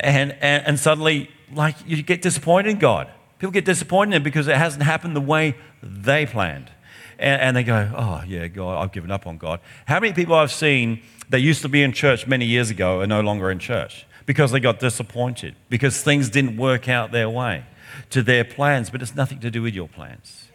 and, 0.00 0.32
and, 0.40 0.66
and 0.66 0.80
suddenly, 0.80 1.30
like, 1.52 1.76
you 1.86 2.02
get 2.02 2.22
disappointed 2.22 2.70
in 2.70 2.78
God. 2.78 3.08
People 3.38 3.52
get 3.52 3.64
disappointed 3.64 4.16
in 4.16 4.22
because 4.22 4.48
it 4.48 4.56
hasn't 4.56 4.82
happened 4.82 5.14
the 5.14 5.20
way 5.20 5.56
they 5.82 6.26
planned. 6.26 6.70
And, 7.18 7.40
and 7.40 7.56
they 7.56 7.62
go, 7.62 7.90
oh, 7.94 8.22
yeah, 8.26 8.48
God, 8.48 8.82
I've 8.82 8.92
given 8.92 9.10
up 9.10 9.26
on 9.26 9.36
God. 9.36 9.60
How 9.86 10.00
many 10.00 10.12
people 10.12 10.34
I've 10.34 10.50
seen 10.50 11.02
that 11.28 11.40
used 11.40 11.62
to 11.62 11.68
be 11.68 11.82
in 11.82 11.92
church 11.92 12.26
many 12.26 12.46
years 12.46 12.70
ago 12.70 13.00
are 13.00 13.06
no 13.06 13.20
longer 13.20 13.50
in 13.50 13.58
church? 13.58 14.06
Because 14.30 14.52
they 14.52 14.60
got 14.60 14.78
disappointed, 14.78 15.56
because 15.68 16.04
things 16.04 16.30
didn't 16.30 16.56
work 16.56 16.88
out 16.88 17.10
their 17.10 17.28
way 17.28 17.64
to 18.10 18.22
their 18.22 18.44
plans, 18.44 18.88
but 18.88 19.02
it's 19.02 19.16
nothing 19.16 19.40
to 19.40 19.50
do 19.50 19.60
with 19.60 19.74
your 19.74 19.88
plans. 19.88 20.46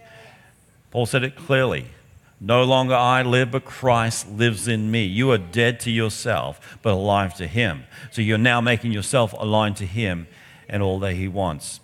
Paul 0.91 1.05
said 1.05 1.25
it 1.25 1.35
clearly. 1.35 1.88
No 2.39 2.63
longer 2.63 2.95
I 2.95 3.21
live, 3.21 3.51
but 3.51 3.65
Christ 3.65 4.31
lives 4.31 4.69
in 4.69 4.91
me. 4.91 5.03
You 5.03 5.29
are 5.31 5.38
dead 5.38 5.81
to 5.81 5.91
yourself, 5.91 6.77
but 6.81 6.93
alive 6.93 7.33
to 7.35 7.47
Him. 7.47 7.83
So 8.11 8.21
you're 8.21 8.38
now 8.38 8.61
making 8.61 8.93
yourself 8.93 9.33
aligned 9.33 9.75
to 9.75 9.85
Him 9.85 10.27
and 10.69 10.81
all 10.81 10.97
that 10.99 11.15
He 11.15 11.27
wants. 11.27 11.81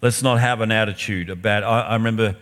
Let's 0.00 0.22
not 0.22 0.38
have 0.38 0.60
an 0.60 0.70
attitude 0.70 1.28
about, 1.28 1.64
I, 1.64 1.80
I 1.80 1.94
remember 1.94 2.36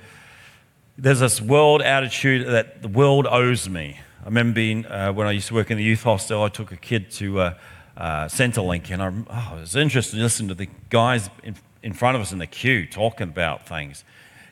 there's 0.98 1.20
this 1.20 1.40
world 1.40 1.80
attitude 1.80 2.48
that 2.48 2.82
the 2.82 2.88
world 2.88 3.26
owes 3.26 3.66
me. 3.66 3.98
I 4.24 4.28
remember 4.28 4.54
being, 4.54 4.86
uh, 4.86 5.12
when 5.12 5.26
I 5.26 5.32
used 5.32 5.48
to 5.48 5.54
work 5.54 5.70
in 5.70 5.76
the 5.76 5.84
youth 5.84 6.04
hostel, 6.04 6.42
I 6.42 6.48
took 6.48 6.72
a 6.72 6.78
kid 6.78 7.10
to 7.10 7.40
uh, 7.40 7.54
uh, 7.94 8.24
Centrelink, 8.24 8.90
and 8.90 9.02
I, 9.02 9.12
oh, 9.52 9.58
it 9.58 9.60
was 9.60 9.76
interesting 9.76 10.16
to 10.16 10.22
listen 10.22 10.48
to 10.48 10.54
the 10.54 10.70
guys 10.88 11.28
in, 11.42 11.56
in 11.82 11.92
front 11.92 12.16
of 12.16 12.22
us 12.22 12.32
in 12.32 12.38
the 12.38 12.46
queue 12.46 12.86
talking 12.86 13.28
about 13.28 13.68
things, 13.68 14.02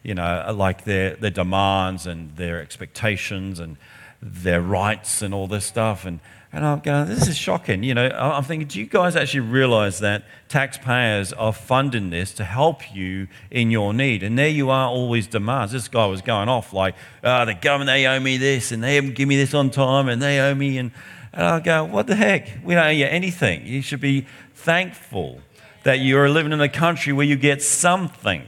you 0.03 0.15
know, 0.15 0.53
like 0.55 0.85
their, 0.85 1.17
their 1.17 1.31
demands 1.31 2.07
and 2.07 2.37
their 2.37 2.61
expectations 2.61 3.59
and 3.61 3.79
their 4.21 4.61
rights 4.61 5.23
and 5.23 5.33
all 5.33 5.47
this 5.47 5.65
stuff. 5.65 6.05
And 6.05 6.21
and 6.53 6.67
I'm 6.67 6.81
going, 6.81 7.09
this 7.09 7.29
is 7.29 7.37
shocking. 7.37 7.83
You 7.83 7.95
know, 7.95 8.09
I'm 8.09 8.45
thinking, 8.45 8.69
do 8.69 8.79
you 8.79 8.87
guys 8.87 9.17
actually 9.17 9.41
realize 9.41 10.01
that 10.01 10.25
taxpayers 10.51 11.33
are 11.33 11.53
funding 11.53 12.11
this 12.11 12.35
to 12.35 12.45
help 12.45 12.95
you 12.95 13.29
in 13.51 13.71
your 13.71 13.95
need? 13.95 14.23
And 14.23 14.39
there 14.39 14.49
you 14.49 14.69
are, 14.69 14.87
always 14.89 15.27
demands. 15.27 15.73
This 15.73 15.89
guy 15.89 16.05
was 16.05 16.21
going 16.21 16.51
off 16.51 16.75
like, 16.75 16.95
oh, 17.25 17.47
the 17.47 17.55
government, 17.55 17.89
they 17.89 18.07
owe 18.07 18.21
me 18.21 18.37
this, 18.37 18.71
and 18.71 18.85
they 18.85 18.97
haven't 18.97 19.15
given 19.15 19.31
me 19.31 19.37
this 19.37 19.55
on 19.55 19.71
time, 19.71 20.09
and 20.09 20.21
they 20.21 20.41
owe 20.41 20.55
me. 20.55 20.77
And, 20.77 20.93
and 21.33 21.47
I 21.47 21.61
go, 21.61 21.85
what 21.85 22.07
the 22.07 22.17
heck? 22.17 22.49
We 22.63 22.75
don't 22.75 22.85
owe 22.87 22.91
you 22.91 23.07
anything. 23.07 23.67
You 23.67 23.81
should 23.81 24.01
be 24.01 24.27
thankful 24.55 25.41
that 25.85 26.01
you're 26.01 26.29
living 26.29 26.53
in 26.53 26.61
a 26.61 26.69
country 26.69 27.15
where 27.15 27.27
you 27.27 27.37
get 27.37 27.63
something. 27.63 28.47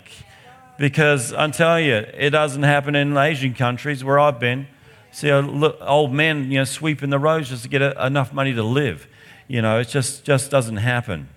Because 0.78 1.32
I'm 1.32 1.52
telling 1.52 1.86
you, 1.86 1.94
it 1.94 2.30
doesn't 2.30 2.64
happen 2.64 2.94
in 2.96 3.16
Asian 3.16 3.54
countries 3.54 4.04
where 4.04 4.18
I've 4.18 4.38
been 4.38 4.66
see 5.14 5.30
old 5.30 6.12
man, 6.12 6.50
you 6.50 6.58
know, 6.58 6.64
sweeping 6.64 7.10
the 7.10 7.18
roads 7.18 7.48
just 7.48 7.62
to 7.62 7.68
get 7.68 7.82
a, 7.82 8.06
enough 8.06 8.32
money 8.32 8.52
to 8.52 8.62
live. 8.62 9.06
You 9.46 9.62
know, 9.62 9.78
it 9.78 9.88
just, 9.88 10.24
just 10.24 10.50
doesn't 10.50 10.78
happen. 10.78 11.28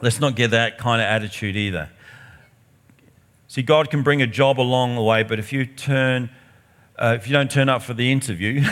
Let's 0.00 0.20
not 0.20 0.34
get 0.34 0.50
that 0.50 0.78
kind 0.78 1.00
of 1.00 1.06
attitude 1.06 1.56
either. 1.56 1.90
See, 3.46 3.62
God 3.62 3.90
can 3.90 4.02
bring 4.02 4.20
a 4.20 4.26
job 4.26 4.60
along 4.60 4.96
the 4.96 5.02
way, 5.02 5.22
but 5.22 5.38
if 5.38 5.52
you 5.52 5.64
turn, 5.64 6.30
uh, 6.98 7.16
if 7.16 7.26
you 7.26 7.32
don't 7.32 7.50
turn 7.50 7.68
up 7.68 7.82
for 7.82 7.94
the 7.94 8.10
interview, 8.10 8.64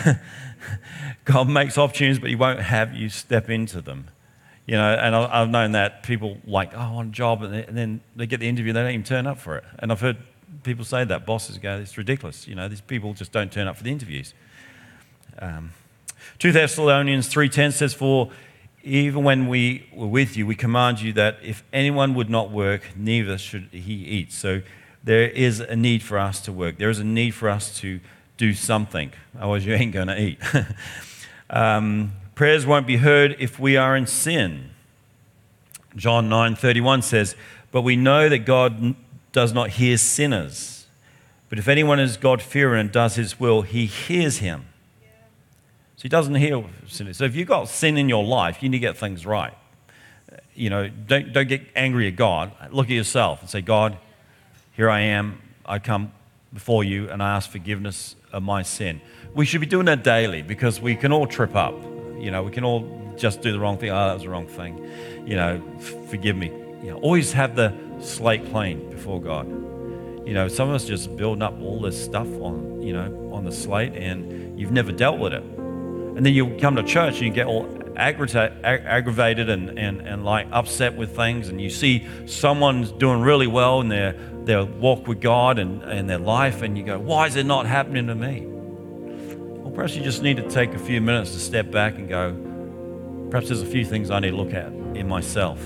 God 1.25 1.49
makes 1.49 1.79
opportunities, 1.79 2.19
but 2.19 2.29
He 2.29 2.37
won't 2.37 2.61
have 2.61 2.95
you 2.95 3.09
step 3.09 3.49
into 3.49 3.81
them. 3.81 4.09
You 4.67 4.75
know, 4.75 4.95
and 4.95 5.15
I've 5.15 5.49
known 5.49 5.73
that 5.73 6.03
people 6.03 6.39
like, 6.45 6.75
oh, 6.75 6.79
I 6.79 6.91
want 6.91 7.09
a 7.09 7.13
job, 7.13 7.43
and 7.43 7.77
then 7.77 8.01
they 8.17 8.27
get 8.27 8.41
the 8.41 8.49
interview, 8.49 8.73
they 8.73 8.81
don't 8.81 8.91
even 8.91 9.05
turn 9.05 9.27
up 9.27 9.39
for 9.39 9.57
it. 9.57 9.65
And 9.79 9.93
I've 9.93 10.01
heard 10.01 10.19
people 10.63 10.85
say 10.85 11.05
that. 11.05 11.27
Bosses 11.27 11.59
go, 11.59 11.79
it's 11.79 11.97
ridiculous. 11.99 12.47
You 12.47 12.55
know, 12.55 12.69
these 12.69 12.81
people 12.81 13.15
just 13.15 13.33
don't 13.33 13.51
turn 13.51 13.67
up 13.67 13.77
for 13.77 13.83
the 13.83 13.91
interviews. 13.91 14.35
Um, 15.39 15.73
2 16.39 16.53
Thessalonians 16.53 17.33
3.10 17.33 17.73
says, 17.73 17.95
For 17.95 18.31
even 18.83 19.25
when 19.25 19.49
we 19.49 19.89
were 19.93 20.07
with 20.07 20.37
you, 20.37 20.47
we 20.47 20.55
command 20.55 21.01
you 21.01 21.13
that 21.15 21.39
if 21.43 21.65
anyone 21.73 22.15
would 22.15 22.31
not 22.31 22.51
work, 22.51 22.83
neither 22.97 23.39
should 23.39 23.69
he 23.73 23.95
eat. 23.95 24.33
So 24.33 24.63
there 25.03 25.29
is 25.29 25.61
a 25.61 25.77
need 25.77 26.03
for 26.03 26.19
us 26.19 26.41
to 26.43 26.53
work. 26.53 26.79
There 26.79 26.91
is 26.91 26.99
a 26.99 27.05
need 27.05 27.33
for 27.33 27.49
us 27.49 27.77
to 27.81 28.01
do 28.37 28.55
something. 28.55 29.13
Otherwise, 29.37 29.67
you 29.67 29.75
ain't 29.75 29.93
going 29.93 30.09
to 30.09 30.21
eat. 30.21 30.39
um, 31.51 32.13
prayers 32.35 32.67
won't 32.67 32.87
be 32.87 32.99
heard 32.99 33.37
if 33.39 33.59
we 33.59 33.77
are 33.77 33.97
in 33.97 34.07
sin. 34.07 34.71
John 35.95 36.29
9:31 36.29 37.03
says, 37.03 37.35
"But 37.73 37.81
we 37.81 37.97
know 37.97 38.29
that 38.29 38.41
God 38.41 38.95
does 39.37 39.53
not 39.53 39.69
hear 39.69 39.99
sinners. 39.99 40.87
But 41.51 41.59
if 41.59 41.69
anyone 41.69 42.01
is 42.01 42.17
God 42.17 42.41
fearing 42.41 42.81
and 42.81 42.91
does 42.91 43.17
his 43.17 43.39
will, 43.39 43.61
he 43.61 43.85
hears 43.85 44.39
him. 44.39 44.65
So 45.97 46.05
he 46.05 46.09
doesn't 46.09 46.37
hear 46.37 46.65
sinners. 46.89 47.19
So 47.19 47.25
if 47.25 47.37
you've 47.37 47.47
got 47.47 47.69
sin 47.69 47.99
in 47.99 48.09
your 48.09 48.25
life, 48.25 48.63
you 48.63 48.71
need 48.71 48.79
to 48.79 48.81
get 48.81 48.97
things 48.97 49.27
right. 49.27 49.53
You 50.55 50.71
know, 50.71 50.89
don't, 50.89 51.35
don't 51.35 51.49
get 51.49 51.61
angry 51.77 52.09
at 52.09 52.17
God. 52.17 52.51
Look 52.71 52.87
at 52.87 52.93
yourself 52.93 53.43
and 53.43 53.51
say, 53.51 53.61
God, 53.61 53.99
here 54.73 54.89
I 54.89 55.01
am. 55.01 55.43
I 55.67 55.81
come 55.81 56.13
before 56.55 56.83
you 56.83 57.11
and 57.11 57.23
I 57.23 57.37
ask 57.37 57.51
forgiveness 57.51 58.17
of 58.33 58.43
my 58.43 58.63
sin. 58.63 59.03
We 59.35 59.45
should 59.45 59.61
be 59.61 59.67
doing 59.67 59.85
that 59.85 60.03
daily 60.03 60.41
because 60.41 60.81
we 60.81 60.97
can 60.97 61.13
all 61.13 61.27
trip 61.27 61.55
up. 61.55 61.75
You 62.19 62.31
know, 62.31 62.43
we 62.43 62.53
can 62.53 62.65
all 62.65 63.13
just 63.19 63.43
do 63.43 63.53
the 63.53 63.61
wrong 63.61 63.77
thing. 63.77 63.91
Oh, 63.91 64.09
that 64.09 64.15
was 64.15 64.23
the 64.23 64.31
wrong 64.31 64.47
thing. 64.47 64.83
You 65.27 65.37
know, 65.37 65.63
forgive 66.09 66.37
me. 66.37 66.47
You 66.83 66.93
know, 66.93 66.97
always 67.01 67.33
have 67.33 67.55
the 67.55 67.75
slate 68.01 68.45
clean 68.51 68.91
before 68.91 69.21
God. 69.21 69.47
You 70.27 70.35
know, 70.35 70.49
some 70.49 70.69
of 70.69 70.75
us 70.75 70.85
just 70.85 71.17
building 71.17 71.43
up 71.43 71.61
all 71.63 71.81
this 71.81 72.03
stuff 72.03 72.27
on, 72.41 72.83
you 72.83 72.93
know, 72.93 73.31
on 73.33 73.45
the 73.45 73.53
slate 73.53 73.95
and 73.95 74.59
you've 74.59 74.73
never 74.73 74.91
dealt 74.91 75.19
with 75.19 75.33
it. 75.33 75.43
And 75.43 76.27
then 76.27 76.35
you 76.35 76.57
come 76.61 76.77
to 76.77 76.83
church 76.83 77.17
and 77.17 77.27
you 77.27 77.31
get 77.31 77.47
all 77.47 77.69
aggravated 77.97 79.49
and, 79.49 79.79
and, 79.79 80.01
and 80.01 80.25
like 80.25 80.49
upset 80.51 80.97
with 80.97 81.15
things 81.15 81.49
and 81.49 81.61
you 81.61 81.71
see 81.71 82.07
someone's 82.27 82.91
doing 82.93 83.21
really 83.21 83.47
well 83.47 83.81
in 83.81 83.89
their, 83.89 84.13
their 84.45 84.65
walk 84.65 85.07
with 85.07 85.21
God 85.21 85.59
and, 85.59 85.83
and 85.83 86.09
their 86.09 86.19
life 86.19 86.63
and 86.63 86.77
you 86.77 86.85
go, 86.85 86.99
why 86.99 87.27
is 87.27 87.37
it 87.37 87.47
not 87.47 87.67
happening 87.67 88.07
to 88.09 88.15
me? 88.15 88.45
Well, 88.47 89.71
perhaps 89.71 89.95
you 89.95 90.03
just 90.03 90.23
need 90.23 90.39
to 90.39 90.49
take 90.49 90.75
a 90.75 90.79
few 90.79 91.01
minutes 91.01 91.33
to 91.33 91.39
step 91.39 91.71
back 91.71 91.95
and 91.95 92.09
go, 92.09 92.35
perhaps 93.31 93.49
there's 93.49 93.63
a 93.63 93.67
few 93.67 93.85
things 93.85 94.11
I 94.11 94.19
need 94.19 94.31
to 94.31 94.37
look 94.37 94.55
at 94.55 94.73
in 94.97 95.09
myself. 95.09 95.61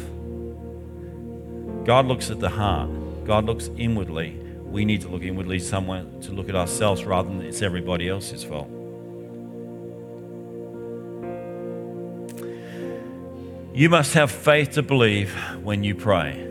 God 1.90 2.06
looks 2.06 2.30
at 2.30 2.38
the 2.38 2.48
heart, 2.48 2.88
God 3.24 3.46
looks 3.46 3.68
inwardly. 3.76 4.38
We 4.62 4.84
need 4.84 5.00
to 5.00 5.08
look 5.08 5.24
inwardly 5.24 5.58
somewhere 5.58 6.04
to 6.20 6.30
look 6.30 6.48
at 6.48 6.54
ourselves 6.54 7.04
rather 7.04 7.28
than 7.28 7.40
it's 7.40 7.62
everybody 7.62 8.08
else's 8.08 8.44
fault. 8.44 8.70
You 13.74 13.90
must 13.90 14.14
have 14.14 14.30
faith 14.30 14.70
to 14.74 14.84
believe 14.84 15.34
when 15.64 15.82
you 15.82 15.96
pray. 15.96 16.48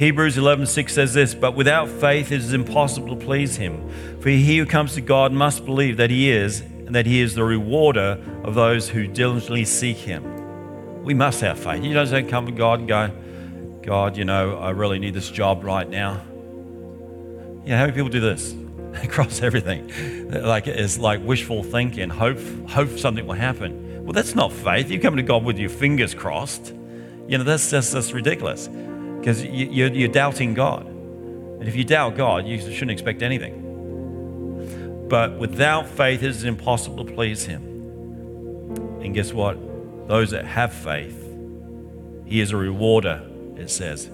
Hebrews 0.00 0.36
11:6 0.36 0.92
says 0.92 1.14
this, 1.14 1.36
but 1.36 1.54
without 1.54 1.88
faith 1.88 2.32
it 2.32 2.40
is 2.40 2.52
impossible 2.52 3.16
to 3.16 3.24
please 3.24 3.54
him. 3.54 3.88
For 4.18 4.30
he 4.30 4.58
who 4.58 4.66
comes 4.66 4.94
to 4.94 5.00
God 5.00 5.30
must 5.30 5.64
believe 5.64 5.98
that 5.98 6.10
he 6.10 6.32
is 6.32 6.62
and 6.62 6.96
that 6.96 7.06
he 7.06 7.20
is 7.20 7.36
the 7.36 7.44
rewarder 7.44 8.18
of 8.42 8.56
those 8.56 8.88
who 8.88 9.06
diligently 9.06 9.64
seek 9.64 9.98
him. 9.98 10.24
We 11.04 11.14
must 11.14 11.40
have 11.42 11.60
faith. 11.60 11.84
You 11.84 11.94
don't 11.94 12.28
come 12.28 12.46
to 12.46 12.52
God 12.52 12.80
and 12.80 12.88
go, 12.88 13.12
God, 13.82 14.16
you 14.16 14.24
know, 14.24 14.58
I 14.58 14.70
really 14.70 14.98
need 14.98 15.14
this 15.14 15.30
job 15.30 15.64
right 15.64 15.88
now. 15.88 16.22
Yeah, 17.64 17.78
how 17.78 17.84
many 17.84 17.92
people 17.92 18.08
do 18.08 18.20
this? 18.20 18.54
Across 19.02 19.42
everything. 19.42 20.30
Like 20.30 20.66
it's 20.66 20.98
like 20.98 21.22
wishful 21.24 21.62
thinking, 21.62 22.08
hope, 22.08 22.38
hope 22.68 22.98
something 22.98 23.26
will 23.26 23.34
happen. 23.34 24.04
Well, 24.04 24.12
that's 24.12 24.34
not 24.34 24.52
faith. 24.52 24.90
You 24.90 25.00
come 25.00 25.16
to 25.16 25.22
God 25.22 25.44
with 25.44 25.58
your 25.58 25.70
fingers 25.70 26.14
crossed. 26.14 26.72
You 27.28 27.38
know, 27.38 27.44
that's 27.44 27.70
just 27.70 27.92
that's 27.92 28.12
ridiculous 28.12 28.68
because 29.18 29.44
you, 29.44 29.68
you're, 29.70 29.92
you're 29.92 30.08
doubting 30.08 30.54
God. 30.54 30.86
And 30.86 31.68
if 31.68 31.76
you 31.76 31.84
doubt 31.84 32.16
God, 32.16 32.46
you 32.46 32.58
shouldn't 32.60 32.90
expect 32.90 33.22
anything. 33.22 35.06
But 35.08 35.38
without 35.38 35.86
faith, 35.86 36.22
it 36.22 36.30
is 36.30 36.44
impossible 36.44 37.04
to 37.04 37.12
please 37.12 37.44
Him. 37.44 37.62
And 39.00 39.14
guess 39.14 39.32
what? 39.32 39.58
Those 40.08 40.30
that 40.30 40.44
have 40.44 40.72
faith, 40.72 41.16
He 42.26 42.40
is 42.40 42.50
a 42.50 42.56
rewarder, 42.56 43.22
it 43.62 43.70
says. 43.70 44.10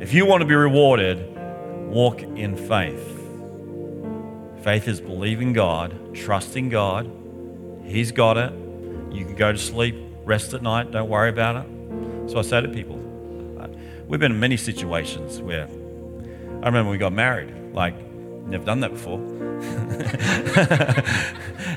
If 0.00 0.12
you 0.12 0.26
want 0.26 0.42
to 0.42 0.46
be 0.46 0.54
rewarded, 0.54 1.36
walk 1.88 2.22
in 2.22 2.56
faith. 2.56 3.14
Faith 4.62 4.88
is 4.88 5.00
believing 5.00 5.52
God, 5.52 6.14
trusting 6.14 6.68
God. 6.68 7.10
He's 7.84 8.12
got 8.12 8.36
it. 8.36 8.52
You 9.12 9.24
can 9.24 9.34
go 9.36 9.52
to 9.52 9.58
sleep, 9.58 9.96
rest 10.24 10.54
at 10.54 10.62
night, 10.62 10.90
don't 10.90 11.08
worry 11.08 11.30
about 11.30 11.64
it. 11.64 12.30
So 12.30 12.38
I 12.38 12.42
say 12.42 12.60
to 12.60 12.68
people, 12.68 12.96
we've 14.08 14.20
been 14.20 14.32
in 14.32 14.40
many 14.40 14.56
situations 14.56 15.40
where 15.40 15.64
I 15.64 16.66
remember 16.66 16.90
we 16.90 16.98
got 16.98 17.12
married, 17.12 17.54
like, 17.72 17.94
never 18.46 18.64
done 18.64 18.80
that 18.80 18.92
before. 18.92 19.18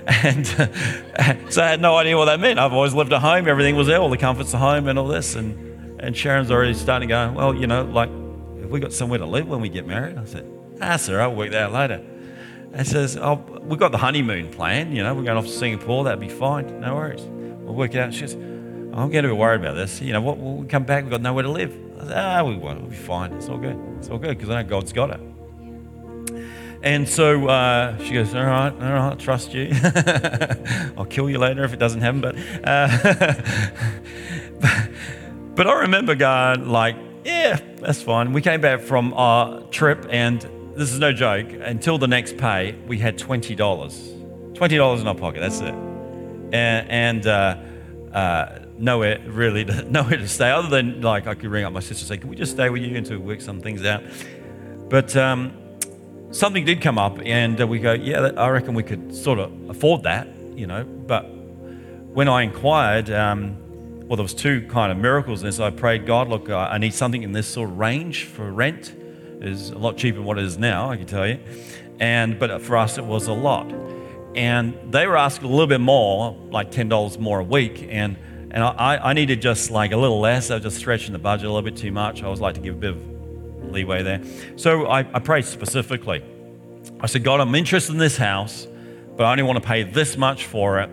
and 0.07 0.47
uh, 0.59 1.49
so 1.49 1.63
I 1.63 1.67
had 1.69 1.79
no 1.79 1.95
idea 1.95 2.17
what 2.17 2.25
that 2.25 2.39
meant. 2.39 2.59
I've 2.59 2.73
always 2.73 2.93
lived 2.93 3.13
at 3.13 3.21
home, 3.21 3.47
everything 3.47 3.75
was 3.75 3.87
there, 3.87 3.99
all 3.99 4.09
the 4.09 4.17
comforts 4.17 4.53
of 4.53 4.59
home 4.59 4.87
and 4.87 4.99
all 4.99 5.07
this. 5.07 5.35
And, 5.35 5.68
and 5.99 6.15
Sharon's 6.15 6.51
already 6.51 6.73
starting 6.73 7.07
to 7.07 7.13
go, 7.13 7.31
well, 7.31 7.53
you 7.53 7.67
know, 7.67 7.83
like, 7.83 8.09
have 8.61 8.69
we 8.69 8.79
got 8.79 8.93
somewhere 8.93 9.19
to 9.19 9.25
live 9.25 9.47
when 9.47 9.61
we 9.61 9.69
get 9.69 9.85
married? 9.85 10.17
I 10.17 10.25
said, 10.25 10.49
ah, 10.81 10.97
sir, 10.97 11.19
I'll 11.19 11.35
work 11.35 11.51
that 11.51 11.63
out 11.63 11.73
later. 11.73 12.05
And 12.73 12.87
says, 12.87 13.17
oh, 13.17 13.35
we've 13.61 13.79
got 13.79 13.91
the 13.91 13.97
honeymoon 13.97 14.51
plan, 14.51 14.95
you 14.95 15.03
know, 15.03 15.13
we're 15.13 15.23
going 15.23 15.37
off 15.37 15.45
to 15.45 15.51
Singapore, 15.51 16.03
that'd 16.03 16.19
be 16.19 16.29
fine, 16.29 16.79
no 16.79 16.95
worries. 16.95 17.21
We'll 17.21 17.75
work 17.75 17.95
it 17.95 17.99
out. 17.99 18.13
She 18.13 18.21
says, 18.21 18.35
I'm 18.35 19.09
getting 19.09 19.29
a 19.29 19.33
bit 19.33 19.39
worried 19.39 19.61
about 19.61 19.75
this. 19.75 20.01
You 20.01 20.13
know, 20.13 20.21
what, 20.21 20.37
we'll 20.37 20.65
come 20.65 20.83
back, 20.83 21.03
we've 21.03 21.11
got 21.11 21.21
nowhere 21.21 21.43
to 21.43 21.49
live. 21.49 21.75
I 21.97 22.05
said, 22.05 22.17
ah, 22.17 22.43
we 22.43 22.55
won't, 22.55 22.81
we'll 22.81 22.91
be 22.91 22.95
fine, 22.95 23.33
it's 23.33 23.49
all 23.49 23.57
good. 23.57 23.77
It's 23.97 24.09
all 24.09 24.19
good, 24.19 24.37
because 24.37 24.49
I 24.49 24.61
know 24.61 24.69
God's 24.69 24.93
got 24.93 25.09
it. 25.09 25.19
And 26.81 27.09
so 27.09 27.47
uh, 27.47 27.97
she 28.05 28.13
goes, 28.13 28.33
All 28.33 28.45
right, 28.45 28.71
all 28.71 28.79
right, 28.79 29.09
I'll 29.09 29.15
trust 29.17 29.53
you. 29.53 29.71
I'll 30.97 31.05
kill 31.05 31.29
you 31.29 31.37
later 31.37 31.63
if 31.65 31.73
it 31.73 31.79
doesn't 31.79 31.99
happen. 31.99 32.21
But, 32.21 32.35
uh, 32.63 33.33
but, 34.61 34.88
but 35.59 35.67
I 35.67 35.81
remember 35.81 36.15
going, 36.15 36.69
like, 36.69 36.95
yeah, 37.25 37.59
that's 37.81 38.01
fine. 38.01 38.31
We 38.31 38.41
came 38.41 38.61
back 38.61 38.79
from 38.79 39.13
our 39.13 39.59
trip, 39.63 40.07
and 40.09 40.39
this 40.73 40.89
is 40.89 40.99
no 40.99 41.11
joke, 41.11 41.47
until 41.51 41.97
the 41.97 42.07
next 42.07 42.37
pay, 42.37 42.77
we 42.87 42.97
had 42.97 43.19
$20. 43.19 43.57
$20 43.57 45.01
in 45.01 45.07
our 45.09 45.15
pocket, 45.15 45.41
that's 45.41 45.59
it. 45.59 45.73
And, 46.53 46.89
and 46.89 47.27
uh, 47.27 47.57
uh, 48.13 48.59
nowhere 48.77 49.19
really, 49.27 49.65
to, 49.65 49.83
nowhere 49.91 50.15
to 50.15 50.29
stay, 50.29 50.49
other 50.49 50.69
than 50.69 51.01
like 51.01 51.27
I 51.27 51.35
could 51.35 51.51
ring 51.51 51.65
up 51.65 51.73
my 51.73 51.81
sister 51.81 52.03
and 52.03 52.07
say, 52.07 52.17
Can 52.19 52.29
we 52.29 52.37
just 52.37 52.53
stay 52.53 52.69
with 52.69 52.81
you 52.81 52.95
until 52.95 53.19
we 53.19 53.25
work 53.25 53.41
some 53.41 53.59
things 53.59 53.83
out? 53.83 54.01
But 54.87 55.13
um, 55.17 55.51
something 56.31 56.63
did 56.63 56.81
come 56.81 56.97
up, 56.97 57.19
and 57.25 57.59
uh, 57.59 57.67
we 57.67 57.79
go, 57.79 57.91
Yeah, 57.91 58.31
I 58.37 58.47
reckon 58.47 58.75
we 58.75 58.83
could 58.83 59.13
sort 59.13 59.39
of 59.39 59.51
afford 59.69 60.03
that, 60.03 60.29
you 60.55 60.67
know. 60.67 60.85
But 60.85 61.23
when 61.23 62.29
I 62.29 62.43
inquired, 62.43 63.09
um, 63.09 63.58
well, 64.09 64.15
there 64.15 64.23
was 64.23 64.33
two 64.33 64.65
kind 64.69 64.91
of 64.91 64.97
miracles. 64.97 65.43
And 65.43 65.53
so 65.53 65.63
I 65.63 65.69
prayed, 65.69 66.07
God, 66.07 66.29
look, 66.29 66.49
uh, 66.49 66.57
I 66.57 66.79
need 66.79 66.95
something 66.95 67.21
in 67.21 67.31
this 67.31 67.45
sort 67.45 67.69
of 67.69 67.77
range 67.77 68.25
for 68.25 68.51
rent. 68.51 68.91
It's 69.39 69.69
a 69.69 69.77
lot 69.77 69.97
cheaper 69.97 70.17
than 70.17 70.25
what 70.25 70.39
it 70.39 70.45
is 70.45 70.57
now, 70.57 70.89
I 70.89 70.97
can 70.97 71.05
tell 71.05 71.27
you. 71.27 71.39
And 71.99 72.39
but 72.39 72.59
for 72.63 72.75
us, 72.75 72.97
it 72.97 73.05
was 73.05 73.27
a 73.27 73.33
lot. 73.33 73.71
And 74.33 74.91
they 74.91 75.05
were 75.05 75.15
asking 75.15 75.47
a 75.47 75.51
little 75.51 75.67
bit 75.67 75.79
more, 75.79 76.35
like 76.49 76.71
ten 76.71 76.89
dollars 76.89 77.19
more 77.19 77.39
a 77.39 77.43
week. 77.43 77.85
And 77.87 78.17
and 78.49 78.63
I, 78.63 78.97
I 78.97 79.13
needed 79.13 79.43
just 79.43 79.69
like 79.69 79.91
a 79.91 79.97
little 79.97 80.19
less. 80.19 80.49
I 80.49 80.55
was 80.55 80.63
just 80.63 80.77
stretching 80.77 81.13
the 81.13 81.19
budget 81.19 81.45
a 81.45 81.53
little 81.53 81.69
bit 81.69 81.77
too 81.77 81.91
much. 81.91 82.23
I 82.23 82.25
always 82.25 82.41
like 82.41 82.55
to 82.55 82.61
give 82.61 82.75
a 82.75 82.79
bit 82.79 82.91
of 82.91 83.71
leeway 83.71 84.01
there. 84.01 84.23
So 84.55 84.87
I, 84.87 85.01
I 85.01 85.19
prayed 85.19 85.45
specifically. 85.45 86.23
I 86.99 87.05
said, 87.05 87.23
God, 87.23 87.41
I'm 87.41 87.53
interested 87.53 87.91
in 87.91 87.99
this 87.99 88.17
house, 88.17 88.67
but 89.15 89.25
I 89.25 89.31
only 89.31 89.43
want 89.43 89.61
to 89.61 89.67
pay 89.67 89.83
this 89.83 90.17
much 90.17 90.45
for 90.45 90.79
it 90.79 90.89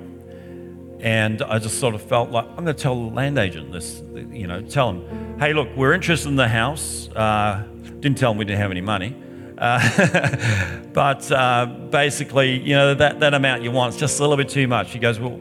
and 1.00 1.42
I 1.42 1.58
just 1.58 1.78
sort 1.78 1.94
of 1.94 2.02
felt 2.02 2.30
like 2.30 2.46
I'm 2.48 2.64
going 2.64 2.66
to 2.66 2.74
tell 2.74 2.94
the 2.94 3.14
land 3.14 3.38
agent 3.38 3.72
this, 3.72 4.02
you 4.30 4.46
know, 4.46 4.62
tell 4.62 4.90
him, 4.90 5.38
hey, 5.38 5.52
look, 5.52 5.68
we're 5.76 5.92
interested 5.92 6.28
in 6.28 6.36
the 6.36 6.48
house. 6.48 7.08
Uh, 7.10 7.64
didn't 8.00 8.18
tell 8.18 8.32
him 8.32 8.38
we 8.38 8.44
didn't 8.44 8.60
have 8.60 8.70
any 8.70 8.80
money. 8.80 9.14
Uh, 9.58 10.78
but 10.92 11.30
uh, 11.30 11.66
basically, 11.90 12.58
you 12.60 12.74
know, 12.74 12.94
that, 12.94 13.20
that 13.20 13.34
amount 13.34 13.62
you 13.62 13.70
want 13.70 13.94
is 13.94 14.00
just 14.00 14.18
a 14.18 14.22
little 14.22 14.36
bit 14.36 14.48
too 14.48 14.66
much. 14.66 14.92
He 14.92 14.98
goes, 14.98 15.18
well, 15.20 15.38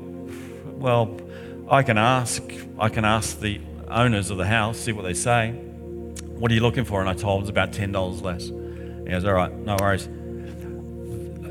well, 0.75 1.17
I 1.69 1.83
can 1.83 1.97
ask. 1.97 2.43
I 2.77 2.89
can 2.89 3.05
ask 3.05 3.39
the 3.39 3.61
owners 3.89 4.29
of 4.29 4.37
the 4.37 4.45
house, 4.45 4.77
see 4.77 4.91
what 4.91 5.03
they 5.03 5.13
say. 5.13 5.51
What 5.51 6.51
are 6.51 6.53
you 6.53 6.61
looking 6.61 6.83
for? 6.83 6.99
And 6.99 7.09
I 7.09 7.13
told 7.13 7.37
him 7.37 7.41
it's 7.43 7.49
about 7.49 7.71
$10 7.71 8.21
less. 8.21 8.47
He 8.47 9.11
goes, 9.11 9.23
all 9.23 9.33
right, 9.33 9.53
no 9.53 9.77
worries. 9.79 10.09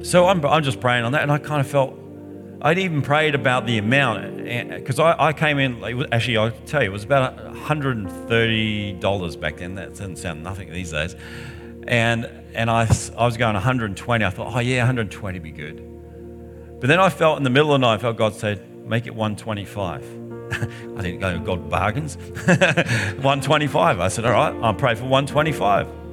So 0.09 0.29
I'm, 0.29 0.45
I'm 0.45 0.63
just 0.63 0.81
praying 0.81 1.05
on 1.05 1.13
that, 1.13 1.23
and 1.23 1.33
I 1.33 1.39
kind 1.39 1.61
of 1.61 1.67
felt 1.67 1.99
I'd 2.63 2.79
even 2.79 3.03
prayed 3.03 3.35
about 3.35 3.67
the 3.67 3.79
amount 3.79 4.37
because 4.37 4.99
I, 4.99 5.15
I, 5.19 5.33
came 5.33 5.59
in, 5.59 5.83
actually, 6.13 6.37
I'll 6.37 6.51
tell 6.67 6.83
you, 6.83 6.91
it 6.91 6.93
was 6.93 7.05
about 7.05 7.37
$130 7.37 9.41
back 9.41 9.59
then. 9.59 9.75
That 9.75 9.91
doesn't 9.91 10.17
sound 10.17 10.43
nothing 10.43 10.73
these 10.73 10.91
days. 10.91 11.17
And, 11.87 12.27
and 12.55 12.71
I, 12.71 12.89
I 13.17 13.27
was 13.27 13.37
going 13.37 13.55
120. 13.55 14.25
I 14.25 14.31
thought, 14.31 14.55
oh, 14.55 14.61
yeah, 14.61 14.79
120 14.79 15.37
would 15.37 15.43
be 15.43 15.51
good. 15.51 15.91
But 16.81 16.89
then 16.89 17.01
I 17.01 17.09
felt 17.09 17.39
in 17.39 17.45
the 17.45 17.51
middle 17.51 17.75
of 17.75 17.81
the 17.81 17.87
night, 17.87 17.95
I 17.95 17.99
felt 17.99 18.17
God 18.17 18.35
said, 18.35 18.87
make 18.87 19.07
it 19.07 19.15
125. 19.15 20.23
I 20.99 21.03
didn't 21.03 21.21
go, 21.21 21.29
oh, 21.29 21.39
God 21.39 21.69
bargains. 21.69 22.17
125. 22.17 24.01
I 24.01 24.09
said, 24.09 24.25
all 24.25 24.33
right, 24.33 24.55
I'll 24.63 24.75
pray 24.75 24.95
for 24.95 25.05
125. 25.05 26.04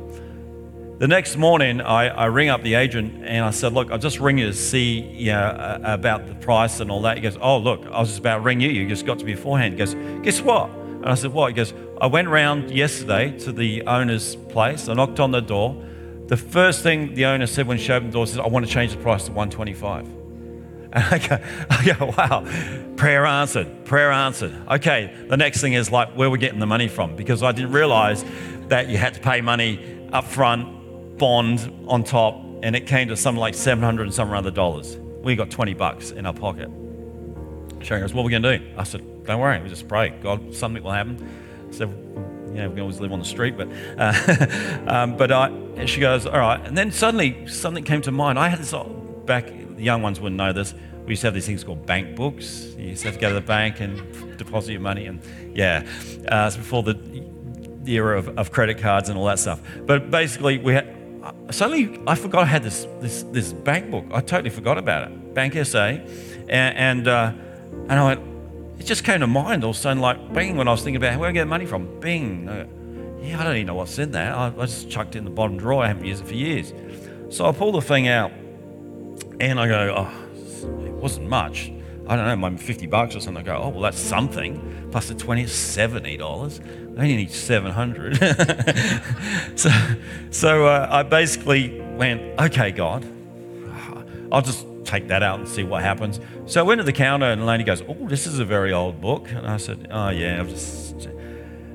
The 1.02 1.08
next 1.08 1.36
morning, 1.36 1.82
I, 1.82 2.10
I 2.10 2.26
ring 2.26 2.50
up 2.50 2.62
the 2.62 2.76
agent 2.76 3.26
and 3.26 3.44
I 3.44 3.50
said, 3.50 3.74
Look, 3.74 3.90
I'll 3.90 3.98
just 3.98 4.20
ring 4.20 4.38
you 4.38 4.46
to 4.46 4.54
see 4.54 5.00
you 5.00 5.32
know, 5.32 5.80
about 5.84 6.28
the 6.28 6.36
price 6.36 6.80
and 6.80 6.92
all 6.92 7.02
that. 7.02 7.18
He 7.18 7.24
goes, 7.24 7.40
Oh, 7.42 7.58
look, 7.58 7.88
I 7.88 8.00
was 8.00 8.10
just 8.10 8.20
about 8.20 8.36
to 8.36 8.42
ring 8.42 8.62
you. 8.62 8.70
You 8.70 8.88
just 8.88 9.04
got 9.04 9.18
to 9.18 9.26
me 9.26 9.34
beforehand. 9.34 9.74
He 9.74 9.80
goes, 9.80 9.96
Guess 10.24 10.42
what? 10.42 10.70
And 10.70 11.08
I 11.08 11.16
said, 11.16 11.34
What? 11.34 11.48
He 11.48 11.54
goes, 11.56 11.74
I 12.00 12.06
went 12.06 12.28
round 12.28 12.70
yesterday 12.70 13.36
to 13.40 13.52
the 13.52 13.82
owner's 13.88 14.36
place. 14.36 14.90
I 14.90 14.94
knocked 14.94 15.20
on 15.20 15.32
the 15.32 15.40
door. 15.40 15.76
The 16.28 16.38
first 16.38 16.84
thing 16.84 17.16
the 17.16 17.26
owner 17.26 17.48
said 17.48 17.66
when 17.66 17.80
she 17.80 17.92
opened 17.92 18.12
the 18.12 18.18
door 18.18 18.28
says, 18.28 18.38
I 18.38 18.46
want 18.46 18.68
to 18.68 18.72
change 18.72 18.92
the 18.92 19.02
price 19.02 19.26
to 19.26 19.32
125 19.32 20.06
And 20.94 21.04
I 21.04 21.18
go, 21.18 21.40
I 21.72 21.96
go, 21.96 22.14
wow, 22.16 22.94
prayer 22.96 23.26
answered, 23.26 23.86
prayer 23.86 24.12
answered. 24.12 24.54
Okay, 24.70 25.12
the 25.30 25.38
next 25.38 25.62
thing 25.62 25.74
is 25.74 25.92
like 25.92 26.10
where 26.12 26.30
we're 26.30 26.38
getting 26.38 26.60
the 26.60 26.68
money 26.68 26.88
from 26.88 27.16
because 27.16 27.42
I 27.42 27.54
didn't 27.54 27.72
realize 27.72 28.24
that 28.68 28.88
you 28.88 29.00
had 29.00 29.16
to 29.16 29.20
pay 29.20 29.42
money 29.42 30.08
up 30.14 30.26
front 30.26 30.81
bond 31.22 31.86
on 31.88 32.04
top, 32.04 32.34
and 32.64 32.76
it 32.76 32.88
came 32.88 33.08
to 33.10 33.16
something 33.16 33.40
like 33.40 33.54
700 33.54 34.02
and 34.02 34.14
some 34.14 34.34
other 34.34 34.50
dollars. 34.50 34.98
We 35.22 35.36
got 35.36 35.52
20 35.52 35.76
bucks 35.76 36.10
in 36.10 36.26
our 36.26 36.34
pocket. 36.34 36.68
Sharon 37.84 38.02
goes, 38.02 38.12
What 38.12 38.24
are 38.24 38.26
we 38.26 38.32
going 38.32 38.42
to 38.42 38.58
do? 38.58 38.66
I 38.76 38.84
said, 38.84 39.24
Don't 39.26 39.40
worry, 39.40 39.62
we 39.62 39.70
just 39.70 39.88
pray. 39.88 40.10
God, 40.10 40.56
something 40.56 40.82
will 40.82 40.92
happen. 40.92 41.18
I 41.70 41.72
said, 41.72 41.90
Yeah, 42.56 42.68
we 42.68 42.74
can 42.74 42.82
always 42.82 43.00
live 43.00 43.14
on 43.14 43.20
the 43.20 43.26
street, 43.26 43.56
but, 43.56 43.70
uh, 44.00 44.84
um, 44.88 45.16
but 45.16 45.32
I, 45.32 45.86
she 45.86 46.02
goes, 46.02 46.26
All 46.26 46.40
right. 46.40 46.60
And 46.66 46.76
then 46.76 46.92
suddenly 46.92 47.48
something 47.48 47.84
came 47.84 48.02
to 48.02 48.12
mind. 48.12 48.40
I 48.40 48.50
had 48.50 48.58
this 48.58 48.74
back, 49.26 49.46
the 49.46 49.84
young 49.84 50.02
ones 50.02 50.20
wouldn't 50.20 50.38
know 50.38 50.54
this. 50.54 50.74
We 51.06 51.12
used 51.12 51.22
to 51.22 51.28
have 51.28 51.36
these 51.36 51.46
things 51.46 51.64
called 51.64 51.86
bank 51.86 52.16
books. 52.16 52.74
You 52.80 52.88
used 52.88 53.04
to 53.04 53.10
have 53.10 53.16
to 53.16 53.22
go 53.22 53.30
to 53.30 53.36
the 53.36 53.42
bank 53.42 53.80
and 53.80 54.38
deposit 54.40 54.72
your 54.72 54.82
money. 54.82 55.06
And 55.06 55.22
yeah, 55.54 55.86
uh, 56.28 56.48
it's 56.48 56.58
before 56.58 56.82
the, 56.82 56.94
the 57.84 57.94
era 57.94 58.18
of, 58.18 58.40
of 58.40 58.52
credit 58.52 58.80
cards 58.80 59.10
and 59.10 59.20
all 59.20 59.26
that 59.26 59.38
stuff. 59.38 59.62
But 59.86 60.10
basically, 60.10 60.58
we 60.58 60.74
had, 60.74 61.01
suddenly 61.50 62.02
I 62.08 62.16
forgot 62.16 62.44
I 62.44 62.46
had 62.46 62.64
this, 62.64 62.88
this, 63.00 63.24
this 63.32 63.54
bank 63.54 63.92
book. 63.92 64.06
I 64.12 64.22
totally 64.22 64.50
forgot 64.50 64.78
about 64.78 65.10
it. 65.10 65.34
Bank 65.34 65.54
SA. 65.66 65.80
And, 65.80 66.52
and, 66.52 67.08
uh, 67.08 67.34
and 67.90 67.94
I 67.94 68.04
went, 68.04 68.22
it 68.80 68.86
just 68.86 69.04
came 69.04 69.20
to 69.20 69.28
mind 69.28 69.64
all 69.64 69.72
of 69.72 69.76
a 69.76 69.80
sudden, 69.80 70.02
like, 70.02 70.34
bing, 70.34 70.58
when 70.58 70.68
I 70.68 70.72
was 70.72 70.82
thinking 70.82 70.98
about 70.98 71.20
where 71.20 71.30
I 71.30 71.32
get 71.32 71.48
money 71.48 71.66
from. 71.66 72.00
Bing. 72.00 72.50
I 72.50 72.64
go, 72.64 72.70
yeah, 73.22 73.40
I 73.40 73.44
don't 73.44 73.56
even 73.56 73.68
know 73.68 73.76
what's 73.76 73.98
in 74.00 74.12
there. 74.12 74.34
I, 74.34 74.48
I 74.48 74.66
just 74.66 74.90
chucked 74.90 75.16
it 75.16 75.20
in 75.20 75.26
the 75.26 75.32
bottom 75.32 75.58
drawer. 75.58 75.84
I 75.84 75.88
haven't 75.88 76.06
used 76.06 76.24
it 76.24 76.28
for 76.28 76.34
years. 76.34 76.74
So 77.30 77.46
I 77.46 77.52
pull 77.52 77.72
the 77.72 77.82
thing 77.82 78.08
out 78.08 78.32
and 79.40 79.60
I 79.60 79.68
go, 79.68 79.96
oh, 79.98 80.84
it 80.86 80.94
wasn't 80.94 81.30
much. 81.30 81.72
I 82.08 82.16
don't 82.16 82.26
know, 82.26 82.36
maybe 82.36 82.58
50 82.62 82.88
bucks 82.88 83.16
or 83.16 83.20
something. 83.20 83.44
I 83.44 83.46
go, 83.46 83.62
oh, 83.62 83.70
well, 83.70 83.82
that's 83.82 84.00
something. 84.00 84.90
Plus 84.92 85.08
the 85.08 85.16
20 85.16 85.44
is 85.44 85.52
$70. 85.52 86.81
I 86.98 87.04
only 87.04 87.16
need 87.16 87.32
700. 87.32 88.18
so 89.56 89.70
so 90.30 90.66
uh, 90.68 90.88
I 90.92 91.04
basically 91.04 91.80
went, 91.80 92.40
okay, 92.40 92.72
God, 92.72 93.06
I'll 94.32 94.42
just 94.42 94.66
take 94.86 95.08
that 95.08 95.24
out 95.24 95.40
and 95.40 95.48
see 95.48 95.64
what 95.64 95.84
happens. 95.84 96.20
So 96.46 96.60
I 96.60 96.64
went 96.64 96.80
to 96.80 96.84
the 96.84 96.94
counter 96.94 97.28
and 97.28 97.46
lady 97.46 97.64
goes, 97.64 97.82
oh, 97.88 98.08
this 98.08 98.28
is 98.28 98.40
a 98.40 98.46
very 98.46 98.74
old 98.74 99.02
book. 99.02 99.30
And 99.32 99.48
I 99.48 99.58
said, 99.58 99.88
oh, 99.92 100.10
yeah, 100.10 100.40
I've 100.40 100.50
just. 100.50 100.92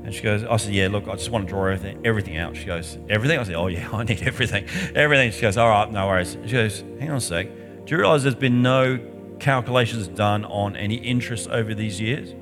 And 0.04 0.14
she 0.14 0.22
goes, 0.22 0.44
I 0.44 0.56
said, 0.56 0.72
yeah, 0.72 0.86
look, 0.88 1.08
I 1.08 1.16
just 1.16 1.30
want 1.30 1.46
to 1.46 1.52
draw 1.52 1.64
everything, 1.64 2.00
everything 2.06 2.36
out. 2.36 2.56
She 2.56 2.64
goes, 2.64 2.96
everything? 3.08 3.40
I 3.40 3.42
said, 3.42 3.56
oh, 3.56 3.66
yeah, 3.66 3.88
I 3.92 4.04
need 4.04 4.22
everything. 4.22 4.66
Everything. 4.94 5.32
She 5.32 5.40
goes, 5.40 5.56
all 5.56 5.68
right, 5.68 5.90
no 5.90 6.06
worries. 6.06 6.36
She 6.46 6.52
goes, 6.52 6.84
hang 7.00 7.10
on 7.10 7.16
a 7.16 7.20
sec. 7.20 7.46
Do 7.46 7.90
you 7.92 7.98
realize 7.98 8.22
there's 8.22 8.34
been 8.34 8.62
no 8.62 9.00
calculations 9.40 10.08
done 10.08 10.44
on 10.44 10.76
any 10.76 10.96
interest 10.96 11.48
over 11.48 11.74
these 11.74 12.00
years? 12.00 12.34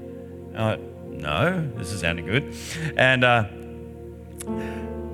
Uh, 0.55 0.77
no, 1.15 1.71
this 1.77 1.93
is 1.93 2.01
sounding 2.01 2.27
good. 2.27 2.55
And 2.97 3.25
uh, 3.25 3.45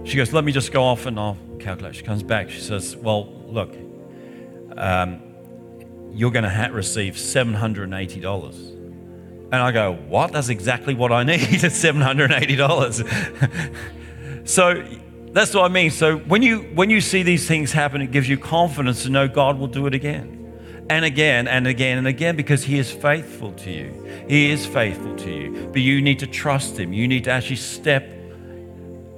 she 0.05 0.17
goes, 0.17 0.33
let 0.33 0.45
me 0.45 0.53
just 0.53 0.73
go 0.73 0.85
off 0.85 1.07
and 1.07 1.19
I'll 1.19 1.39
calculate. 1.59 1.95
She 1.95 2.03
comes 2.03 2.23
back. 2.23 2.51
She 2.51 2.61
says, 2.61 2.97
well, 2.97 3.27
look, 3.47 3.75
um, 4.77 5.23
you're 6.13 6.31
going 6.31 6.45
to 6.45 6.51
ha- 6.51 6.71
receive 6.73 7.15
$780. 7.15 8.77
And 9.53 9.55
I 9.55 9.73
go, 9.73 9.93
what? 9.93 10.33
That's 10.33 10.49
exactly 10.49 10.95
what 10.95 11.13
I 11.13 11.25
need. 11.31 11.41
It's 11.41 11.65
$780. 11.65 14.45
so 14.49 14.85
that's 15.33 15.55
what 15.55 15.65
I 15.65 15.69
mean. 15.69 15.91
So 15.91 16.19
when 16.19 16.43
you 16.43 16.61
when 16.75 16.91
you 16.91 17.01
see 17.01 17.23
these 17.23 17.47
things 17.47 17.73
happen, 17.73 18.01
it 18.01 18.11
gives 18.11 18.29
you 18.29 18.37
confidence 18.37 19.05
to 19.05 19.11
know 19.11 19.29
God 19.29 19.59
will 19.59 19.69
do 19.69 19.87
it 19.87 19.95
again. 19.95 20.40
And 20.91 21.05
again 21.05 21.47
and 21.47 21.69
again 21.69 21.99
and 21.99 22.07
again 22.09 22.35
because 22.35 22.65
he 22.65 22.79
is 22.79 22.91
faithful 22.91 23.53
to 23.53 23.71
you. 23.71 24.25
He 24.29 24.51
is 24.51 24.67
faithful 24.67 25.15
to 25.19 25.31
you. 25.31 25.69
But 25.73 25.83
you 25.83 26.03
need 26.03 26.19
to 26.19 26.27
trust 26.27 26.77
him. 26.77 26.93
You 26.93 27.07
need 27.07 27.25
to 27.25 27.31
actually 27.31 27.57
step 27.57 28.09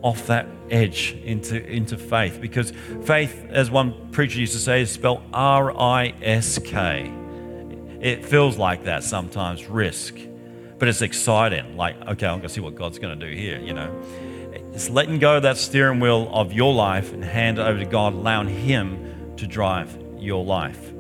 off 0.02 0.26
that 0.26 0.46
edge 0.70 1.16
into, 1.24 1.64
into 1.64 1.96
faith 1.96 2.42
because 2.42 2.72
faith, 3.04 3.46
as 3.48 3.70
one 3.70 4.10
preacher 4.10 4.38
used 4.38 4.52
to 4.52 4.58
say, 4.58 4.82
is 4.82 4.90
spelled 4.90 5.22
R 5.32 5.74
I 5.74 6.12
S 6.20 6.58
K. 6.58 7.10
It 8.02 8.26
feels 8.26 8.58
like 8.58 8.84
that 8.84 9.02
sometimes, 9.02 9.66
risk, 9.66 10.14
but 10.78 10.88
it's 10.88 11.00
exciting. 11.00 11.78
Like, 11.78 11.96
okay, 12.02 12.26
I'm 12.26 12.38
going 12.38 12.42
to 12.42 12.48
see 12.48 12.60
what 12.60 12.74
God's 12.74 12.98
going 12.98 13.18
to 13.18 13.28
do 13.30 13.34
here, 13.34 13.58
you 13.58 13.72
know. 13.72 13.90
It's 14.74 14.90
letting 14.90 15.18
go 15.18 15.36
of 15.36 15.44
that 15.44 15.56
steering 15.56 16.00
wheel 16.00 16.28
of 16.34 16.52
your 16.52 16.74
life 16.74 17.14
and 17.14 17.24
hand 17.24 17.58
it 17.58 17.62
over 17.62 17.78
to 17.78 17.86
God, 17.86 18.12
allowing 18.12 18.48
Him 18.48 19.34
to 19.36 19.46
drive 19.46 19.96
your 20.18 20.44
life. 20.44 20.92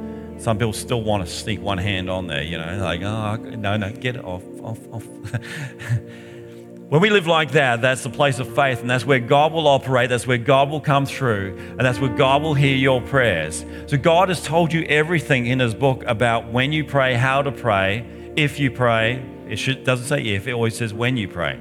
Some 0.42 0.58
people 0.58 0.72
still 0.72 1.00
want 1.00 1.24
to 1.24 1.32
sneak 1.32 1.60
one 1.60 1.78
hand 1.78 2.10
on 2.10 2.26
there, 2.26 2.42
you 2.42 2.58
know, 2.58 2.78
like, 2.78 3.00
oh, 3.02 3.36
no, 3.36 3.76
no, 3.76 3.92
get 3.92 4.16
it 4.16 4.24
off, 4.24 4.42
off, 4.60 4.80
off. 4.92 5.06
when 6.88 7.00
we 7.00 7.10
live 7.10 7.28
like 7.28 7.52
that, 7.52 7.80
that's 7.80 8.02
the 8.02 8.10
place 8.10 8.40
of 8.40 8.52
faith, 8.52 8.80
and 8.80 8.90
that's 8.90 9.06
where 9.06 9.20
God 9.20 9.52
will 9.52 9.68
operate, 9.68 10.08
that's 10.08 10.26
where 10.26 10.38
God 10.38 10.68
will 10.68 10.80
come 10.80 11.06
through, 11.06 11.56
and 11.58 11.78
that's 11.78 12.00
where 12.00 12.12
God 12.12 12.42
will 12.42 12.54
hear 12.54 12.74
your 12.74 13.00
prayers. 13.00 13.64
So, 13.86 13.96
God 13.96 14.30
has 14.30 14.42
told 14.42 14.72
you 14.72 14.82
everything 14.82 15.46
in 15.46 15.60
His 15.60 15.76
book 15.76 16.02
about 16.08 16.50
when 16.50 16.72
you 16.72 16.84
pray, 16.84 17.14
how 17.14 17.42
to 17.42 17.52
pray, 17.52 18.04
if 18.34 18.58
you 18.58 18.72
pray. 18.72 19.24
It 19.48 19.60
should, 19.60 19.84
doesn't 19.84 20.06
say 20.06 20.24
if, 20.24 20.48
it 20.48 20.54
always 20.54 20.76
says 20.76 20.92
when 20.92 21.16
you 21.16 21.28
pray. 21.28 21.60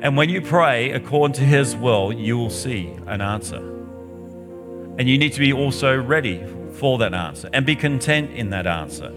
And 0.00 0.16
when 0.16 0.30
you 0.30 0.42
pray 0.42 0.90
according 0.90 1.34
to 1.34 1.42
His 1.42 1.76
will, 1.76 2.12
you 2.12 2.36
will 2.38 2.50
see 2.50 2.88
an 3.06 3.20
answer. 3.20 3.58
And 4.98 5.08
you 5.08 5.16
need 5.16 5.32
to 5.34 5.40
be 5.40 5.52
also 5.52 5.96
ready 5.96 6.42
for 6.84 6.98
that 6.98 7.14
answer 7.14 7.48
and 7.54 7.64
be 7.64 7.74
content 7.74 8.30
in 8.32 8.50
that 8.50 8.66
answer. 8.66 9.10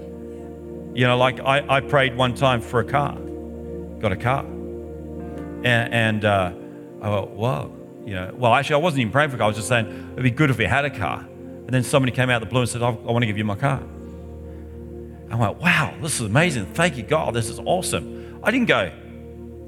You 0.94 1.06
know, 1.06 1.18
like 1.18 1.42
I, 1.42 1.66
I 1.68 1.82
prayed 1.82 2.16
one 2.16 2.34
time 2.34 2.62
for 2.62 2.80
a 2.80 2.86
car, 2.86 3.18
got 4.00 4.14
a 4.14 4.16
car. 4.16 4.46
And, 4.46 5.94
and 5.94 6.24
uh, 6.24 6.54
I 7.02 7.10
went, 7.10 7.32
whoa. 7.32 7.76
You 8.06 8.16
know, 8.16 8.34
well, 8.38 8.54
actually, 8.54 8.76
I 8.76 8.78
wasn't 8.78 9.02
even 9.02 9.12
praying 9.12 9.32
for 9.32 9.36
a 9.36 9.40
car. 9.40 9.44
I 9.44 9.48
was 9.48 9.58
just 9.58 9.68
saying 9.68 10.12
it'd 10.14 10.24
be 10.24 10.32
good 10.32 10.50
if 10.50 10.58
we 10.58 10.64
had 10.64 10.86
a 10.86 10.90
car. 10.90 11.20
And 11.20 11.70
then 11.70 11.84
somebody 11.84 12.14
came 12.14 12.30
out 12.30 12.42
of 12.42 12.48
the 12.48 12.50
blue 12.50 12.62
and 12.62 12.70
said, 12.70 12.82
I, 12.82 12.88
I 12.88 13.12
want 13.12 13.24
to 13.24 13.28
give 13.28 13.38
you 13.38 13.44
my 13.44 13.56
car. 13.56 13.84
I 15.30 15.36
went, 15.36 15.58
wow, 15.58 15.94
this 16.02 16.22
is 16.22 16.22
amazing. 16.22 16.68
Thank 16.68 16.96
you, 16.96 17.04
God. 17.04 17.34
This 17.34 17.50
is 17.50 17.60
awesome. 17.60 18.40
I 18.44 18.52
didn't 18.52 18.68
go, 18.68 18.94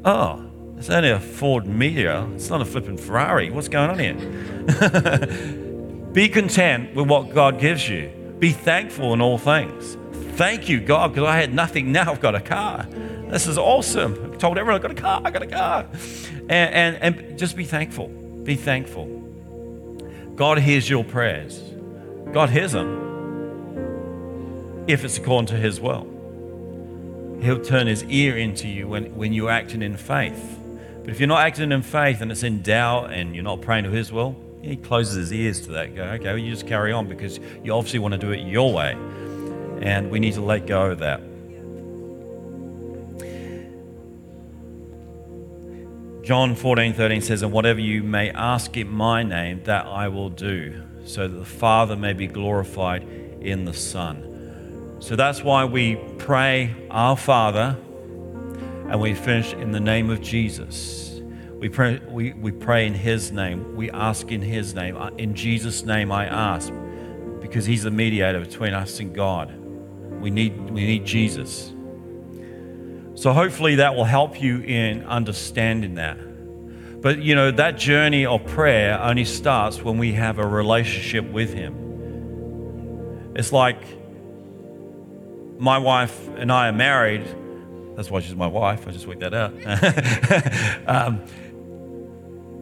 oh, 0.05 0.49
it's 0.77 0.89
only 0.89 1.09
a 1.09 1.19
Ford 1.19 1.65
Meteor. 1.65 2.29
It's 2.35 2.49
not 2.49 2.61
a 2.61 2.65
flipping 2.65 2.95
Ferrari. 2.95 3.49
What's 3.49 3.67
going 3.67 3.89
on 3.89 3.99
here? 3.99 5.65
Be 6.13 6.27
content 6.27 6.95
with 6.95 7.07
what 7.07 7.33
God 7.33 7.59
gives 7.59 7.87
you. 7.87 8.09
Be 8.39 8.51
thankful 8.51 9.13
in 9.13 9.21
all 9.21 9.37
things. 9.37 9.97
Thank 10.37 10.69
you, 10.69 10.79
God, 10.79 11.13
because 11.13 11.27
I 11.27 11.37
had 11.37 11.53
nothing. 11.53 11.91
Now 11.91 12.11
I've 12.11 12.21
got 12.21 12.33
a 12.33 12.41
car. 12.41 12.87
This 13.27 13.45
is 13.45 13.57
awesome. 13.57 14.31
I 14.33 14.37
told 14.37 14.57
everyone 14.57 14.75
I've 14.75 14.81
got 14.81 14.91
a 14.91 15.01
car. 15.01 15.21
I 15.23 15.29
got 15.29 15.43
a 15.43 15.47
car. 15.47 15.87
And, 16.49 16.95
and, 16.99 17.17
and 17.17 17.37
just 17.37 17.55
be 17.55 17.63
thankful. 17.63 18.07
Be 18.07 18.55
thankful. 18.55 19.05
God 20.35 20.57
hears 20.57 20.89
your 20.89 21.03
prayers. 21.03 21.61
God 22.31 22.49
hears 22.49 22.71
them 22.71 23.07
if 24.87 25.03
it's 25.03 25.17
according 25.17 25.47
to 25.47 25.57
His 25.57 25.79
will. 25.79 26.07
He'll 27.41 27.61
turn 27.61 27.85
His 27.85 28.03
ear 28.05 28.37
into 28.37 28.67
you 28.67 28.87
when, 28.87 29.15
when 29.15 29.31
you're 29.33 29.51
acting 29.51 29.83
in 29.83 29.95
faith. 29.95 30.59
But 31.01 31.09
if 31.09 31.19
you're 31.19 31.27
not 31.27 31.41
acting 31.41 31.71
in 31.71 31.81
faith 31.83 32.21
and 32.21 32.31
it's 32.31 32.43
in 32.43 32.61
doubt 32.63 33.11
and 33.11 33.35
you're 33.35 33.43
not 33.43 33.61
praying 33.61 33.83
to 33.83 33.91
His 33.91 34.11
will, 34.11 34.35
he 34.61 34.75
closes 34.75 35.15
his 35.15 35.33
ears 35.33 35.61
to 35.61 35.71
that. 35.71 35.95
Go, 35.95 36.03
okay, 36.03 36.25
well, 36.25 36.37
you 36.37 36.51
just 36.51 36.67
carry 36.67 36.91
on 36.91 37.07
because 37.07 37.39
you 37.63 37.73
obviously 37.73 37.99
want 37.99 38.13
to 38.13 38.17
do 38.17 38.31
it 38.31 38.39
your 38.39 38.73
way. 38.73 38.93
And 39.81 40.11
we 40.11 40.19
need 40.19 40.33
to 40.33 40.41
let 40.41 40.67
go 40.67 40.91
of 40.91 40.99
that. 40.99 41.21
John 46.23 46.53
14, 46.53 46.93
13 46.93 47.21
says, 47.21 47.41
And 47.41 47.51
whatever 47.51 47.79
you 47.79 48.03
may 48.03 48.29
ask 48.29 48.77
in 48.77 48.89
my 48.89 49.23
name, 49.23 49.63
that 49.63 49.87
I 49.87 50.09
will 50.09 50.29
do, 50.29 50.83
so 51.03 51.27
that 51.27 51.35
the 51.35 51.45
Father 51.45 51.95
may 51.95 52.13
be 52.13 52.27
glorified 52.27 53.03
in 53.41 53.65
the 53.65 53.73
Son. 53.73 54.97
So 54.99 55.15
that's 55.15 55.43
why 55.43 55.65
we 55.65 55.95
pray, 56.17 56.75
Our 56.91 57.17
Father, 57.17 57.77
and 58.89 58.99
we 58.99 59.15
finish 59.15 59.53
in 59.53 59.71
the 59.71 59.79
name 59.79 60.09
of 60.09 60.21
Jesus. 60.21 61.08
We 61.59 61.67
pray, 61.67 61.99
we, 62.07 62.31
we 62.33 62.51
pray 62.51 62.87
in 62.87 62.93
His 62.93 63.33
name. 63.33 63.75
We 63.75 63.91
ask 63.91 64.31
in 64.31 64.41
His 64.41 64.73
name. 64.73 64.95
In 65.17 65.35
Jesus' 65.35 65.83
name, 65.83 66.09
I 66.09 66.25
ask, 66.25 66.71
because 67.41 67.65
He's 67.65 67.83
the 67.83 67.91
mediator 67.91 68.39
between 68.39 68.73
us 68.73 69.01
and 69.01 69.13
God. 69.13 69.53
We 70.21 70.29
need, 70.29 70.57
we 70.69 70.85
need 70.85 71.05
Jesus. 71.05 71.73
So 73.15 73.33
hopefully 73.33 73.75
that 73.75 73.95
will 73.95 74.05
help 74.05 74.41
you 74.41 74.61
in 74.61 75.03
understanding 75.03 75.95
that. 75.95 76.17
But 77.01 77.19
you 77.19 77.35
know, 77.35 77.51
that 77.51 77.77
journey 77.77 78.25
of 78.25 78.45
prayer 78.45 78.97
only 79.01 79.25
starts 79.25 79.81
when 79.81 79.97
we 79.97 80.13
have 80.13 80.39
a 80.39 80.47
relationship 80.47 81.29
with 81.29 81.53
Him. 81.53 83.33
It's 83.35 83.51
like 83.51 83.81
my 85.59 85.77
wife 85.77 86.29
and 86.37 86.51
I 86.51 86.69
are 86.69 86.73
married. 86.73 87.25
That's 87.97 88.09
why 88.09 88.21
she's 88.21 88.35
my 88.35 88.47
wife. 88.47 88.87
I 88.87 88.91
just 88.91 89.07
worked 89.07 89.19
that 89.19 89.33
out. 89.33 89.53
um, 90.87 91.21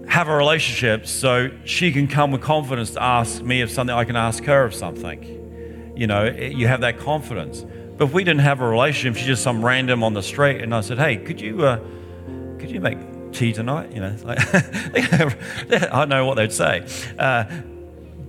have 0.07 0.27
a 0.27 0.35
relationship 0.35 1.05
so 1.05 1.49
she 1.65 1.91
can 1.91 2.07
come 2.07 2.31
with 2.31 2.41
confidence 2.41 2.91
to 2.91 3.03
ask 3.03 3.41
me 3.41 3.61
of 3.61 3.69
something, 3.69 3.95
I 3.95 4.05
can 4.05 4.15
ask 4.15 4.43
her 4.45 4.63
of 4.63 4.73
something. 4.73 5.93
You 5.95 6.07
know, 6.07 6.25
you 6.25 6.67
have 6.67 6.81
that 6.81 6.99
confidence. 6.99 7.65
But 7.97 8.05
if 8.05 8.13
we 8.13 8.23
didn't 8.23 8.41
have 8.41 8.61
a 8.61 8.67
relationship, 8.67 9.17
she's 9.17 9.27
just 9.27 9.43
some 9.43 9.65
random 9.65 10.03
on 10.03 10.13
the 10.13 10.21
street, 10.21 10.61
and 10.61 10.73
I 10.73 10.81
said, 10.81 10.99
"Hey, 10.99 11.17
could 11.17 11.41
you, 11.41 11.65
uh, 11.65 11.79
could 12.59 12.69
you 12.69 12.79
make 12.79 12.99
tea 13.31 13.51
tonight?" 13.51 13.91
You 13.91 14.01
know, 14.01 14.15
like 14.23 14.37
I 15.93 16.05
know 16.05 16.25
what 16.25 16.35
they'd 16.35 16.53
say. 16.53 16.85
Uh, 17.17 17.45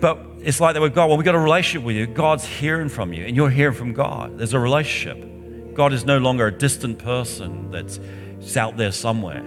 but 0.01 0.18
it's 0.41 0.61
like 0.61 0.74
that 0.74 0.81
with 0.81 0.95
God. 0.95 1.09
Well, 1.09 1.18
we 1.18 1.24
got 1.24 1.35
a 1.35 1.39
relationship 1.39 1.85
with 1.85 1.97
you. 1.97 2.07
God's 2.07 2.47
hearing 2.47 2.89
from 2.89 3.12
you, 3.12 3.26
and 3.26 3.37
you're 3.37 3.51
hearing 3.51 3.76
from 3.76 3.93
God. 3.93 4.39
There's 4.39 4.55
a 4.55 4.59
relationship. 4.59 5.74
God 5.74 5.93
is 5.93 6.07
no 6.07 6.16
longer 6.16 6.47
a 6.47 6.53
distant 6.53 6.99
person 6.99 7.70
that's 7.70 8.01
out 8.57 8.79
there 8.79 8.93
somewhere, 8.93 9.43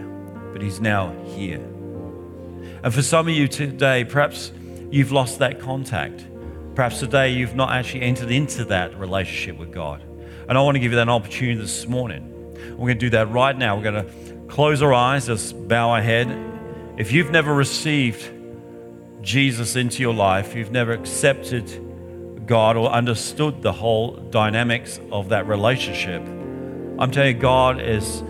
but 0.54 0.62
He's 0.62 0.80
now 0.80 1.16
here. 1.36 1.71
And 2.84 2.94
for 2.94 3.02
some 3.02 3.28
of 3.28 3.34
you 3.34 3.48
today, 3.48 4.04
perhaps 4.04 4.52
you've 4.90 5.12
lost 5.12 5.40
that 5.40 5.60
contact. 5.60 6.26
Perhaps 6.76 7.00
today 7.00 7.30
you've 7.30 7.56
not 7.56 7.72
actually 7.72 8.02
entered 8.02 8.32
into 8.32 8.66
that 8.66 8.98
relationship 8.98 9.58
with 9.58 9.72
God. 9.72 10.02
And 10.50 10.58
I 10.58 10.62
want 10.62 10.76
to 10.76 10.80
give 10.80 10.92
you 10.92 10.98
that 10.98 11.10
opportunity 11.10 11.60
this 11.60 11.88
morning. 11.88 12.54
We're 12.72 12.88
going 12.88 13.00
to 13.00 13.06
do 13.06 13.10
that 13.12 13.30
right 13.30 13.56
now. 13.56 13.78
We're 13.78 13.92
going 13.92 14.06
to 14.06 14.46
close 14.48 14.82
our 14.82 14.94
eyes, 14.94 15.28
just 15.28 15.68
bow 15.68 15.92
our 15.92 16.02
head. 16.02 16.28
If 16.98 17.12
you've 17.12 17.32
never 17.32 17.54
received 17.54 18.32
Jesus 19.22 19.76
into 19.76 20.02
your 20.02 20.14
life, 20.14 20.56
you've 20.56 20.72
never 20.72 20.94
accepted 20.94 22.46
God 22.48 22.76
or 22.76 22.90
understood 22.90 23.62
the 23.62 23.72
whole 23.72 24.12
dynamics 24.12 25.00
of 25.12 25.30
that 25.30 25.48
relationship, 25.48 26.22
I'm 27.00 27.12
telling 27.12 27.36
you, 27.36 27.42
God 27.42 27.80
is 27.82 28.22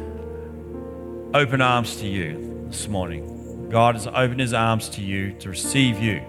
open 1.33 1.61
arms 1.61 1.97
to 1.97 2.07
you 2.07 2.65
this 2.69 2.87
morning. 2.87 3.30
God 3.71 3.95
has 3.95 4.05
opened 4.05 4.41
his 4.41 4.53
arms 4.53 4.89
to 4.89 5.01
you 5.01 5.31
to 5.39 5.49
receive 5.49 5.97
you. 5.97 6.21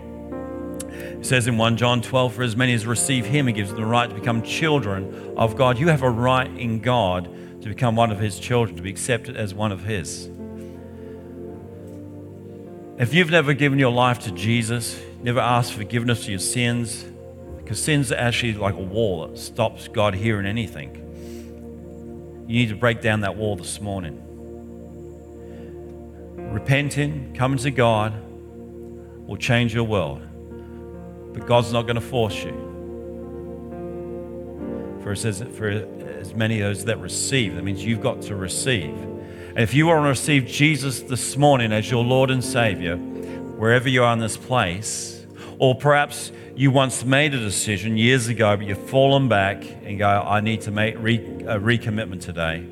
It 0.89 1.27
says 1.27 1.49
in 1.49 1.59
1 1.59 1.77
John 1.77 2.01
12, 2.01 2.35
For 2.35 2.43
as 2.45 2.57
many 2.57 2.73
as 2.73 2.87
receive 2.87 3.27
him, 3.27 3.49
he 3.49 3.53
gives 3.53 3.71
them 3.71 3.81
the 3.81 3.87
right 3.87 4.09
to 4.09 4.15
become 4.15 4.43
children 4.43 5.35
of 5.37 5.57
God. 5.57 5.77
You 5.77 5.89
have 5.89 6.03
a 6.03 6.11
right 6.11 6.47
in 6.47 6.79
God 6.79 7.25
to 7.63 7.69
become 7.69 7.97
one 7.97 8.13
of 8.13 8.21
his 8.21 8.39
children, 8.39 8.77
to 8.77 8.83
be 8.83 8.91
accepted 8.91 9.37
as 9.37 9.55
one 9.55 9.73
of 9.73 9.83
his. 9.83 10.31
If 12.99 13.13
you've 13.13 13.31
never 13.31 13.55
given 13.55 13.79
your 13.81 13.93
life 13.93 14.21
to 14.21 14.31
Jesus, 14.31 15.01
never 15.21 15.41
asked 15.41 15.73
forgiveness 15.73 16.25
for 16.25 16.31
your 16.31 16.39
sins, 16.39 17.05
because 17.57 17.83
sin's 17.83 18.13
are 18.13 18.19
actually 18.19 18.55
like 18.55 18.75
a 18.75 18.83
wall 18.83 19.27
that 19.27 19.37
stops 19.37 19.89
God 19.89 20.15
hearing 20.15 20.47
anything. 20.47 20.99
You 22.47 22.61
need 22.61 22.69
to 22.69 22.77
break 22.77 23.01
down 23.01 23.21
that 23.21 23.37
wall 23.37 23.57
this 23.57 23.81
morning 23.81 24.32
repenting, 26.53 27.35
coming 27.35 27.59
to 27.59 27.71
God 27.71 28.15
will 29.27 29.37
change 29.37 29.75
your 29.75 29.85
world. 29.85 30.23
But 31.33 31.47
God's 31.47 31.73
not 31.73 31.83
going 31.83 31.97
to 31.97 32.01
force 32.01 32.45
you. 32.45 32.71
For 35.03 35.13
it 35.13 35.19
says, 35.19 35.43
for 35.57 35.69
as 35.69 36.35
many 36.35 36.61
of 36.61 36.69
those 36.69 36.85
that 36.85 36.99
receive. 36.99 37.57
That 37.57 37.65
means 37.65 37.85
you've 37.85 38.01
got 38.01 38.23
to 38.23 38.37
receive. 38.37 38.95
And 38.95 39.59
if 39.59 39.75
you 39.75 39.87
want 39.87 40.05
to 40.05 40.09
receive 40.09 40.47
Jesus 40.47 41.01
this 41.01 41.37
morning 41.37 41.73
as 41.73 41.91
your 41.91 42.05
Lord 42.05 42.31
and 42.31 42.43
Savior, 42.43 42.97
wherever 42.97 43.89
you 43.89 44.05
are 44.05 44.13
in 44.13 44.21
this 44.21 44.37
place, 44.37 45.27
or 45.59 45.75
perhaps 45.75 46.33
you 46.55 46.71
once 46.71 47.05
made 47.05 47.35
a 47.35 47.39
decision 47.39 47.97
years 47.97 48.29
ago, 48.29 48.57
but 48.57 48.67
you've 48.67 48.89
fallen 48.89 49.29
back 49.29 49.65
and 49.85 49.99
go, 49.99 50.07
I 50.09 50.41
need 50.41 50.63
to 50.63 50.71
make 50.71 50.97
re- 50.99 51.19
a 51.47 51.59
recommitment 51.59 52.21
today. 52.21 52.67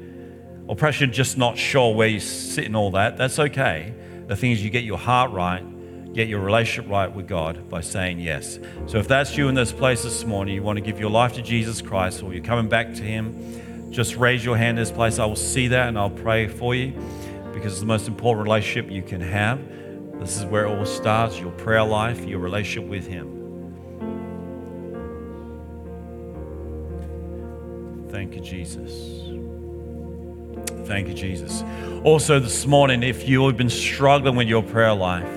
Or 0.71 0.77
perhaps 0.77 1.01
you're 1.01 1.11
just 1.11 1.37
not 1.37 1.59
sure 1.59 1.93
where 1.93 2.07
you 2.07 2.21
sit 2.21 2.65
in 2.65 2.77
all 2.77 2.93
that. 2.93 3.17
That's 3.17 3.41
okay. 3.41 3.93
The 4.29 4.37
thing 4.37 4.53
is, 4.53 4.63
you 4.63 4.71
get 4.71 4.85
your 4.85 4.99
heart 4.99 5.33
right, 5.33 5.65
get 6.15 6.29
your 6.29 6.39
relationship 6.39 6.89
right 6.89 7.13
with 7.13 7.27
God 7.27 7.69
by 7.69 7.81
saying 7.81 8.21
yes. 8.21 8.61
So 8.87 8.99
if 8.99 9.09
that's 9.09 9.37
you 9.37 9.49
in 9.49 9.57
this 9.57 9.73
place 9.73 10.05
this 10.05 10.25
morning, 10.25 10.55
you 10.55 10.63
want 10.63 10.77
to 10.77 10.81
give 10.81 11.01
your 11.01 11.11
life 11.11 11.33
to 11.33 11.43
Jesus 11.43 11.83
Christ, 11.83 12.23
or 12.23 12.33
you're 12.33 12.45
coming 12.45 12.69
back 12.69 12.95
to 12.95 13.03
Him, 13.03 13.91
just 13.91 14.15
raise 14.15 14.45
your 14.45 14.57
hand 14.57 14.79
in 14.79 14.85
this 14.85 14.93
place. 14.93 15.19
I 15.19 15.27
will 15.27 15.35
see 15.35 15.67
that 15.67 15.89
and 15.89 15.99
I'll 15.99 16.09
pray 16.09 16.47
for 16.47 16.73
you 16.73 16.93
because 17.53 17.73
it's 17.73 17.81
the 17.81 17.87
most 17.87 18.07
important 18.07 18.45
relationship 18.45 18.93
you 18.93 19.03
can 19.03 19.21
have. 19.21 19.59
This 20.21 20.39
is 20.39 20.45
where 20.45 20.67
it 20.67 20.69
all 20.69 20.87
starts 20.87 21.41
your 21.41 21.51
prayer 21.51 21.83
life, 21.83 22.25
your 22.25 22.39
relationship 22.39 22.89
with 22.89 23.09
Him. 23.09 23.39
Thank 28.09 28.37
you, 28.37 28.41
Jesus. 28.41 29.30
Thank 30.91 31.07
you, 31.07 31.15
Jesus. 31.15 31.63
Also, 32.03 32.41
this 32.41 32.67
morning, 32.67 33.05
if 33.05 33.29
you've 33.29 33.57
been 33.57 33.71
struggling 33.71 34.35
with 34.35 34.49
your 34.49 34.65
prayer 34.65 34.93
life, 34.93 35.33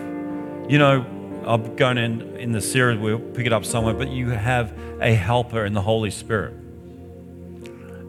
you 0.68 0.80
know, 0.80 1.06
I'm 1.46 1.76
going 1.76 2.00
in 2.00 2.38
in 2.38 2.54
the 2.54 2.60
series, 2.60 2.98
we'll 2.98 3.20
pick 3.20 3.46
it 3.46 3.54
up 3.54 3.64
somewhere, 3.64 3.94
but 3.94 4.10
you 4.10 4.32
have 4.32 4.76
a 5.00 5.14
helper 5.14 5.64
in 5.64 5.74
the 5.74 5.82
Holy 5.82 6.10
Spirit. 6.10 6.56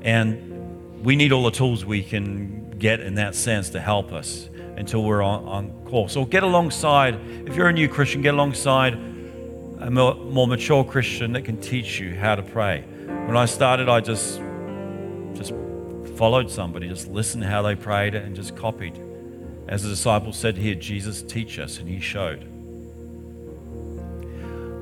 And 0.01 1.05
we 1.05 1.17
need 1.17 1.33
all 1.33 1.45
the 1.45 1.51
tools 1.51 1.85
we 1.85 2.03
can 2.03 2.71
get 2.79 3.01
in 3.01 3.17
that 3.17 3.35
sense 3.35 3.69
to 3.71 3.81
help 3.81 4.11
us 4.11 4.49
until 4.79 5.05
we're 5.05 5.23
on, 5.23 5.45
on 5.45 5.71
course. 5.85 6.17
Or 6.17 6.27
get 6.27 6.45
alongside, 6.45 7.17
if 7.47 7.57
you're 7.57 7.69
a 7.69 7.75
new 7.75 7.91
Christian, 7.91 8.23
get 8.23 8.33
alongside 8.33 8.95
a 8.95 9.91
more, 9.91 10.15
more 10.15 10.47
mature 10.47 10.83
Christian 10.83 11.33
that 11.35 11.43
can 11.43 11.61
teach 11.61 12.01
you 12.01 12.15
how 12.15 12.37
to 12.37 12.43
pray. 12.43 12.85
When 13.27 13.37
I 13.37 13.45
started, 13.45 13.91
I 13.91 14.01
just 14.01 14.41
just 15.35 15.53
followed 16.17 16.51
somebody, 16.51 16.89
just 16.89 17.09
listened 17.09 17.45
how 17.45 17.63
they 17.63 17.75
prayed 17.75 18.15
and 18.15 18.35
just 18.35 18.57
copied. 18.57 19.01
As 19.69 19.83
the 19.83 19.89
disciples 19.89 20.37
said 20.37 20.57
here, 20.57 20.75
Jesus, 20.75 21.23
teach 21.23 21.59
us, 21.59 21.79
and 21.79 21.89
he 21.89 22.01
showed. 22.01 22.51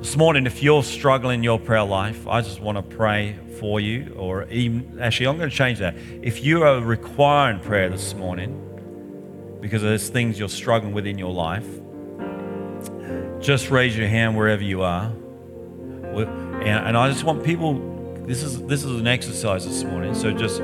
This 0.03 0.17
morning, 0.17 0.47
if 0.47 0.63
you're 0.63 0.83
struggling 0.83 1.41
in 1.41 1.45
your 1.45 1.61
prayer 1.61 1.85
life, 1.85 2.27
I 2.27 2.41
just 2.41 2.61
want 2.61 2.77
to 2.77 2.83
pray 2.97 3.37
for 3.61 3.79
you, 3.79 4.15
or 4.19 4.45
even, 4.49 4.99
actually, 5.01 5.29
I'm 5.29 5.39
going 5.39 5.51
to 5.51 5.57
change 5.57 5.79
that. 5.79 5.95
If 6.23 6.45
you 6.45 6.65
are 6.65 6.81
requiring 6.81 7.61
prayer 7.61 7.89
this 7.89 8.13
morning, 8.15 8.59
because 9.61 9.83
there's 9.83 10.09
things 10.09 10.39
you're 10.41 10.49
struggling 10.49 10.93
with 10.93 11.07
in 11.07 11.19
your 11.19 11.33
life, 11.33 11.67
just 13.41 13.71
raise 13.71 13.97
your 13.97 14.09
hand 14.09 14.37
wherever 14.37 14.63
you 14.63 14.83
are. 14.83 15.13
And 16.65 16.97
I 16.97 17.09
just 17.09 17.25
want 17.25 17.45
people 17.45 17.91
this 18.27 18.43
is 18.43 18.61
this 18.67 18.85
is 18.85 19.01
an 19.01 19.07
exercise 19.07 19.65
this 19.65 19.83
morning. 19.85 20.15
So 20.15 20.33
just 20.33 20.61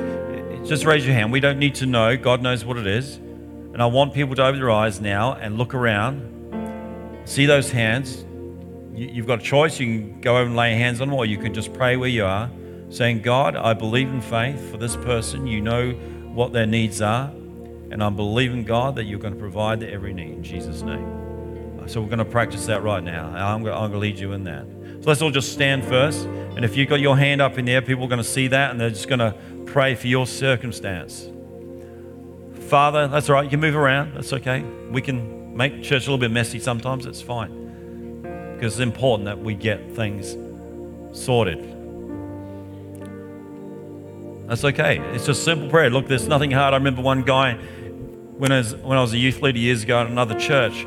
just 0.65 0.85
raise 0.85 1.07
your 1.07 1.15
hand. 1.15 1.33
We 1.33 1.41
don't 1.41 1.59
need 1.59 1.75
to 1.77 1.87
know. 1.87 2.17
God 2.17 2.43
knows 2.43 2.65
what 2.65 2.77
it 2.77 2.87
is. 2.87 3.17
And 3.17 3.83
I 3.83 3.87
want 3.87 4.15
people 4.15 4.35
to 4.37 4.45
open 4.45 4.61
their 4.61 4.71
eyes 4.71 5.01
now 5.01 5.35
and 5.35 5.57
look 5.59 5.75
around. 5.75 7.23
See 7.25 7.47
those 7.47 7.71
hands. 7.71 8.25
You, 8.95 9.23
have 9.23 9.27
got 9.27 9.41
a 9.41 9.43
choice. 9.43 9.79
You 9.79 9.87
can 9.87 10.21
go 10.21 10.37
over 10.37 10.47
and 10.47 10.57
lay 10.57 10.71
your 10.71 10.79
hands 10.79 11.01
on 11.01 11.09
them, 11.09 11.17
or 11.17 11.25
you 11.27 11.39
can 11.39 11.55
just 11.55 11.73
pray 11.73 11.97
where 11.97 12.09
you 12.09 12.25
are, 12.25 12.51
saying, 12.91 13.23
God, 13.23 13.55
I 13.55 13.75
believe 13.75 14.09
in 14.09 14.21
faith 14.21 14.71
for 14.71 14.77
this 14.77 14.97
person. 14.97 15.47
You 15.47 15.61
know 15.61 15.93
what 16.33 16.53
their 16.53 16.67
needs 16.67 17.01
are. 17.01 17.31
And 17.91 18.03
I'm 18.03 18.17
believing, 18.17 18.65
God, 18.65 18.97
that 18.97 19.05
you're 19.05 19.21
going 19.21 19.35
to 19.35 19.39
provide 19.41 19.81
their 19.81 19.91
every 19.91 20.13
need 20.13 20.33
in 20.33 20.43
Jesus' 20.43 20.83
name. 20.83 21.19
So 21.89 22.03
we're 22.03 22.09
going 22.09 22.19
to 22.19 22.25
practice 22.27 22.67
that 22.67 22.83
right 22.83 23.03
now. 23.03 23.29
I'm 23.29 23.63
going, 23.63 23.75
I'm 23.75 23.91
going 23.91 23.93
to 23.93 23.99
lead 23.99 24.19
you 24.19 24.33
in 24.33 24.45
that. 24.45 24.67
So 25.01 25.09
let's 25.09 25.23
all 25.23 25.31
just 25.31 25.53
stand 25.53 25.85
first. 25.85 26.27
And 26.27 26.65
if 26.65 26.77
you've 26.77 26.89
got 26.89 27.01
your 27.01 27.17
hand 27.17 27.41
up 27.41 27.57
in 27.57 27.65
the 27.65 27.73
air, 27.73 27.83
people 27.83 28.05
are 28.05 28.09
going 28.09 28.19
to 28.19 28.29
see 28.29 28.49
that 28.49 28.71
and 28.71 28.79
they're 28.79 28.91
just 28.91 29.09
going 29.09 29.21
to 29.21 29.35
pray 29.73 29.95
for 29.95 30.07
your 30.07 30.27
circumstance. 30.27 31.29
Father, 32.69 33.09
that's 33.09 33.29
all 33.29 33.35
right. 33.35 33.45
You 33.45 33.51
can 33.51 33.61
move 33.61 33.77
around. 33.77 34.15
That's 34.15 34.33
okay. 34.33 34.63
We 34.91 35.01
can 35.01 35.57
make 35.57 35.83
church 35.83 36.07
a 36.07 36.11
little 36.11 36.19
bit 36.19 36.31
messy 36.31 36.59
sometimes. 36.59 37.07
It's 37.07 37.23
fine. 37.23 38.53
Because 38.55 38.75
it's 38.75 38.81
important 38.81 39.27
that 39.27 39.39
we 39.39 39.55
get 39.55 39.95
things 39.95 40.37
sorted. 41.19 41.59
That's 44.49 44.65
okay. 44.65 44.99
It's 45.15 45.27
just 45.27 45.45
simple 45.45 45.69
prayer. 45.69 45.91
Look, 45.91 46.09
there's 46.09 46.27
nothing 46.27 46.51
hard. 46.51 46.75
I 46.75 46.77
remember 46.77 47.03
one 47.03 47.23
guy 47.23 47.55
when 47.55 48.53
I 48.53 48.59
was, 48.59 48.75
when 48.77 48.97
I 48.97 49.01
was 49.01 49.13
a 49.13 49.19
youth 49.19 49.43
leader 49.43 49.59
years 49.59 49.83
ago 49.83 50.01
at 50.01 50.07
another 50.07 50.39
church 50.39 50.87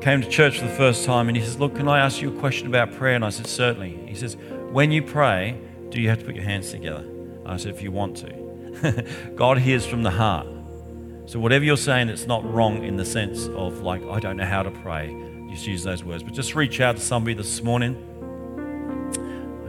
came 0.00 0.22
to 0.22 0.28
church 0.28 0.58
for 0.58 0.66
the 0.66 0.74
first 0.74 1.04
time 1.04 1.28
and 1.28 1.36
he 1.36 1.42
says, 1.42 1.58
Look, 1.58 1.76
can 1.76 1.88
I 1.88 2.00
ask 2.00 2.20
you 2.20 2.36
a 2.36 2.40
question 2.40 2.66
about 2.66 2.92
prayer? 2.94 3.14
And 3.14 3.24
I 3.24 3.30
said, 3.30 3.46
Certainly. 3.46 4.06
He 4.06 4.14
says, 4.14 4.36
When 4.70 4.90
you 4.90 5.02
pray, 5.02 5.60
do 5.90 6.00
you 6.00 6.08
have 6.08 6.20
to 6.20 6.24
put 6.24 6.34
your 6.34 6.44
hands 6.44 6.70
together? 6.70 7.04
I 7.48 7.56
said, 7.56 7.74
If 7.74 7.82
you 7.82 7.90
want 7.90 8.16
to. 8.18 9.04
God 9.34 9.58
hears 9.58 9.84
from 9.86 10.02
the 10.02 10.10
heart. 10.10 10.46
So 11.26 11.38
whatever 11.38 11.64
you're 11.64 11.76
saying, 11.76 12.08
it's 12.08 12.26
not 12.26 12.42
wrong 12.50 12.84
in 12.84 12.96
the 12.96 13.04
sense 13.04 13.48
of 13.48 13.80
like, 13.80 14.02
I 14.04 14.18
don't 14.18 14.36
know 14.36 14.46
how 14.46 14.62
to 14.62 14.70
pray. 14.70 15.14
Just 15.50 15.66
use 15.66 15.82
those 15.82 16.02
words. 16.04 16.22
But 16.22 16.32
just 16.32 16.54
reach 16.54 16.80
out 16.80 16.96
to 16.96 17.02
somebody 17.02 17.34
this 17.34 17.62
morning. 17.62 17.96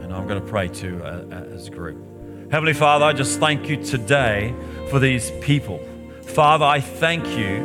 And 0.02 0.12
I'm 0.12 0.26
going 0.26 0.40
to 0.40 0.46
pray 0.46 0.68
too 0.68 1.02
uh, 1.04 1.26
uh, 1.30 1.54
as 1.54 1.68
a 1.68 1.70
group. 1.70 2.02
Heavenly 2.50 2.72
Father, 2.72 3.04
I 3.04 3.12
just 3.12 3.38
thank 3.38 3.68
you 3.68 3.82
today 3.82 4.54
for 4.88 4.98
these 4.98 5.30
people. 5.42 5.80
Father, 6.22 6.64
I 6.64 6.80
thank 6.80 7.26
you 7.26 7.58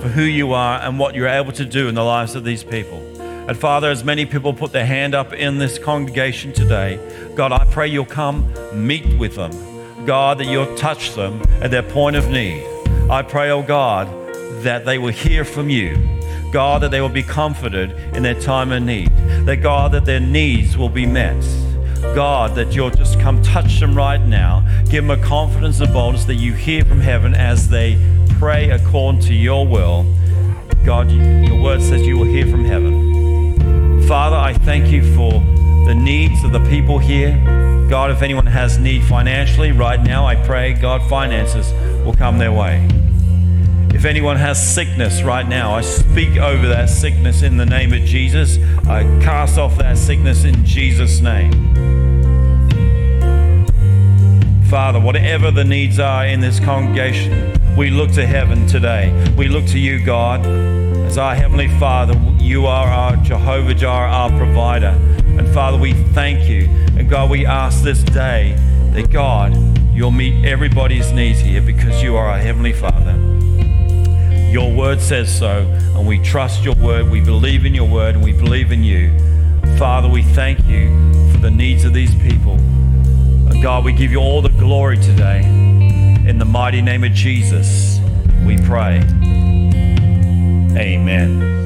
for 0.00 0.08
who 0.08 0.22
you 0.22 0.52
are 0.52 0.80
and 0.80 0.98
what 0.98 1.14
you're 1.14 1.28
able 1.28 1.52
to 1.52 1.64
do 1.64 1.88
in 1.88 1.94
the 1.94 2.04
lives 2.04 2.34
of 2.34 2.44
these 2.44 2.62
people. 2.62 3.15
And 3.48 3.56
Father, 3.56 3.90
as 3.90 4.02
many 4.02 4.26
people 4.26 4.52
put 4.52 4.72
their 4.72 4.86
hand 4.86 5.14
up 5.14 5.32
in 5.32 5.58
this 5.58 5.78
congregation 5.78 6.52
today, 6.52 6.98
God, 7.36 7.52
I 7.52 7.64
pray 7.66 7.86
you'll 7.86 8.04
come 8.04 8.52
meet 8.74 9.18
with 9.18 9.36
them. 9.36 9.52
God, 10.04 10.38
that 10.38 10.46
you'll 10.46 10.76
touch 10.76 11.14
them 11.14 11.40
at 11.60 11.70
their 11.70 11.84
point 11.84 12.16
of 12.16 12.28
need. 12.28 12.66
I 13.08 13.22
pray, 13.22 13.50
oh 13.50 13.62
God, 13.62 14.08
that 14.62 14.84
they 14.84 14.98
will 14.98 15.12
hear 15.12 15.44
from 15.44 15.70
you. 15.70 15.96
God, 16.52 16.82
that 16.82 16.90
they 16.90 17.00
will 17.00 17.08
be 17.08 17.22
comforted 17.22 17.92
in 18.16 18.24
their 18.24 18.40
time 18.40 18.72
of 18.72 18.82
need. 18.82 19.10
That 19.46 19.58
God, 19.58 19.92
that 19.92 20.04
their 20.04 20.20
needs 20.20 20.76
will 20.76 20.88
be 20.88 21.06
met. 21.06 21.40
God, 22.14 22.56
that 22.56 22.74
you'll 22.74 22.90
just 22.90 23.20
come 23.20 23.40
touch 23.42 23.78
them 23.78 23.94
right 23.94 24.20
now. 24.20 24.64
Give 24.88 25.06
them 25.06 25.10
a 25.10 25.22
confidence 25.22 25.78
and 25.80 25.92
boldness 25.92 26.24
that 26.24 26.34
you 26.34 26.52
hear 26.52 26.84
from 26.84 27.00
heaven 27.00 27.32
as 27.34 27.68
they 27.68 27.96
pray 28.40 28.70
according 28.70 29.20
to 29.22 29.34
your 29.34 29.66
will. 29.66 30.04
God, 30.84 31.10
your 31.10 31.60
word 31.62 31.80
says 31.80 32.06
you 32.06 32.18
will 32.18 32.26
hear 32.26 32.46
from 32.46 32.64
heaven. 32.64 33.05
Father, 34.06 34.36
I 34.36 34.52
thank 34.52 34.92
you 34.92 35.02
for 35.16 35.32
the 35.32 35.92
needs 35.92 36.44
of 36.44 36.52
the 36.52 36.64
people 36.70 36.96
here. 36.96 37.32
God, 37.90 38.12
if 38.12 38.22
anyone 38.22 38.46
has 38.46 38.78
need 38.78 39.02
financially 39.02 39.72
right 39.72 40.00
now, 40.00 40.24
I 40.24 40.36
pray, 40.36 40.74
God, 40.74 41.02
finances 41.10 41.72
will 42.04 42.14
come 42.14 42.38
their 42.38 42.52
way. 42.52 42.88
If 43.92 44.04
anyone 44.04 44.36
has 44.36 44.64
sickness 44.64 45.22
right 45.22 45.48
now, 45.48 45.74
I 45.74 45.80
speak 45.80 46.36
over 46.36 46.68
that 46.68 46.88
sickness 46.88 47.42
in 47.42 47.56
the 47.56 47.66
name 47.66 47.92
of 47.92 48.02
Jesus. 48.02 48.58
I 48.86 49.02
cast 49.20 49.58
off 49.58 49.76
that 49.78 49.98
sickness 49.98 50.44
in 50.44 50.64
Jesus' 50.64 51.20
name. 51.20 51.74
Father, 54.70 55.00
whatever 55.00 55.50
the 55.50 55.64
needs 55.64 55.98
are 55.98 56.26
in 56.26 56.38
this 56.38 56.60
congregation, 56.60 57.52
we 57.76 57.90
look 57.90 58.12
to 58.12 58.24
heaven 58.24 58.68
today. 58.68 59.12
We 59.36 59.48
look 59.48 59.66
to 59.66 59.80
you, 59.80 59.98
God, 60.04 60.46
as 60.46 61.18
our 61.18 61.34
Heavenly 61.34 61.68
Father. 61.80 62.14
You 62.46 62.66
are 62.66 62.86
our 62.86 63.16
Jehovah 63.16 63.74
Jireh, 63.74 64.08
our 64.08 64.30
provider. 64.30 64.96
And 65.36 65.52
Father, 65.52 65.76
we 65.76 65.94
thank 66.14 66.48
you. 66.48 66.68
And 66.96 67.10
God, 67.10 67.28
we 67.28 67.44
ask 67.44 67.82
this 67.82 68.04
day 68.04 68.54
that 68.92 69.10
God, 69.10 69.52
you'll 69.92 70.12
meet 70.12 70.44
everybody's 70.44 71.10
needs 71.10 71.40
here 71.40 71.60
because 71.60 72.04
you 72.04 72.14
are 72.14 72.28
our 72.28 72.38
Heavenly 72.38 72.72
Father. 72.72 73.14
Your 74.48 74.72
word 74.72 75.00
says 75.00 75.36
so, 75.36 75.66
and 75.96 76.06
we 76.06 76.20
trust 76.22 76.62
your 76.62 76.76
word. 76.76 77.10
We 77.10 77.20
believe 77.20 77.66
in 77.66 77.74
your 77.74 77.88
word, 77.90 78.14
and 78.14 78.22
we 78.22 78.32
believe 78.32 78.70
in 78.70 78.84
you. 78.84 79.10
Father, 79.76 80.08
we 80.08 80.22
thank 80.22 80.64
you 80.68 80.86
for 81.32 81.38
the 81.38 81.50
needs 81.50 81.84
of 81.84 81.94
these 81.94 82.14
people. 82.14 82.52
And 82.52 83.60
God, 83.60 83.84
we 83.84 83.92
give 83.92 84.12
you 84.12 84.18
all 84.18 84.40
the 84.40 84.50
glory 84.50 84.98
today. 84.98 85.40
In 85.44 86.38
the 86.38 86.44
mighty 86.44 86.80
name 86.80 87.02
of 87.02 87.10
Jesus, 87.10 87.98
we 88.46 88.56
pray. 88.56 88.98
Amen. 90.78 91.65